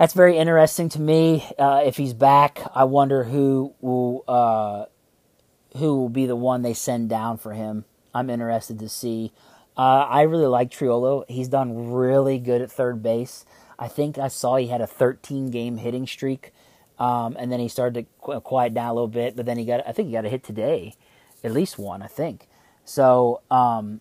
that's 0.00 0.14
very 0.14 0.38
interesting 0.38 0.88
to 0.88 0.98
me. 0.98 1.46
Uh, 1.58 1.82
if 1.84 1.98
he's 1.98 2.14
back, 2.14 2.62
I 2.74 2.84
wonder 2.84 3.24
who 3.24 3.74
will 3.82 4.24
uh, 4.26 4.86
who 5.76 5.94
will 5.94 6.08
be 6.08 6.24
the 6.24 6.34
one 6.34 6.62
they 6.62 6.72
send 6.72 7.10
down 7.10 7.36
for 7.36 7.52
him. 7.52 7.84
I'm 8.14 8.30
interested 8.30 8.78
to 8.78 8.88
see. 8.88 9.30
Uh, 9.76 10.06
I 10.08 10.22
really 10.22 10.46
like 10.46 10.70
Triolo. 10.70 11.28
He's 11.28 11.48
done 11.48 11.92
really 11.92 12.38
good 12.38 12.62
at 12.62 12.72
third 12.72 13.02
base. 13.02 13.44
I 13.78 13.88
think 13.88 14.16
I 14.16 14.28
saw 14.28 14.56
he 14.56 14.68
had 14.68 14.80
a 14.80 14.86
13 14.86 15.50
game 15.50 15.76
hitting 15.76 16.06
streak, 16.06 16.54
um, 16.98 17.36
and 17.38 17.52
then 17.52 17.60
he 17.60 17.68
started 17.68 18.06
to 18.24 18.40
quiet 18.40 18.72
down 18.72 18.88
a 18.88 18.94
little 18.94 19.06
bit. 19.06 19.36
But 19.36 19.44
then 19.44 19.58
he 19.58 19.66
got, 19.66 19.86
I 19.86 19.92
think 19.92 20.08
he 20.08 20.12
got 20.12 20.24
a 20.24 20.30
hit 20.30 20.42
today, 20.42 20.94
at 21.44 21.52
least 21.52 21.78
one, 21.78 22.00
I 22.00 22.06
think. 22.06 22.48
So, 22.86 23.42
um, 23.50 24.00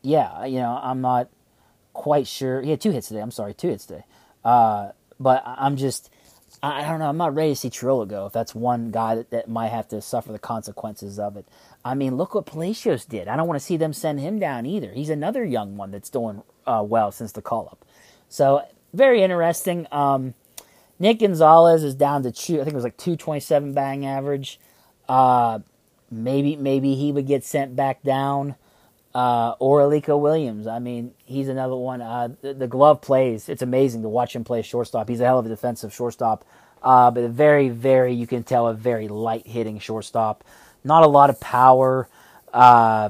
yeah, 0.00 0.46
you 0.46 0.58
know, 0.58 0.80
I'm 0.82 1.02
not 1.02 1.28
quite 1.92 2.26
sure. 2.26 2.62
He 2.62 2.70
had 2.70 2.80
two 2.80 2.92
hits 2.92 3.08
today. 3.08 3.20
I'm 3.20 3.30
sorry, 3.30 3.52
two 3.52 3.68
hits 3.68 3.84
today. 3.84 4.04
Uh, 4.46 4.92
but 5.18 5.42
I'm 5.44 5.76
just, 5.76 6.08
I 6.62 6.82
don't 6.82 7.00
know. 7.00 7.08
I'm 7.08 7.16
not 7.16 7.34
ready 7.34 7.50
to 7.50 7.56
see 7.56 7.68
Triolo 7.68 8.06
go 8.06 8.26
if 8.26 8.32
that's 8.32 8.54
one 8.54 8.92
guy 8.92 9.16
that, 9.16 9.30
that 9.30 9.48
might 9.48 9.72
have 9.72 9.88
to 9.88 10.00
suffer 10.00 10.30
the 10.30 10.38
consequences 10.38 11.18
of 11.18 11.36
it. 11.36 11.46
I 11.84 11.94
mean, 11.94 12.16
look 12.16 12.34
what 12.34 12.46
Palacios 12.46 13.04
did. 13.04 13.26
I 13.26 13.36
don't 13.36 13.48
want 13.48 13.58
to 13.58 13.64
see 13.64 13.76
them 13.76 13.92
send 13.92 14.20
him 14.20 14.38
down 14.38 14.64
either. 14.64 14.92
He's 14.92 15.10
another 15.10 15.44
young 15.44 15.76
one 15.76 15.90
that's 15.90 16.10
doing 16.10 16.42
uh, 16.64 16.84
well 16.86 17.10
since 17.10 17.32
the 17.32 17.42
call 17.42 17.68
up. 17.72 17.84
So 18.28 18.62
very 18.94 19.22
interesting. 19.22 19.88
Um, 19.90 20.34
Nick 21.00 21.18
Gonzalez 21.18 21.82
is 21.82 21.96
down 21.96 22.22
to 22.22 22.30
two. 22.30 22.60
I 22.60 22.64
think 22.64 22.74
it 22.74 22.74
was 22.74 22.84
like 22.84 22.96
two 22.96 23.16
twenty 23.16 23.40
seven 23.40 23.72
batting 23.72 24.06
average. 24.06 24.60
Uh, 25.08 25.58
maybe 26.10 26.54
maybe 26.56 26.94
he 26.94 27.10
would 27.10 27.26
get 27.26 27.44
sent 27.44 27.74
back 27.74 28.02
down. 28.02 28.54
Uh, 29.16 29.54
or 29.60 29.88
Williams. 29.88 30.66
I 30.66 30.78
mean, 30.78 31.14
he's 31.24 31.48
another 31.48 31.74
one. 31.74 32.02
Uh, 32.02 32.28
the, 32.42 32.52
the, 32.52 32.66
glove 32.66 33.00
plays. 33.00 33.48
It's 33.48 33.62
amazing 33.62 34.02
to 34.02 34.10
watch 34.10 34.36
him 34.36 34.44
play 34.44 34.60
shortstop. 34.60 35.08
He's 35.08 35.20
a 35.20 35.24
hell 35.24 35.38
of 35.38 35.46
a 35.46 35.48
defensive 35.48 35.94
shortstop, 35.94 36.44
uh, 36.82 37.10
but 37.10 37.24
a 37.24 37.28
very, 37.28 37.70
very, 37.70 38.12
you 38.12 38.26
can 38.26 38.42
tell, 38.42 38.66
a 38.66 38.74
very 38.74 39.08
light 39.08 39.46
hitting 39.46 39.78
shortstop. 39.78 40.44
Not 40.84 41.02
a 41.02 41.06
lot 41.06 41.30
of 41.30 41.40
power. 41.40 42.10
Uh, 42.52 43.08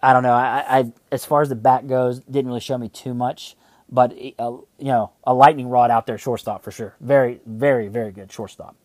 I 0.00 0.12
don't 0.12 0.22
know. 0.22 0.34
I, 0.34 0.78
I, 0.78 0.92
as 1.10 1.24
far 1.24 1.42
as 1.42 1.48
the 1.48 1.56
bat 1.56 1.88
goes, 1.88 2.20
didn't 2.20 2.46
really 2.46 2.60
show 2.60 2.78
me 2.78 2.88
too 2.88 3.12
much, 3.12 3.56
but 3.90 4.12
uh, 4.38 4.52
you 4.52 4.64
know, 4.78 5.10
a 5.24 5.34
lightning 5.34 5.68
rod 5.68 5.90
out 5.90 6.06
there, 6.06 6.16
shortstop 6.16 6.62
for 6.62 6.70
sure. 6.70 6.94
Very, 7.00 7.40
very, 7.44 7.88
very 7.88 8.12
good 8.12 8.30
shortstop. 8.30 8.76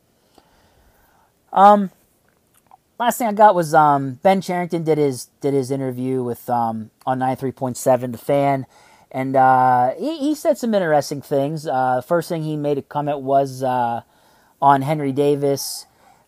Um, 1.51 1.91
last 3.03 3.17
thing 3.17 3.27
I 3.27 3.33
got 3.33 3.53
was 3.53 3.73
um, 3.73 4.19
Ben 4.23 4.39
Cherington 4.39 4.83
did 4.83 4.97
his 4.97 5.25
did 5.41 5.53
his 5.53 5.71
interview 5.71 6.23
with 6.23 6.49
um, 6.49 6.89
on 7.05 7.19
ninety 7.19 7.39
three 7.39 7.51
point 7.51 7.75
seven 7.75 8.13
the 8.13 8.17
fan, 8.17 8.65
and 9.11 9.35
uh, 9.35 9.91
he, 9.99 10.17
he 10.19 10.35
said 10.35 10.57
some 10.57 10.73
interesting 10.73 11.21
things. 11.21 11.67
Uh, 11.67 12.01
first 12.01 12.29
thing 12.29 12.43
he 12.43 12.55
made 12.55 12.77
a 12.77 12.81
comment 12.81 13.19
was 13.19 13.61
uh, 13.61 14.01
on 14.61 14.83
Henry 14.83 15.11
Davis, 15.11 15.85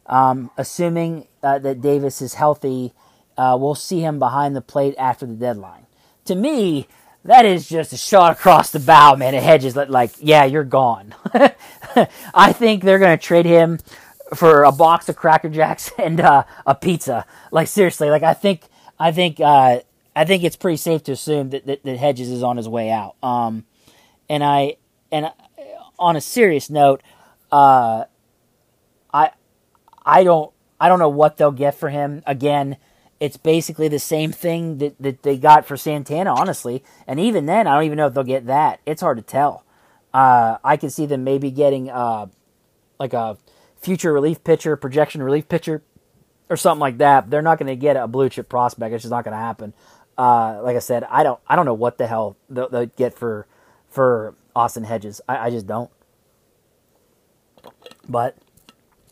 um, 0.08 0.52
assuming 0.58 1.28
uh, 1.42 1.60
that 1.60 1.80
Davis 1.80 2.22
is 2.22 2.34
healthy, 2.34 2.92
uh, 3.38 3.58
we'll 3.60 3.76
see 3.76 4.02
him 4.02 4.20
behind 4.20 4.54
the 4.56 4.62
plate 4.62 4.96
after 4.98 5.26
the 5.26 5.34
deadline. 5.34 5.86
To 6.26 6.36
me, 6.36 6.88
that 7.24 7.46
is 7.46 7.70
just 7.70 7.94
a 7.94 7.98
shot 7.98 8.34
across 8.34 8.72
the 8.72 8.80
bow, 8.80 9.16
man. 9.16 9.34
It 9.34 9.44
hedges 9.44 9.76
like, 9.76 10.12
yeah, 10.20 10.44
you're 10.44 10.64
gone. 10.64 11.16
I 12.34 12.52
think 12.52 12.84
they're 12.84 13.00
going 13.00 13.18
to 13.18 13.24
trade 13.24 13.46
him 13.46 13.80
for 14.34 14.64
a 14.64 14.72
box 14.72 15.10
of 15.10 15.16
Cracker 15.16 15.50
Jacks 15.50 15.92
and 15.98 16.20
uh, 16.20 16.44
a 16.66 16.76
pizza. 16.76 17.26
Like 17.52 17.68
seriously, 17.68 18.10
like 18.10 18.24
I 18.24 18.34
think 18.34 18.62
I 19.00 19.12
think 19.12 19.40
uh, 19.40 19.80
I 20.16 20.26
think 20.26 20.44
it's 20.44 20.56
pretty 20.56 20.78
safe 20.78 21.04
to 21.04 21.12
assume 21.12 21.50
that, 21.52 21.66
that, 21.66 21.84
that 21.84 21.98
Hedges 21.98 22.30
is 22.30 22.44
on 22.44 22.58
his 22.58 22.68
way 22.68 22.90
out. 22.90 23.16
Um, 23.22 23.66
and 24.30 24.44
I 24.44 24.78
and 25.12 25.32
on 26.00 26.16
a 26.16 26.22
serious 26.22 26.70
note, 26.70 27.02
uh, 27.52 28.06
I 29.14 29.32
I 30.06 30.24
don't 30.24 30.52
I 30.80 30.90
don't 30.90 31.00
know 31.00 31.10
what 31.10 31.38
they'll 31.38 31.52
get 31.52 31.76
for 31.76 31.90
him. 31.90 32.24
Again, 32.26 32.78
it's 33.20 33.38
basically 33.38 33.88
the 33.88 34.00
same 34.00 34.32
thing 34.32 34.78
that, 34.80 34.96
that 35.00 35.24
they 35.24 35.38
got 35.38 35.66
for 35.66 35.78
Santana, 35.78 36.34
honestly. 36.34 36.84
And 37.08 37.20
even 37.20 37.46
then, 37.46 37.66
I 37.68 37.76
don't 37.76 37.86
even 37.86 37.98
know 37.98 38.08
if 38.08 38.14
they'll 38.14 38.24
get 38.24 38.48
that. 38.48 38.82
It's 38.86 39.02
hard 39.02 39.18
to 39.18 39.24
tell. 39.24 39.64
Uh, 40.14 40.58
I 40.64 40.78
can 40.78 40.90
see 40.90 41.06
them 41.06 41.24
maybe 41.24 41.52
getting 41.52 41.90
uh, 41.90 42.28
like 43.00 43.14
a 43.14 43.38
future 43.86 44.12
relief 44.12 44.44
pitcher, 44.44 44.76
projection 44.76 45.22
relief 45.22 45.48
pitcher, 45.48 45.84
or 46.50 46.58
something 46.58 46.82
like 46.82 46.98
that. 46.98 47.30
They're 47.30 47.44
not 47.44 47.60
going 47.60 47.68
to 47.68 47.76
get 47.76 47.96
a 47.96 48.08
blue 48.08 48.30
chip 48.30 48.50
prospect. 48.50 48.94
It's 48.94 49.04
just 49.04 49.12
not 49.12 49.24
going 49.24 49.34
to 49.34 49.38
happen. 49.38 49.74
Uh, 50.18 50.60
like 50.64 50.76
I 50.76 50.80
said, 50.80 51.04
I 51.04 51.24
don't 51.24 51.40
I 51.48 51.56
don't 51.56 51.66
know 51.66 51.74
what 51.74 51.98
the 51.98 52.08
hell 52.08 52.36
they'll, 52.50 52.70
they'll 52.70 52.86
get 52.88 53.14
for 53.14 53.48
for 53.90 54.36
Austin 54.56 54.84
Hedges. 54.84 55.22
I, 55.28 55.48
I 55.48 55.50
just 55.50 55.68
don't. 55.68 55.92
But 58.08 58.38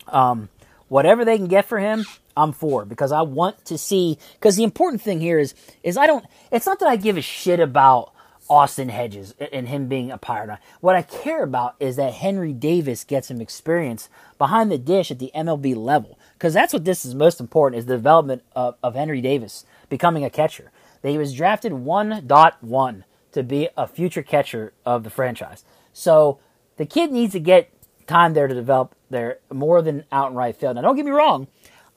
um, 0.08 0.50
whatever 0.88 1.26
they 1.26 1.38
can 1.38 1.48
get 1.48 1.66
for 1.66 1.80
him, 1.80 2.06
I'm 2.36 2.54
for 2.54 2.86
because 2.86 3.12
I 3.12 3.22
want 3.22 3.66
to 3.66 3.78
see. 3.78 4.18
Because 4.34 4.56
the 4.56 4.64
important 4.64 5.02
thing 5.02 5.20
here 5.20 5.40
is 5.40 5.54
is 5.84 5.98
I 5.98 6.08
don't. 6.08 6.26
It's 6.52 6.66
not 6.66 6.80
that 6.80 6.88
I 6.88 6.96
give 6.96 7.18
a 7.18 7.22
shit 7.22 7.60
about 7.60 8.14
Austin 8.50 8.90
Hedges 8.90 9.34
and 9.52 9.68
him 9.68 9.88
being 9.88 10.12
a 10.12 10.18
pirate. 10.18 10.60
What 10.82 10.96
I 10.96 11.02
care 11.02 11.44
about 11.44 11.76
is 11.80 11.96
that 11.96 12.14
Henry 12.14 12.54
Davis 12.54 13.04
gets 13.04 13.30
some 13.30 13.42
experience 13.42 14.10
behind 14.38 14.72
the 14.72 14.78
dish 14.78 15.12
at 15.12 15.20
the 15.20 15.32
MLB 15.36 15.76
level 15.76 16.20
because 16.34 16.54
that's 16.54 16.74
what 16.74 16.86
this 16.86 17.06
is 17.06 17.16
most 17.16 17.40
important 17.40 17.80
is 17.80 17.86
the 17.86 17.96
development 17.96 18.44
of, 18.56 18.76
of 18.84 18.96
Henry 18.96 19.22
Davis 19.22 19.66
becoming 19.90 20.24
a 20.24 20.30
catcher. 20.30 20.72
That 21.02 21.12
he 21.12 21.18
was 21.18 21.34
drafted 21.34 21.72
1.1 21.72 23.04
to 23.34 23.44
be 23.44 23.70
a 23.76 23.88
future 23.88 24.24
catcher 24.24 24.74
of 24.86 25.04
the 25.04 25.10
franchise. 25.10 25.66
So 25.92 26.40
the 26.78 26.86
kid 26.86 27.12
needs 27.12 27.34
to 27.34 27.40
get 27.40 27.70
time 28.08 28.34
there 28.34 28.48
to 28.48 28.54
develop 28.54 28.96
there 29.10 29.40
more 29.52 29.82
than 29.82 30.06
out 30.12 30.32
in 30.32 30.38
right 30.38 30.56
field. 30.56 30.76
Now 30.76 30.82
don't 30.82 30.96
get 30.96 31.06
me 31.06 31.12
wrong, 31.12 31.48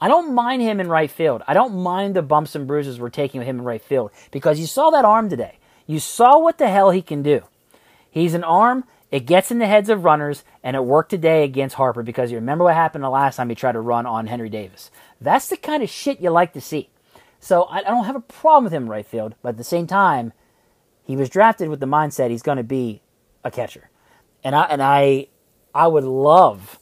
I 0.00 0.08
don't 0.08 0.34
mind 0.34 0.62
him 0.62 0.78
in 0.78 0.88
right 0.88 1.10
field. 1.10 1.42
I 1.46 1.54
don't 1.54 1.74
mind 1.76 2.14
the 2.14 2.22
bumps 2.22 2.54
and 2.54 2.66
bruises 2.66 3.00
we're 3.00 3.08
taking 3.08 3.38
with 3.38 3.48
him 3.48 3.58
in 3.58 3.64
right 3.64 3.82
field 3.82 4.10
because 4.30 4.60
you 4.60 4.66
saw 4.66 4.90
that 4.90 5.04
arm 5.04 5.30
today. 5.30 5.58
You 5.86 6.00
saw 6.00 6.38
what 6.38 6.58
the 6.58 6.68
hell 6.68 6.90
he 6.90 7.02
can 7.02 7.22
do. 7.22 7.42
He's 8.10 8.34
an 8.34 8.44
arm. 8.44 8.84
It 9.10 9.20
gets 9.20 9.50
in 9.50 9.60
the 9.60 9.66
heads 9.66 9.88
of 9.88 10.04
runners, 10.04 10.44
and 10.64 10.74
it 10.74 10.84
worked 10.84 11.10
today 11.10 11.44
against 11.44 11.76
Harper 11.76 12.02
because 12.02 12.30
you 12.30 12.38
remember 12.38 12.64
what 12.64 12.74
happened 12.74 13.04
the 13.04 13.10
last 13.10 13.36
time 13.36 13.48
he 13.48 13.54
tried 13.54 13.72
to 13.72 13.80
run 13.80 14.04
on 14.04 14.26
Henry 14.26 14.48
Davis. 14.48 14.90
That's 15.20 15.48
the 15.48 15.56
kind 15.56 15.82
of 15.82 15.88
shit 15.88 16.20
you 16.20 16.30
like 16.30 16.52
to 16.54 16.60
see. 16.60 16.90
So 17.38 17.64
I, 17.70 17.82
don't 17.82 18.04
have 18.04 18.16
a 18.16 18.20
problem 18.20 18.64
with 18.64 18.72
him 18.72 18.90
right 18.90 19.06
field, 19.06 19.36
but 19.42 19.50
at 19.50 19.56
the 19.58 19.64
same 19.64 19.86
time, 19.86 20.32
he 21.04 21.14
was 21.14 21.28
drafted 21.28 21.68
with 21.68 21.78
the 21.78 21.86
mindset 21.86 22.30
he's 22.30 22.42
going 22.42 22.56
to 22.56 22.64
be 22.64 23.00
a 23.44 23.50
catcher, 23.50 23.90
and 24.42 24.56
I 24.56 24.64
and 24.64 24.82
I 24.82 25.28
I 25.72 25.86
would 25.86 26.02
love 26.02 26.80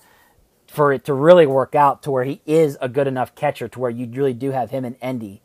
for 0.66 0.94
it 0.94 1.04
to 1.04 1.12
really 1.12 1.46
work 1.46 1.74
out 1.74 2.02
to 2.04 2.10
where 2.10 2.24
he 2.24 2.40
is 2.46 2.78
a 2.80 2.88
good 2.88 3.06
enough 3.06 3.34
catcher 3.34 3.68
to 3.68 3.78
where 3.78 3.90
you 3.90 4.06
really 4.06 4.32
do 4.32 4.52
have 4.52 4.70
him 4.70 4.86
and 4.86 4.96
Endy 5.02 5.42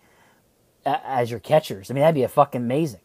as 0.85 1.29
your 1.29 1.41
catchers. 1.41 1.91
I 1.91 1.93
mean, 1.93 2.01
that'd 2.01 2.15
be 2.15 2.23
a 2.23 2.29
fucking 2.29 2.61
amazing 2.61 3.01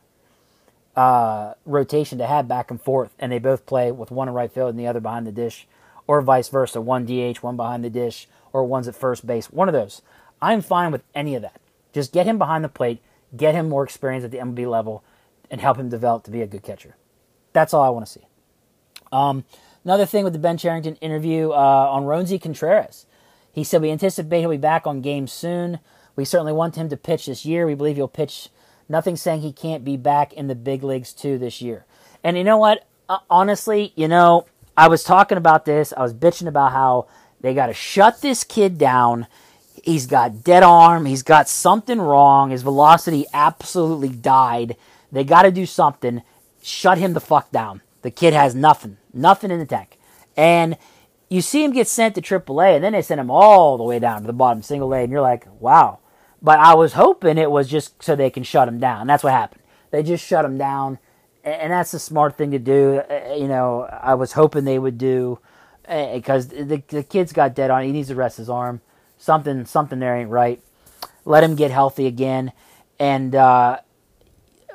uh, 0.97 1.55
rotation 1.65 2.19
to 2.19 2.27
have 2.27 2.49
back 2.49 2.71
and 2.71 2.81
forth, 2.81 3.15
and 3.19 3.33
they 3.33 3.39
both 3.39 3.67
play 3.67 3.91
with 3.91 4.11
one 4.11 4.29
in 4.29 4.35
right 4.35 4.53
field 4.53 4.71
and 4.71 4.79
the 4.79 4.87
other 4.87 5.01
behind 5.01 5.27
the 5.27 5.33
dish, 5.33 5.67
or 6.07 6.21
vice 6.23 6.49
versa, 6.49 6.81
one 6.81 7.05
DH, 7.05 7.39
one 7.39 7.57
behind 7.57 7.85
the 7.85 7.91
dish, 7.91 8.29
or 8.53 8.65
one's 8.65 8.89
at 8.89 8.95
first 8.95 9.27
base. 9.27 9.51
One 9.51 9.69
of 9.69 9.73
those. 9.73 10.03
I'm 10.41 10.61
fine 10.61 10.93
with 10.93 11.03
any 11.15 11.35
of 11.35 11.43
that. 11.43 11.61
Just 11.93 12.13
get 12.13 12.27
him 12.27 12.39
behind 12.39 12.65
the 12.65 12.69
plate, 12.69 13.01
get 13.37 13.55
him 13.55 13.69
more 13.69 13.85
experience 13.85 14.25
at 14.25 14.31
the 14.31 14.39
MLB 14.39 14.69
level, 14.69 15.03
and 15.51 15.61
help 15.61 15.79
him 15.79 15.89
develop 15.89 16.25
to 16.25 16.31
be 16.31 16.43
a 16.43 16.47
good 16.47 16.63
catcher. 16.63 16.97
That's 17.53 17.73
all 17.73 17.83
I 17.83 17.89
want 17.89 18.07
to 18.07 18.13
see. 18.13 18.27
Um, 19.13 19.45
another 19.85 20.07
thing 20.07 20.25
with 20.25 20.33
the 20.33 20.39
Ben 20.39 20.59
Cherington 20.59 20.97
interview 20.97 21.51
uh, 21.51 21.55
on 21.91 22.05
Roansy 22.05 22.41
Contreras. 22.41 23.07
He 23.53 23.63
said, 23.63 23.81
We 23.81 23.91
anticipate 23.91 24.41
he'll 24.41 24.51
be 24.51 24.57
back 24.57 24.87
on 24.87 25.01
games 25.01 25.33
soon. 25.33 25.79
We 26.17 26.25
certainly 26.25 26.53
want 26.53 26.77
him 26.77 26.89
to 26.89 26.97
pitch 26.97 27.27
this 27.27 27.45
year. 27.45 27.67
We 27.67 27.75
believe 27.75 27.97
he'll 27.97 28.09
pitch. 28.09 28.49
Nothing 28.89 29.17
saying 29.17 29.41
he 29.41 29.53
can't 29.53 29.85
be 29.85 29.97
back 29.97 30.33
in 30.33 30.47
the 30.47 30.55
big 30.55 30.83
leagues 30.83 31.13
too 31.13 31.39
this 31.39 31.63
year. 31.63 31.85
And 32.23 32.37
you 32.37 32.45
know 32.45 32.59
what? 32.59 32.87
Uh, 33.09 33.19
honestly, 33.31 33.93
you 33.97 34.09
know, 34.09 34.47
I 34.77 34.89
was 34.89 35.05
talking 35.05 35.39
about 35.39 35.65
this. 35.65 35.93
I 35.97 36.03
was 36.03 36.15
bitching 36.15 36.49
about 36.49 36.73
how 36.73 37.07
they 37.41 37.55
got 37.55 37.67
to 37.67 37.75
shut 37.75 38.23
this 38.23 38.45
kid 38.45 38.79
down. 38.79 39.27
He's 39.83 40.07
got 40.07 40.43
dead 40.43 40.63
arm. 40.63 41.05
He's 41.05 41.23
got 41.23 41.49
something 41.49 42.01
wrong. 42.01 42.51
His 42.51 42.63
velocity 42.63 43.27
absolutely 43.33 44.09
died. 44.09 44.77
They 45.13 45.25
got 45.25 45.43
to 45.43 45.51
do 45.51 45.67
something. 45.67 46.23
Shut 46.63 46.99
him 46.99 47.13
the 47.13 47.21
fuck 47.21 47.51
down. 47.51 47.83
The 48.03 48.11
kid 48.11 48.35
has 48.35 48.55
nothing, 48.55 48.99
nothing 49.13 49.51
in 49.51 49.59
the 49.59 49.67
tank. 49.67 49.99
And 50.37 50.77
you 51.29 51.41
see 51.41 51.65
him 51.65 51.73
get 51.73 51.89
sent 51.89 52.15
to 52.15 52.23
AAA, 52.23 52.77
and 52.77 52.85
then 52.85 52.93
they 52.93 53.03
send 53.03 53.21
him 53.21 53.31
all 53.31 53.77
the 53.77 53.85
way 53.85 53.99
down 53.99 54.23
to 54.23 54.27
the 54.27 54.33
bottom 54.33 54.63
single 54.63 54.93
A, 54.93 55.01
and 55.01 55.13
you're 55.13 55.21
like, 55.21 55.47
wow. 55.61 56.01
But 56.45 56.59
I 56.59 56.75
was 56.75 56.93
hoping 56.93 57.39
it 57.39 57.51
was 57.51 57.71
just 57.71 58.03
so 58.03 58.15
they 58.15 58.29
can 58.29 58.43
shut 58.43 58.69
him 58.69 58.79
down. 58.79 59.07
That's 59.07 59.25
what 59.25 59.33
happened. 59.33 59.63
They 59.91 60.03
just 60.03 60.25
shut 60.25 60.45
him 60.45 60.59
down, 60.59 60.99
and 61.43 61.73
that's 61.73 61.93
the 61.93 61.99
smart 61.99 62.37
thing 62.37 62.51
to 62.51 62.59
do. 62.59 63.01
Uh, 63.11 63.35
you 63.35 63.49
know, 63.49 63.89
I 63.91 64.15
was 64.15 64.33
hoping 64.33 64.65
they 64.65 64.79
would 64.79 64.99
do 64.99 65.39
because 65.83 66.53
uh, 66.53 66.65
the 66.65 66.83
the 66.89 67.03
kid's 67.03 67.33
got 67.33 67.55
dead 67.55 67.71
on. 67.71 67.83
He 67.83 67.93
needs 67.93 68.09
to 68.09 68.15
rest 68.15 68.37
his 68.37 68.51
arm. 68.51 68.83
Something 69.17 69.65
something 69.65 70.01
there 70.01 70.17
ain't 70.17 70.29
right. 70.29 70.61
Let 71.25 71.43
him 71.43 71.57
get 71.57 71.71
healthy 71.71 72.07
again. 72.07 72.53
And 72.99 73.35
uh, 73.35 73.79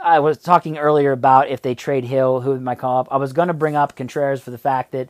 I 0.02 0.20
was 0.20 0.40
talking 0.40 0.80
earlier 0.80 1.12
about 1.12 1.50
if 1.50 1.62
they 1.62 1.76
trade 1.76 2.06
Hill, 2.06 2.42
who 2.42 2.60
my 2.60 2.74
call 2.74 3.02
up. 3.02 3.08
I 3.12 3.18
was 3.18 3.32
going 3.32 3.48
to 3.48 3.54
bring 3.54 3.76
up 3.76 3.96
Contreras 3.96 4.42
for 4.42 4.50
the 4.50 4.58
fact 4.58 4.92
that, 4.94 5.10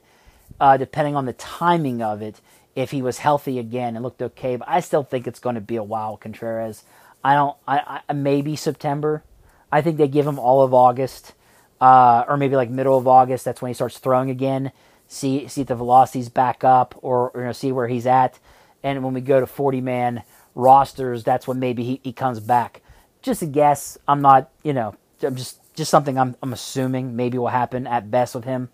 uh, 0.59 0.75
depending 0.75 1.15
on 1.15 1.25
the 1.25 1.33
timing 1.33 2.01
of 2.01 2.21
it, 2.21 2.41
if 2.79 2.91
he 2.91 3.01
was 3.01 3.17
healthy 3.17 3.59
again 3.59 3.95
and 3.95 4.03
looked 4.03 4.21
okay, 4.21 4.55
but 4.55 4.67
I 4.69 4.79
still 4.79 5.03
think 5.03 5.27
it's 5.27 5.39
going 5.39 5.55
to 5.55 5.61
be 5.61 5.75
a 5.75 5.83
while. 5.83 6.15
Contreras. 6.17 6.83
I 7.23 7.35
don't. 7.35 7.57
I, 7.67 8.01
I 8.07 8.13
maybe 8.13 8.55
September. 8.55 9.23
I 9.71 9.81
think 9.81 9.97
they 9.97 10.07
give 10.07 10.25
him 10.25 10.39
all 10.39 10.63
of 10.63 10.73
August, 10.73 11.33
uh, 11.81 12.23
or 12.27 12.37
maybe 12.37 12.55
like 12.55 12.69
middle 12.69 12.97
of 12.97 13.07
August. 13.07 13.43
That's 13.43 13.61
when 13.61 13.69
he 13.69 13.73
starts 13.73 13.97
throwing 13.97 14.29
again. 14.29 14.71
See 15.09 15.47
see 15.47 15.61
if 15.61 15.67
the 15.67 15.75
velocity's 15.75 16.29
back 16.29 16.63
up, 16.63 16.97
or, 17.01 17.31
you 17.35 17.41
know 17.41 17.51
see 17.51 17.71
where 17.71 17.87
he's 17.87 18.07
at. 18.07 18.39
And 18.81 19.03
when 19.03 19.13
we 19.13 19.21
go 19.21 19.41
to 19.41 19.45
forty 19.47 19.81
man 19.81 20.23
rosters, 20.55 21.23
that's 21.23 21.47
when 21.47 21.59
maybe 21.59 21.83
he, 21.83 21.99
he 22.03 22.13
comes 22.13 22.39
back 22.39 22.81
just 23.21 23.41
a 23.41 23.45
guess. 23.45 23.97
I'm 24.07 24.21
not, 24.21 24.49
you 24.63 24.73
know, 24.73 24.95
I'm 25.21 25.35
just 25.35 25.59
just 25.75 25.91
something 25.91 26.17
I'm 26.17 26.35
I'm 26.41 26.53
assuming 26.53 27.15
maybe 27.15 27.37
will 27.37 27.47
happen 27.47 27.87
at 27.87 28.09
best 28.09 28.35
with 28.35 28.45
him. 28.45 28.69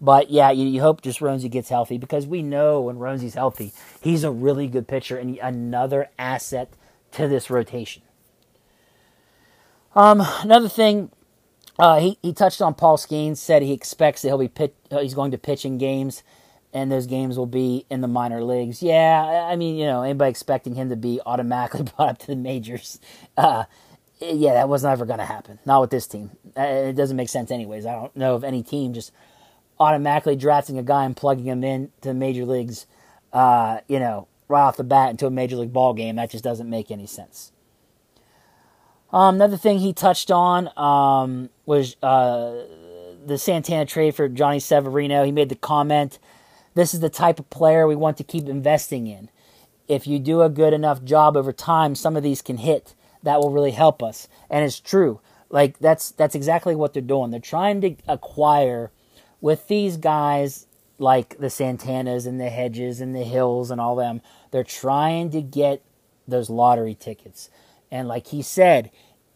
But 0.00 0.30
yeah, 0.30 0.50
you, 0.50 0.66
you 0.66 0.80
hope 0.80 1.02
just 1.02 1.20
Roansy 1.20 1.50
gets 1.50 1.68
healthy 1.68 1.98
because 1.98 2.26
we 2.26 2.42
know 2.42 2.80
when 2.80 2.98
Roansy's 2.98 3.34
healthy, 3.34 3.72
he's 4.00 4.24
a 4.24 4.30
really 4.30 4.66
good 4.66 4.88
pitcher 4.88 5.18
and 5.18 5.36
another 5.38 6.08
asset 6.18 6.72
to 7.12 7.28
this 7.28 7.50
rotation. 7.50 8.02
Um, 9.94 10.22
another 10.42 10.68
thing, 10.68 11.10
uh, 11.78 11.98
he 12.00 12.18
he 12.22 12.32
touched 12.32 12.62
on 12.62 12.74
Paul 12.74 12.96
Skenes. 12.96 13.38
Said 13.38 13.62
he 13.62 13.72
expects 13.72 14.22
that 14.22 14.28
he'll 14.28 14.38
be 14.38 14.48
pit, 14.48 14.74
uh, 14.90 15.00
he's 15.00 15.14
going 15.14 15.32
to 15.32 15.38
pitch 15.38 15.64
in 15.64 15.78
games, 15.78 16.22
and 16.72 16.90
those 16.90 17.06
games 17.06 17.36
will 17.36 17.46
be 17.46 17.84
in 17.90 18.00
the 18.00 18.08
minor 18.08 18.42
leagues. 18.42 18.82
Yeah, 18.82 19.48
I 19.50 19.56
mean, 19.56 19.76
you 19.76 19.86
know, 19.86 20.02
anybody 20.02 20.30
expecting 20.30 20.76
him 20.76 20.88
to 20.90 20.96
be 20.96 21.20
automatically 21.26 21.82
brought 21.96 22.08
up 22.08 22.18
to 22.18 22.26
the 22.28 22.36
majors, 22.36 23.00
uh, 23.36 23.64
yeah, 24.20 24.54
that 24.54 24.68
was 24.68 24.84
never 24.84 25.04
going 25.04 25.18
to 25.18 25.24
happen. 25.24 25.58
Not 25.66 25.80
with 25.80 25.90
this 25.90 26.06
team. 26.06 26.30
Uh, 26.56 26.62
it 26.62 26.92
doesn't 26.92 27.16
make 27.16 27.28
sense, 27.28 27.50
anyways. 27.50 27.84
I 27.84 27.92
don't 27.92 28.14
know 28.16 28.34
of 28.34 28.44
any 28.44 28.62
team 28.62 28.94
just 28.94 29.12
automatically 29.80 30.36
drafting 30.36 30.78
a 30.78 30.82
guy 30.82 31.04
and 31.04 31.16
plugging 31.16 31.46
him 31.46 31.64
in 31.64 31.90
to 32.02 32.14
major 32.14 32.44
leagues, 32.44 32.86
uh, 33.32 33.80
you 33.88 33.98
know, 33.98 34.28
right 34.46 34.62
off 34.62 34.76
the 34.76 34.84
bat 34.84 35.10
into 35.10 35.26
a 35.26 35.30
major 35.30 35.56
league 35.56 35.72
ball 35.72 35.94
game. 35.94 36.16
That 36.16 36.30
just 36.30 36.44
doesn't 36.44 36.70
make 36.70 36.92
any 36.92 37.06
sense. 37.06 37.50
Um, 39.12 39.36
another 39.36 39.56
thing 39.56 39.80
he 39.80 39.92
touched 39.92 40.30
on 40.30 40.70
um, 40.78 41.50
was 41.66 41.96
uh, 42.00 42.62
the 43.26 43.38
Santana 43.38 43.86
trade 43.86 44.14
for 44.14 44.28
Jhonny 44.28 44.62
Severino. 44.62 45.24
He 45.24 45.32
made 45.32 45.48
the 45.48 45.56
comment 45.56 46.20
this 46.74 46.94
is 46.94 47.00
the 47.00 47.10
type 47.10 47.38
of 47.38 47.50
player 47.50 47.86
we 47.86 47.96
want 47.96 48.16
to 48.18 48.24
keep 48.24 48.48
investing 48.48 49.06
in. 49.06 49.28
If 49.88 50.06
you 50.06 50.18
do 50.18 50.42
a 50.42 50.48
good 50.48 50.72
enough 50.72 51.02
job 51.02 51.36
over 51.36 51.52
time, 51.52 51.94
some 51.94 52.16
of 52.16 52.22
these 52.22 52.42
can 52.42 52.58
hit. 52.58 52.94
That 53.22 53.40
will 53.40 53.50
really 53.50 53.72
help 53.72 54.02
us. 54.02 54.28
And 54.48 54.64
it's 54.64 54.78
true. 54.78 55.20
Like 55.50 55.78
that's 55.78 56.12
that's 56.12 56.36
exactly 56.36 56.76
what 56.76 56.92
they're 56.92 57.02
doing. 57.02 57.30
They're 57.30 57.40
trying 57.40 57.80
to 57.80 57.96
acquire 58.06 58.92
with 59.40 59.68
these 59.68 59.96
guys 59.96 60.66
like 60.98 61.38
the 61.38 61.46
Santanas 61.46 62.26
and 62.26 62.40
the 62.40 62.50
Hedges 62.50 63.00
and 63.00 63.14
the 63.14 63.24
Hills 63.24 63.70
and 63.70 63.80
all 63.80 63.96
them. 63.96 64.20
They're 64.50 64.62
trying 64.62 65.30
to 65.30 65.40
get 65.40 65.82
those 66.28 66.50
lottery 66.50 66.94
tickets. 66.94 67.50
And 67.90 68.06
like 68.06 68.28
he 68.28 68.42
said, 68.42 68.90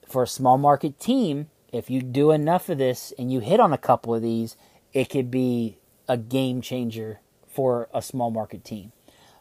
for 0.06 0.22
a 0.22 0.28
small 0.28 0.58
market 0.58 1.00
team, 1.00 1.48
if 1.72 1.90
you 1.90 2.02
do 2.02 2.30
enough 2.30 2.68
of 2.68 2.78
this 2.78 3.12
and 3.18 3.32
you 3.32 3.40
hit 3.40 3.58
on 3.58 3.72
a 3.72 3.78
couple 3.78 4.14
of 4.14 4.22
these, 4.22 4.56
it 4.92 5.10
could 5.10 5.30
be 5.30 5.78
a 6.06 6.16
game 6.16 6.60
changer 6.60 7.20
for 7.48 7.88
a 7.92 8.02
small 8.02 8.30
market 8.30 8.64
team. 8.64 8.92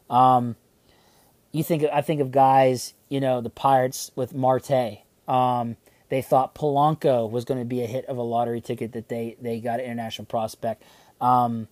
Um, 0.09 0.55
you 1.51 1.64
think 1.64 1.84
I 1.91 2.01
think 2.01 2.22
of 2.22 2.32
guys, 2.32 2.93
you 3.09 3.20
know, 3.20 3.41
the 3.41 3.49
Pirates 3.49 4.11
with 4.16 4.34
Marte. 4.34 4.99
Um, 5.28 5.78
they 6.14 6.22
thought 6.22 6.53
Polanco 6.53 7.28
was 7.28 7.43
going 7.43 7.59
to 7.59 7.66
be 7.66 7.82
a 7.82 7.88
hit 7.88 8.05
of 8.05 8.18
a 8.18 8.22
lottery 8.22 8.61
ticket 8.61 8.91
that 8.91 9.09
they 9.09 9.36
they 9.41 9.59
got 9.59 9.80
an 9.80 9.86
international 9.88 10.26
prospect. 10.26 10.84
Um, 11.20 11.68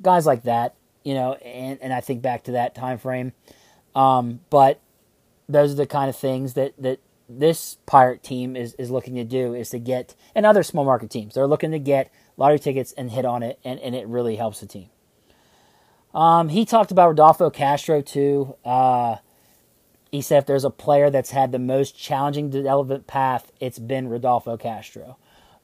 guys 0.00 0.24
like 0.24 0.44
that, 0.44 0.76
you 1.02 1.14
know, 1.14 1.32
and, 1.34 1.76
and 1.82 1.92
I 1.92 2.00
think 2.00 2.22
back 2.22 2.44
to 2.44 2.52
that 2.52 2.76
time 2.76 2.96
frame. 2.96 3.32
Um, 3.96 4.38
but 4.50 4.80
those 5.48 5.72
are 5.72 5.74
the 5.74 5.86
kind 5.86 6.08
of 6.08 6.14
things 6.14 6.52
that 6.54 6.74
that 6.78 7.00
this 7.28 7.78
pirate 7.86 8.22
team 8.22 8.54
is, 8.54 8.74
is 8.74 8.88
looking 8.88 9.16
to 9.16 9.24
do 9.24 9.52
is 9.52 9.70
to 9.70 9.80
get 9.80 10.14
and 10.32 10.46
other 10.46 10.62
small 10.62 10.84
market 10.84 11.10
teams 11.10 11.34
they're 11.34 11.48
looking 11.48 11.72
to 11.72 11.80
get 11.80 12.08
lottery 12.36 12.60
tickets 12.60 12.92
and 12.92 13.10
hit 13.10 13.24
on 13.24 13.42
it 13.42 13.58
and, 13.64 13.80
and 13.80 13.96
it 13.96 14.06
really 14.06 14.36
helps 14.36 14.60
the 14.60 14.66
team 14.66 14.88
um, 16.14 16.50
he 16.50 16.64
talked 16.64 16.92
about 16.92 17.08
Rodolfo 17.08 17.50
Castro 17.50 18.00
too. 18.00 18.54
Uh, 18.64 19.16
he 20.10 20.22
said 20.22 20.38
if 20.38 20.46
there's 20.46 20.64
a 20.64 20.70
player 20.70 21.10
that's 21.10 21.30
had 21.30 21.52
the 21.52 21.58
most 21.58 21.98
challenging 21.98 22.50
development 22.50 23.06
path, 23.06 23.52
it's 23.60 23.78
been 23.78 24.08
Rodolfo 24.08 24.56
Castro. 24.56 25.16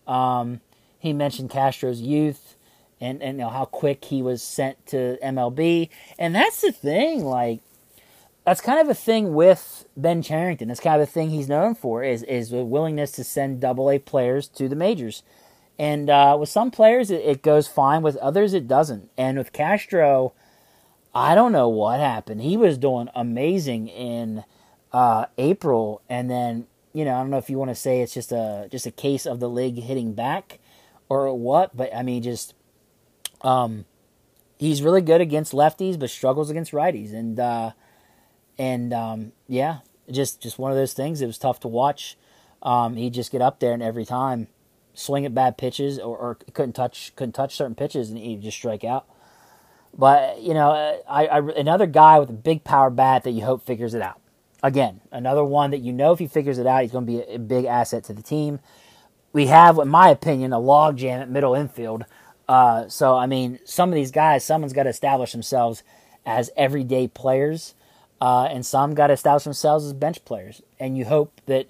Um, 0.07 0.61
he 0.99 1.13
mentioned 1.13 1.51
Castro's 1.51 2.01
youth 2.01 2.57
and, 3.01 3.23
and 3.23 3.39
you 3.39 3.45
know, 3.45 3.51
how 3.51 3.65
quick 3.65 4.05
he 4.05 4.23
was 4.23 4.43
sent 4.43 4.87
to 4.87 5.19
MLB. 5.23 5.89
And 6.19 6.35
that's 6.35 6.61
the 6.61 6.73
thing, 6.73 7.25
like, 7.25 7.61
that's 8.45 8.61
kind 8.61 8.81
of 8.81 8.89
a 8.89 8.95
thing 8.95 9.35
with 9.35 9.87
Ben 9.97 10.23
Cherington. 10.23 10.69
That's 10.69 10.81
kind 10.81 11.01
of 11.01 11.09
a 11.09 11.11
thing 11.11 11.31
he's 11.31 11.49
known 11.49 11.75
for 11.75 12.03
is 12.03 12.23
is 12.25 12.53
a 12.53 12.65
willingness 12.65 13.13
to 13.13 13.25
send 13.25 13.61
double 13.61 13.91
A 13.91 13.99
players 13.99 14.49
to 14.49 14.69
the 14.69 14.77
majors. 14.77 15.23
And 15.79 16.11
uh, 16.11 16.37
with 16.39 16.49
some 16.49 16.71
players, 16.71 17.11
it, 17.11 17.23
it, 17.23 17.43
goes 17.43 17.67
fine. 17.67 18.03
With 18.03 18.17
others, 18.17 18.53
it 18.53 18.69
doesn't. 18.69 19.11
And 19.17 19.39
with 19.39 19.53
Castro, 19.53 20.33
I 21.15 21.35
don't 21.35 21.53
know 21.53 21.69
what 21.69 22.01
happened. 22.01 22.41
He 22.43 22.57
was 22.57 22.79
doing 22.79 23.09
amazing 23.15 23.89
in 23.89 24.45
uh, 24.93 25.27
April, 25.37 26.03
and 26.09 26.31
then 26.31 26.67
you 26.93 27.05
know 27.05 27.15
I 27.15 27.21
don't 27.21 27.31
know 27.31 27.39
if 27.39 27.51
you 27.51 27.59
want 27.59 27.71
to 27.71 27.75
say 27.75 28.01
it's 28.01 28.15
just 28.15 28.33
a 28.33 28.69
just 28.71 28.87
a 28.87 28.91
case 28.91 29.27
of 29.27 29.41
the 29.41 29.49
league 29.49 29.79
hitting 29.79 30.15
back 30.15 30.59
or 31.09 31.37
what, 31.37 31.77
but 31.77 31.95
I 31.95 32.03
mean 32.03 32.23
just 32.23 32.55
um, 33.43 33.85
he's 34.59 34.83
really 34.83 35.03
good 35.03 35.21
against 35.21 35.53
lefties, 35.53 35.99
but 35.99 36.11
struggles 36.11 36.51
against 36.51 36.73
righties, 36.73 37.13
and 37.13 37.39
uh, 37.39 37.73
and 38.59 38.93
um, 38.95 39.33
yeah, 39.49 39.79
just 40.11 40.41
just 40.41 40.59
one 40.59 40.71
of 40.71 40.79
those 40.79 40.93
things. 40.95 41.21
It 41.21 41.27
was 41.27 41.39
tough 41.39 41.61
to 41.61 41.69
watch. 41.69 42.17
Um, 42.63 42.97
he'd 42.97 43.15
just 43.15 43.33
get 43.33 43.43
up 43.43 43.59
there 43.59 43.73
and 43.73 43.83
every 43.83 44.05
time 44.05 44.47
swing 44.95 45.27
at 45.27 45.35
bad 45.35 45.59
pitches 45.59 45.99
or, 45.99 46.17
or 46.17 46.35
couldn't 46.53 46.75
touch 46.75 47.13
couldn't 47.17 47.33
touch 47.33 47.57
certain 47.57 47.75
pitches 47.75 48.11
and 48.11 48.19
he'd 48.19 48.43
just 48.43 48.57
strike 48.57 48.85
out. 48.85 49.07
But 49.97 50.41
you 50.41 50.55
know, 50.55 50.71
I, 51.09 51.27
I, 51.27 51.39
another 51.39 51.87
guy 51.87 52.19
with 52.19 52.31
a 52.31 52.35
big 52.35 52.65
power 52.65 52.91
bat 52.91 53.25
that 53.25 53.33
you 53.33 53.45
hope 53.45 53.65
figures 53.65 53.95
it 53.95 54.03
out. 54.03 54.21
Again, 54.63 55.01
another 55.11 55.45
one 55.45 55.73
that 55.73 55.81
you 55.81 55.93
know 55.93 56.13
if 56.13 56.19
he 56.19 56.29
figures 56.29 56.59
it 56.59 56.67
out, 56.67 56.83
he's 56.83 56.93
going 56.93 57.05
to 57.05 57.13
be 57.13 57.21
a, 57.21 57.39
big 57.39 57.65
asset 57.65 58.05
to 58.05 58.13
the 58.13 58.23
team. 58.23 58.61
We 59.33 59.47
have, 59.47 59.79
in 59.79 59.89
my 59.89 60.09
opinion, 60.09 60.53
a 60.53 60.59
logjam 60.59 61.21
at 61.21 61.31
middle 61.31 61.55
infield. 61.55 62.05
Uh, 62.49 62.89
so 62.89 63.17
I 63.17 63.27
mean, 63.27 63.59
some 63.65 63.89
of 63.89 63.95
these 63.95 64.11
guys, 64.11 64.45
someone's 64.45 64.73
got 64.73 64.85
to 64.85 64.91
establish 64.91 65.33
themselves 65.33 65.83
as 66.25 66.51
everyday 66.57 67.09
players, 67.09 67.75
uh, 68.21 68.45
and 68.45 68.65
some 68.65 68.95
got 68.95 69.09
to 69.09 69.15
establish 69.15 69.45
themselves 69.45 69.85
as 69.85 69.93
bench 69.93 70.25
players. 70.25 70.63
And 70.79 70.97
you 70.97 71.05
hope 71.05 71.41
that 71.47 71.67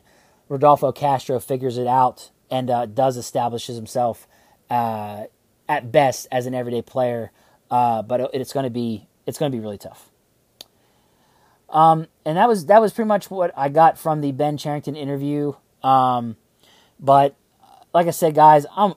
Rodolfo 0.48 0.92
Castro 0.92 1.40
figures 1.40 1.78
it 1.78 1.86
out 1.86 2.30
and 2.50 2.68
uh, 2.70 2.86
does 2.86 3.16
establish 3.16 3.66
himself 3.66 4.28
uh, 4.68 5.24
at 5.68 5.90
best 5.90 6.28
as 6.30 6.46
an 6.46 6.54
everyday 6.54 6.82
player 6.82 7.32
uh, 7.72 8.02
but 8.02 8.30
it's 8.34 8.52
going 8.52 8.64
to 8.64 8.70
be 8.70 9.08
it's 9.26 9.38
going 9.38 9.50
to 9.50 9.56
be 9.56 9.60
really 9.60 9.78
tough. 9.78 10.10
Um, 11.70 12.06
and 12.26 12.36
that 12.36 12.46
was 12.46 12.66
that 12.66 12.82
was 12.82 12.92
pretty 12.92 13.08
much 13.08 13.30
what 13.30 13.50
I 13.56 13.70
got 13.70 13.98
from 13.98 14.20
the 14.20 14.30
Ben 14.30 14.58
Cherington 14.58 14.94
interview. 14.94 15.54
Um, 15.82 16.36
but 17.00 17.34
like 17.94 18.06
I 18.06 18.10
said, 18.10 18.34
guys, 18.34 18.66
I'm 18.76 18.92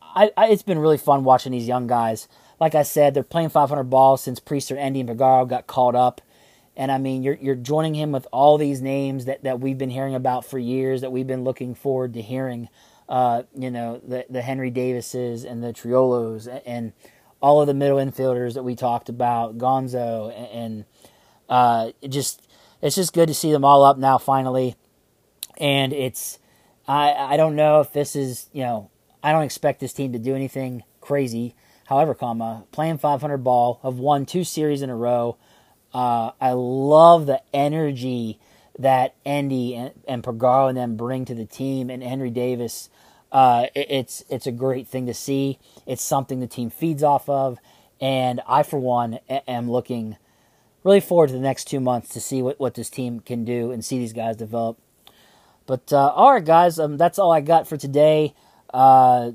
I, 0.00 0.30
I, 0.38 0.48
it's 0.48 0.62
been 0.62 0.78
really 0.78 0.96
fun 0.96 1.22
watching 1.22 1.52
these 1.52 1.68
young 1.68 1.86
guys. 1.86 2.28
Like 2.58 2.74
I 2.74 2.82
said, 2.82 3.12
they're 3.12 3.22
playing 3.22 3.50
500 3.50 3.84
balls 3.84 4.22
since 4.22 4.40
Priester, 4.40 4.76
Endy, 4.76 5.00
and 5.00 5.08
Peguero 5.08 5.46
got 5.46 5.66
called 5.66 5.94
up. 5.94 6.22
And 6.76 6.90
I 6.90 6.96
mean, 6.96 7.22
you're 7.22 7.36
you're 7.36 7.56
joining 7.56 7.94
him 7.94 8.10
with 8.10 8.26
all 8.32 8.56
these 8.56 8.80
names 8.80 9.26
that, 9.26 9.42
that 9.42 9.60
we've 9.60 9.76
been 9.76 9.90
hearing 9.90 10.14
about 10.14 10.46
for 10.46 10.58
years, 10.58 11.02
that 11.02 11.12
we've 11.12 11.26
been 11.26 11.44
looking 11.44 11.74
forward 11.74 12.14
to 12.14 12.22
hearing. 12.22 12.70
Uh, 13.06 13.42
you 13.54 13.70
know, 13.70 14.00
the 14.02 14.24
the 14.30 14.40
Henry 14.40 14.70
Davises 14.70 15.44
and 15.44 15.62
the 15.62 15.74
Triolos 15.74 16.46
and, 16.46 16.62
and 16.64 16.92
all 17.40 17.60
of 17.60 17.66
the 17.66 17.74
middle 17.74 17.98
infielders 17.98 18.54
that 18.54 18.62
we 18.62 18.74
talked 18.74 19.08
about, 19.08 19.58
Gonzo, 19.58 20.32
and, 20.36 20.46
and 20.46 20.84
uh, 21.48 21.92
it 22.02 22.08
just 22.08 22.46
it's 22.82 22.96
just 22.96 23.12
good 23.12 23.28
to 23.28 23.34
see 23.34 23.52
them 23.52 23.64
all 23.64 23.84
up 23.84 23.98
now 23.98 24.18
finally. 24.18 24.76
And 25.58 25.92
it's 25.92 26.38
I 26.86 27.12
I 27.12 27.36
don't 27.36 27.56
know 27.56 27.80
if 27.80 27.92
this 27.92 28.16
is 28.16 28.48
you 28.52 28.62
know 28.62 28.90
I 29.22 29.32
don't 29.32 29.44
expect 29.44 29.80
this 29.80 29.92
team 29.92 30.12
to 30.12 30.18
do 30.18 30.34
anything 30.34 30.82
crazy. 31.00 31.54
However, 31.86 32.14
comma 32.14 32.64
playing 32.70 32.98
500 32.98 33.38
ball, 33.38 33.80
have 33.82 33.98
won 33.98 34.26
two 34.26 34.44
series 34.44 34.82
in 34.82 34.90
a 34.90 34.96
row. 34.96 35.38
Uh, 35.92 36.32
I 36.38 36.52
love 36.52 37.24
the 37.24 37.40
energy 37.54 38.38
that 38.78 39.14
Endy 39.24 39.74
and, 39.74 39.92
and 40.06 40.22
and 40.22 40.76
them 40.76 40.96
bring 40.96 41.24
to 41.24 41.34
the 41.34 41.46
team, 41.46 41.90
and 41.90 42.02
Henry 42.02 42.30
Davis. 42.30 42.90
Uh, 43.30 43.66
it, 43.74 43.86
it's 43.90 44.24
it's 44.28 44.46
a 44.46 44.52
great 44.52 44.88
thing 44.88 45.06
to 45.06 45.14
see. 45.14 45.58
It's 45.86 46.02
something 46.02 46.40
the 46.40 46.46
team 46.46 46.70
feeds 46.70 47.02
off 47.02 47.28
of, 47.28 47.58
and 48.00 48.40
I, 48.46 48.62
for 48.62 48.78
one, 48.78 49.18
am 49.28 49.70
looking 49.70 50.16
really 50.84 51.00
forward 51.00 51.28
to 51.28 51.34
the 51.34 51.40
next 51.40 51.64
two 51.64 51.80
months 51.80 52.08
to 52.10 52.20
see 52.20 52.40
what, 52.40 52.58
what 52.58 52.74
this 52.74 52.88
team 52.88 53.20
can 53.20 53.44
do 53.44 53.70
and 53.70 53.84
see 53.84 53.98
these 53.98 54.12
guys 54.12 54.36
develop. 54.36 54.78
But 55.66 55.92
uh, 55.92 56.08
all 56.08 56.32
right, 56.32 56.44
guys, 56.44 56.78
um, 56.78 56.96
that's 56.96 57.18
all 57.18 57.30
I 57.30 57.42
got 57.42 57.68
for 57.68 57.76
today. 57.76 58.34
Uh, 58.72 59.32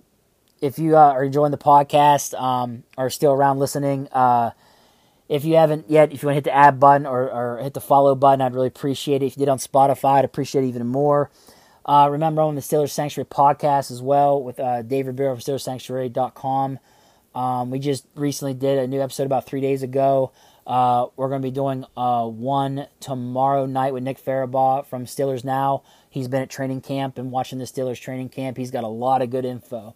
if 0.61 0.79
you 0.79 0.97
uh, 0.97 1.11
are 1.11 1.23
enjoying 1.25 1.51
the 1.51 1.57
podcast, 1.57 2.39
um, 2.39 2.83
are 2.97 3.09
still 3.09 3.33
around 3.33 3.59
listening, 3.59 4.07
uh, 4.11 4.51
if 5.29 5.45
you 5.45 5.55
haven't 5.55 5.89
yet, 5.89 6.11
if 6.11 6.21
you 6.21 6.27
want 6.27 6.33
to 6.33 6.37
hit 6.37 6.43
the 6.45 6.55
add 6.55 6.79
button 6.79 7.05
or, 7.05 7.29
or, 7.29 7.59
hit 7.61 7.73
the 7.73 7.81
follow 7.81 8.13
button, 8.13 8.41
I'd 8.41 8.53
really 8.53 8.67
appreciate 8.67 9.23
it. 9.23 9.27
If 9.27 9.37
you 9.37 9.41
did 9.41 9.49
on 9.49 9.57
Spotify, 9.57 10.15
I'd 10.15 10.25
appreciate 10.25 10.63
it 10.63 10.67
even 10.67 10.87
more. 10.87 11.31
Uh, 11.85 12.07
remember, 12.11 12.41
I'm 12.41 12.49
on 12.49 12.55
the 12.55 12.61
Steelers 12.61 12.91
Sanctuary 12.91 13.27
podcast 13.27 13.91
as 13.91 14.01
well 14.01 14.41
with 14.41 14.59
uh, 14.59 14.81
David 14.83 15.07
Ribeiro 15.07 15.35
from 15.35 15.41
SteelersSanctuary.com. 15.41 16.79
Um, 17.35 17.71
we 17.71 17.79
just 17.79 18.05
recently 18.15 18.53
did 18.53 18.77
a 18.77 18.87
new 18.87 19.01
episode 19.01 19.25
about 19.25 19.45
three 19.45 19.59
days 19.59 19.83
ago. 19.83 20.31
Uh, 20.65 21.07
we're 21.17 21.27
going 21.27 21.41
to 21.41 21.45
be 21.45 21.51
doing 21.51 21.83
uh, 21.97 22.25
one 22.25 22.87
tomorrow 23.01 23.65
night 23.65 23.93
with 23.93 24.03
Nick 24.03 24.23
Farabaugh 24.23 24.85
from 24.85 25.05
Steelers 25.05 25.43
Now. 25.43 25.83
He's 26.09 26.27
been 26.29 26.41
at 26.41 26.49
training 26.49 26.81
camp 26.81 27.17
and 27.17 27.31
watching 27.31 27.59
the 27.59 27.65
Steelers 27.65 27.99
training 27.99 28.29
camp. 28.29 28.55
He's 28.55 28.71
got 28.71 28.83
a 28.83 28.87
lot 28.87 29.21
of 29.21 29.29
good 29.29 29.43
info. 29.43 29.95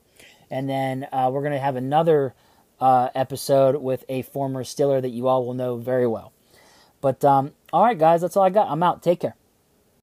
And 0.49 0.69
then 0.69 1.07
uh, 1.13 1.29
we're 1.31 1.41
going 1.41 1.53
to 1.53 1.59
have 1.59 1.75
another 1.75 2.33
uh, 2.81 3.09
episode 3.15 3.77
with 3.77 4.03
a 4.09 4.23
former 4.23 4.63
Steeler 4.63 5.01
that 5.01 5.09
you 5.09 5.27
all 5.27 5.45
will 5.45 5.53
know 5.53 5.77
very 5.77 6.07
well. 6.07 6.33
But 6.99 7.23
um, 7.23 7.53
all 7.71 7.83
right, 7.83 7.97
guys, 7.97 8.21
that's 8.21 8.35
all 8.35 8.43
I 8.43 8.49
got. 8.49 8.69
I'm 8.69 8.83
out. 8.83 9.01
Take 9.03 9.21
care. 9.21 9.35